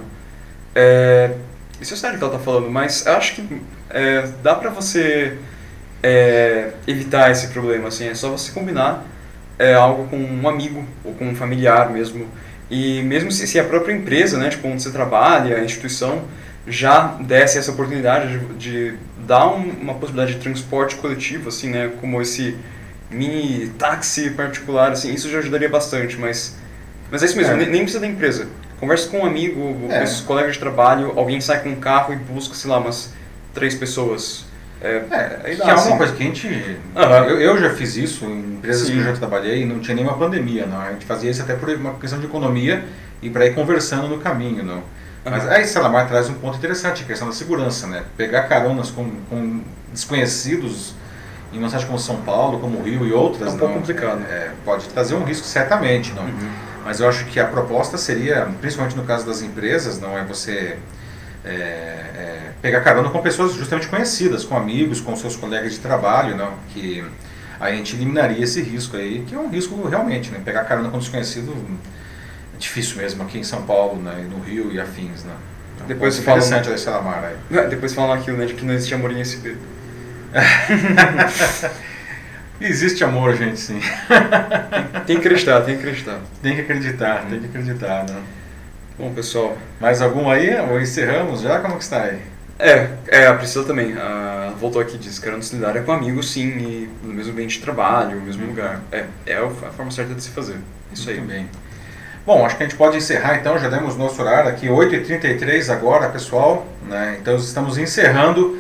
É, 0.75 1.35
isso 1.81 1.95
é 1.95 1.97
sério 1.97 2.19
que 2.19 2.25
ela 2.25 2.35
está 2.35 2.45
falando, 2.45 2.71
mas 2.71 3.07
acho 3.07 3.35
que 3.37 3.61
é, 3.91 4.29
dá 4.43 4.55
para 4.55 4.71
você 4.71 5.37
é, 6.03 6.73
evitar 6.87 7.31
esse 7.31 7.49
problema, 7.49 7.89
assim, 7.89 8.09
é 8.09 8.15
só 8.15 8.31
você 8.31 8.53
combinar 8.53 9.05
é, 9.59 9.75
algo 9.75 10.07
com 10.09 10.17
um 10.17 10.49
amigo 10.49 10.85
ou 11.05 11.13
com 11.15 11.29
um 11.29 11.35
familiar 11.35 11.91
mesmo. 11.91 12.29
E 12.71 13.03
mesmo 13.03 13.33
se, 13.33 13.47
se 13.47 13.59
a 13.59 13.65
própria 13.65 13.93
empresa, 13.93 14.39
né, 14.39 14.51
tipo, 14.51 14.69
onde 14.69 14.83
você 14.83 14.93
trabalha, 14.93 15.57
a 15.57 15.65
instituição, 15.65 16.25
já 16.67 17.17
desse 17.21 17.59
essa 17.59 17.73
oportunidade 17.73 18.39
de, 18.39 18.55
de 18.55 18.99
dar 19.29 19.47
um, 19.47 19.69
uma 19.83 19.95
possibilidade 19.95 20.37
de 20.37 20.41
transporte 20.41 20.97
coletivo, 20.97 21.51
assim, 21.51 21.69
né, 21.69 21.93
como 22.01 22.21
esse 22.21 22.57
mini 23.11 23.69
táxi 23.79 24.31
particular, 24.31 24.93
assim, 24.93 25.13
isso 25.13 25.31
já 25.31 25.39
ajudaria 25.39 25.69
bastante, 25.69 26.17
mas, 26.17 26.57
mas 27.11 27.23
é 27.23 27.27
isso 27.27 27.37
mesmo, 27.37 27.53
é. 27.53 27.57
nem, 27.57 27.69
nem 27.69 27.83
precisa 27.83 28.01
da 28.01 28.07
empresa. 28.07 28.49
Conversa 28.81 29.09
com 29.09 29.19
um 29.19 29.27
amigo, 29.27 29.77
é. 29.91 29.99
com 29.99 30.05
esses 30.05 30.23
colegas 30.23 30.55
de 30.55 30.61
trabalho, 30.61 31.13
alguém 31.15 31.41
sai 31.43 31.63
com 31.63 31.69
um 31.69 31.77
carro 31.77 32.15
e 32.15 32.17
busca, 32.17 32.55
sei 32.55 32.71
lá, 32.71 32.79
umas 32.79 33.13
três 33.53 33.75
pessoas. 33.75 34.47
É, 34.81 35.03
é, 35.11 35.55
que 35.57 35.63
é 35.63 35.71
assim. 35.73 35.89
uma 35.89 35.99
coisa 35.99 36.15
que 36.15 36.23
a 36.23 36.27
gente. 36.27 36.47
Uhum. 36.47 37.03
Eu, 37.29 37.41
eu, 37.41 37.59
já 37.59 37.75
fiz 37.75 37.97
isso 37.97 38.25
em 38.25 38.55
empresas 38.55 38.87
Sim. 38.87 38.93
que 38.93 38.99
eu 39.01 39.05
já 39.05 39.13
trabalhei 39.15 39.63
e 39.63 39.65
não 39.67 39.81
tinha 39.81 39.97
nenhuma 39.97 40.17
pandemia, 40.17 40.67
não. 40.67 40.81
A 40.81 40.93
gente 40.93 41.05
fazia 41.05 41.29
isso 41.29 41.43
até 41.43 41.55
por 41.55 41.69
uma 41.71 41.95
questão 41.95 42.21
de 42.21 42.27
economia 42.27 42.85
e 43.21 43.29
para 43.29 43.45
ir 43.45 43.55
conversando 43.55 44.07
no 44.07 44.19
caminho, 44.19 44.63
não. 44.63 44.85
Mas 45.25 45.49
aí 45.49 45.65
Salamar 45.67 46.09
traz 46.09 46.29
um 46.29 46.35
ponto 46.35 46.57
interessante, 46.57 47.03
a 47.03 47.07
questão 47.07 47.29
da 47.29 47.35
segurança, 47.35 47.87
né? 47.87 48.05
Pegar 48.17 48.45
caronas 48.45 48.91
com, 48.91 49.11
com 49.29 49.61
desconhecidos 49.93 50.95
em 51.53 51.59
uma 51.59 51.69
cidade 51.69 51.87
como 51.87 51.99
São 51.99 52.17
Paulo, 52.23 52.61
como 52.61 52.83
Rio 52.83 53.07
e 53.07 53.13
outras. 53.13 53.53
É 53.53 53.55
um 53.55 53.59
pouco 53.59 53.75
não, 53.75 53.81
complicado. 53.81 54.23
É, 54.31 54.53
pode 54.65 54.89
trazer 54.89 55.15
um 55.15 55.25
risco, 55.25 55.47
certamente, 55.47 56.13
não. 56.13 56.25
Uhum. 56.25 56.51
Mas 56.85 57.01
eu 57.01 57.09
acho 57.09 57.27
que 57.27 57.39
a 57.39 57.47
proposta 57.47 57.99
seria, 57.99 58.49
principalmente 58.61 58.97
no 58.97 59.05
caso 59.05 59.27
das 59.27 59.43
empresas, 59.43 60.01
não 60.01 60.17
é 60.17 60.25
você 60.25 60.79
é, 61.45 61.51
é, 61.51 62.51
pegar 62.63 62.81
carona 62.81 63.11
com 63.11 63.21
pessoas 63.21 63.55
justamente 63.55 63.89
conhecidas, 63.89 64.45
com 64.45 64.57
amigos, 64.57 65.01
com 65.01 65.15
seus 65.17 65.37
colegas 65.37 65.73
de 65.73 65.79
trabalho, 65.79 66.37
não, 66.37 66.53
que 66.73 67.05
a 67.61 67.71
gente 67.73 67.97
eliminaria 67.97 68.43
esse 68.43 68.63
risco 68.63 68.97
aí, 68.97 69.25
que 69.27 69.35
é 69.35 69.39
um 69.39 69.49
risco 69.49 69.87
realmente, 69.87 70.31
né, 70.31 70.41
pegar 70.45 70.65
carona 70.65 70.89
com 70.91 70.99
desconhecido 70.99 71.55
difícil 72.59 72.97
mesmo 72.97 73.23
aqui 73.23 73.39
em 73.39 73.45
São 73.45 73.63
Paulo, 73.63 74.01
né, 74.03 74.27
no 74.31 74.41
Rio 74.41 74.73
e 74.73 74.81
afins, 74.81 75.25
né. 75.25 75.35
Então, 75.75 75.87
depois 75.87 76.19
falam 76.19 76.39
interessante 76.41 76.69
desse 76.69 76.89
Alamar 76.89 77.25
aí. 77.25 77.69
Depois 77.69 77.95
falam 77.95 78.13
aquilo, 78.13 78.37
né, 78.37 78.47
de 78.47 78.55
que 78.55 78.65
não 78.65 78.75
existe 78.75 78.95
amor 78.95 79.13
em 79.13 79.23
SP. 79.23 79.57
Existe 82.61 83.05
amor, 83.05 83.37
gente, 83.37 83.61
sim. 83.61 83.81
tem 85.07 85.17
que 85.17 85.27
acreditar, 85.27 85.61
tem 85.61 85.77
que 85.77 85.81
acreditar. 85.81 86.21
Tem 86.43 86.55
que 86.57 86.61
acreditar, 86.63 87.25
tem 87.31 87.39
que 87.39 87.47
acreditar, 87.47 88.05
né? 88.05 88.21
Bom, 88.99 89.13
pessoal. 89.15 89.57
Mais 89.81 90.03
algum 90.03 90.29
aí? 90.29 90.53
Ou 90.69 90.81
encerramos 90.81 91.41
já? 91.41 91.61
Como 91.61 91.77
que 91.77 91.85
está 91.85 92.03
aí? 92.03 92.21
É, 92.59 92.89
é 93.07 93.27
a 93.29 93.35
Priscila 93.35 93.65
também. 93.65 93.97
A, 93.97 94.53
voltou 94.59 94.83
aqui 94.83 94.97
e 94.97 94.99
disse 94.99 95.21
que 95.21 95.29
era 95.29 95.41
solidária 95.41 95.83
com 95.83 95.93
amigos, 95.93 96.33
sim, 96.33 96.49
e 96.49 96.91
no 97.05 97.15
mesmo 97.15 97.31
ambiente 97.31 97.59
de 97.59 97.63
trabalho, 97.63 98.17
no 98.17 98.23
mesmo 98.23 98.45
lugar. 98.45 98.81
É, 98.91 99.05
é 99.25 99.37
a 99.37 99.49
forma 99.49 99.93
certa 99.93 100.15
de 100.15 100.23
se 100.23 100.31
fazer. 100.31 100.57
Isso 100.93 101.07
Muito 101.07 101.21
aí. 101.21 101.27
bem. 101.27 101.49
Bom, 102.29 102.45
acho 102.45 102.59
que 102.59 102.63
a 102.63 102.67
gente 102.67 102.77
pode 102.77 102.95
encerrar 102.99 103.37
então, 103.37 103.59
já 103.59 103.71
demos 103.71 103.97
nosso 103.97 104.21
horário 104.21 104.51
aqui, 104.51 104.67
8h33 104.67 105.73
agora, 105.73 106.11
pessoal. 106.11 106.67
Né? 106.87 107.17
Então 107.19 107.35
estamos 107.37 107.79
encerrando 107.79 108.59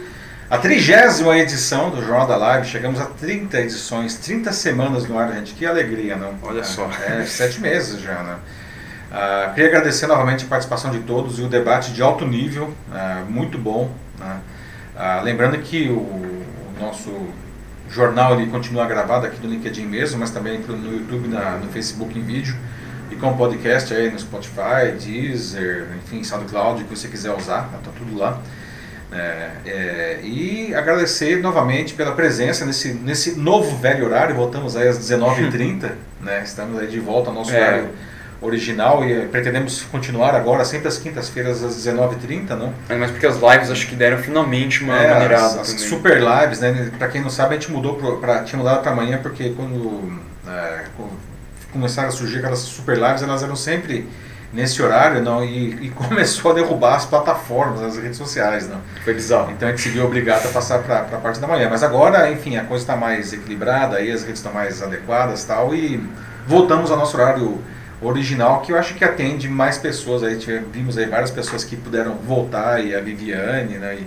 a 0.49 0.57
trigésima 0.57 1.37
edição 1.37 1.91
do 1.91 2.01
Jornal 2.01 2.27
da 2.27 2.35
Live. 2.39 2.66
Chegamos 2.66 2.99
a 2.99 3.05
30 3.05 3.61
edições, 3.61 4.14
30 4.14 4.55
semanas 4.55 5.07
no 5.07 5.19
ar, 5.19 5.31
gente. 5.35 5.53
Que 5.53 5.66
alegria, 5.66 6.16
não? 6.16 6.33
Olha 6.45 6.61
é, 6.61 6.64
só. 6.64 6.89
É, 7.07 7.27
sete 7.27 7.61
meses 7.61 8.01
já, 8.01 8.23
né? 8.23 8.37
Uh, 9.12 9.53
queria 9.53 9.69
agradecer 9.69 10.07
novamente 10.07 10.47
a 10.47 10.49
participação 10.49 10.91
de 10.91 11.01
todos 11.01 11.39
e 11.39 11.43
o 11.43 11.47
debate 11.47 11.93
de 11.93 12.01
alto 12.01 12.25
nível, 12.27 12.73
uh, 12.91 13.31
muito 13.31 13.59
bom. 13.59 13.91
Né? 14.19 14.41
Uh, 14.97 15.25
lembrando 15.25 15.59
que 15.59 15.91
o, 15.91 15.99
o, 15.99 16.47
nosso 16.81 17.12
jornal 17.91 18.41
ele 18.41 18.51
continua 18.51 18.87
gravado 18.87 19.27
aqui 19.27 19.47
no 19.47 19.53
LinkedIn 19.53 19.85
mesmo, 19.85 20.21
mas 20.21 20.31
também 20.31 20.59
no 20.59 20.91
YouTube, 20.91 21.29
na, 21.29 21.59
no 21.59 21.71
Facebook 21.71 22.19
em 22.19 22.23
vídeo 22.23 22.57
com 23.19 23.37
podcast 23.37 23.93
aí 23.93 24.11
no 24.11 24.19
Spotify, 24.19 24.93
Deezer, 24.99 25.89
enfim, 25.97 26.23
SoundCloud, 26.23 26.85
que 26.85 26.97
você 26.97 27.09
quiser 27.09 27.33
usar, 27.33 27.71
está 27.77 27.91
tudo 27.97 28.16
lá. 28.16 28.41
É, 29.11 29.51
é, 29.64 30.21
e 30.23 30.75
agradecer 30.75 31.41
novamente 31.41 31.95
pela 31.95 32.12
presença 32.12 32.66
nesse, 32.66 32.93
nesse 32.93 33.39
novo 33.39 33.77
velho 33.79 34.05
horário, 34.05 34.35
voltamos 34.35 34.77
aí 34.77 34.87
às 34.87 34.99
19h30, 34.99 35.93
né? 36.21 36.43
estamos 36.45 36.79
aí 36.79 36.87
de 36.87 37.01
volta 37.01 37.31
ao 37.31 37.35
nosso 37.35 37.53
é. 37.53 37.57
horário 37.59 37.89
original 38.41 39.05
e 39.05 39.27
pretendemos 39.27 39.83
continuar 39.91 40.35
agora 40.35 40.64
sempre 40.64 40.89
às 40.89 40.99
quintas-feiras 40.99 41.64
às 41.64 41.75
19h30, 41.75 42.51
não? 42.51 42.73
É, 42.89 42.97
mas 42.97 43.11
porque 43.11 43.27
as 43.27 43.37
lives 43.37 43.71
acho 43.71 43.89
que 43.89 43.97
deram 43.97 44.19
finalmente 44.19 44.85
uma 44.85 44.97
é, 44.97 45.11
maneirada 45.11 45.61
as, 45.61 45.75
as 45.75 45.81
super 45.81 46.21
lives, 46.21 46.61
né? 46.61 46.91
Para 46.97 47.09
quem 47.09 47.21
não 47.21 47.31
sabe, 47.31 47.57
a 47.57 47.59
gente 47.59 47.73
mudou 47.73 47.97
para 48.21 48.45
tinha 48.45 48.59
mudado 48.59 48.83
para 48.83 48.93
amanhã 48.93 49.19
porque 49.21 49.51
quando, 49.57 50.21
é, 50.47 50.85
quando, 50.97 51.12
começaram 51.79 52.09
a 52.09 52.12
surgir 52.12 52.39
aquelas 52.39 52.59
super 52.59 52.99
lives, 52.99 53.22
elas 53.22 53.43
eram 53.43 53.57
sempre 53.57 54.07
nesse 54.53 54.83
horário, 54.83 55.22
não, 55.22 55.45
e, 55.45 55.87
e, 55.87 55.91
começou 55.95 56.51
a 56.51 56.55
derrubar 56.55 56.97
as 56.97 57.05
plataformas, 57.05 57.83
as 57.83 57.97
redes 57.97 58.18
sociais, 58.18 58.68
não. 58.68 58.81
Foi 59.05 59.14
bizarro. 59.14 59.53
Então 59.53 59.68
a 59.68 59.70
gente 59.70 59.83
se 59.83 59.91
viu 59.91 60.05
obrigado 60.05 60.47
a 60.47 60.51
passar 60.51 60.83
para 60.83 61.01
a 61.01 61.18
parte 61.18 61.39
da 61.39 61.47
manhã, 61.47 61.68
mas 61.70 61.83
agora, 61.83 62.31
enfim, 62.31 62.57
a 62.57 62.64
coisa 62.64 62.83
está 62.83 62.97
mais 62.97 63.33
equilibrada, 63.33 63.97
aí 63.97 64.11
as 64.11 64.22
redes 64.22 64.39
estão 64.39 64.53
mais 64.53 64.83
adequadas, 64.83 65.45
tal, 65.45 65.74
e 65.74 66.03
voltamos 66.47 66.91
ao 66.91 66.97
nosso 66.97 67.16
horário 67.16 67.62
original, 68.01 68.61
que 68.61 68.72
eu 68.72 68.79
acho 68.79 68.95
que 68.95 69.05
atende 69.05 69.49
mais 69.49 69.76
pessoas. 69.79 70.22
Aí 70.22 70.39
vimos 70.72 70.97
aí 70.99 71.07
várias 71.07 71.31
pessoas 71.31 71.64
que 71.64 71.76
puderam 71.76 72.14
voltar, 72.14 72.85
e 72.85 72.95
a 72.95 73.01
Viviane, 73.01 73.76
né, 73.76 73.99
e 74.01 74.07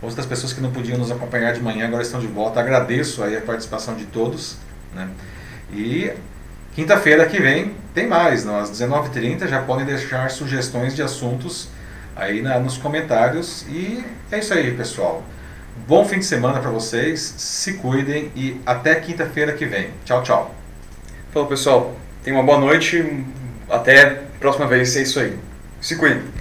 outras 0.00 0.24
pessoas 0.24 0.52
que 0.52 0.60
não 0.60 0.70
podiam 0.70 0.96
nos 0.96 1.10
acompanhar 1.10 1.52
de 1.52 1.60
manhã 1.60 1.86
agora 1.86 2.02
estão 2.02 2.20
de 2.20 2.26
volta. 2.26 2.60
Agradeço 2.60 3.22
aí 3.22 3.36
a 3.36 3.40
participação 3.40 3.94
de 3.94 4.04
todos. 4.06 4.56
Né? 4.94 5.08
E 5.72 6.12
quinta-feira 6.80 7.26
que 7.26 7.38
vem 7.38 7.74
tem 7.92 8.06
mais, 8.06 8.42
não? 8.42 8.58
às 8.58 8.70
19h30 8.70 9.46
já 9.46 9.60
podem 9.60 9.84
deixar 9.84 10.30
sugestões 10.30 10.96
de 10.96 11.02
assuntos 11.02 11.68
aí 12.16 12.40
na, 12.40 12.58
nos 12.58 12.78
comentários. 12.78 13.66
E 13.68 14.02
é 14.32 14.38
isso 14.38 14.54
aí, 14.54 14.72
pessoal. 14.74 15.22
Bom 15.86 16.06
fim 16.06 16.20
de 16.20 16.24
semana 16.24 16.58
para 16.58 16.70
vocês, 16.70 17.20
se 17.36 17.74
cuidem 17.74 18.32
e 18.34 18.58
até 18.64 18.94
quinta-feira 18.94 19.52
que 19.52 19.66
vem. 19.66 19.90
Tchau, 20.06 20.22
tchau. 20.22 20.54
Falou, 21.34 21.46
pessoal. 21.46 21.94
Tenha 22.24 22.34
uma 22.34 22.42
boa 22.42 22.58
noite. 22.58 23.26
Até 23.68 24.02
a 24.02 24.14
próxima 24.38 24.66
vez. 24.66 24.96
É 24.96 25.02
isso 25.02 25.20
aí. 25.20 25.36
Se 25.82 25.96
cuidem. 25.96 26.39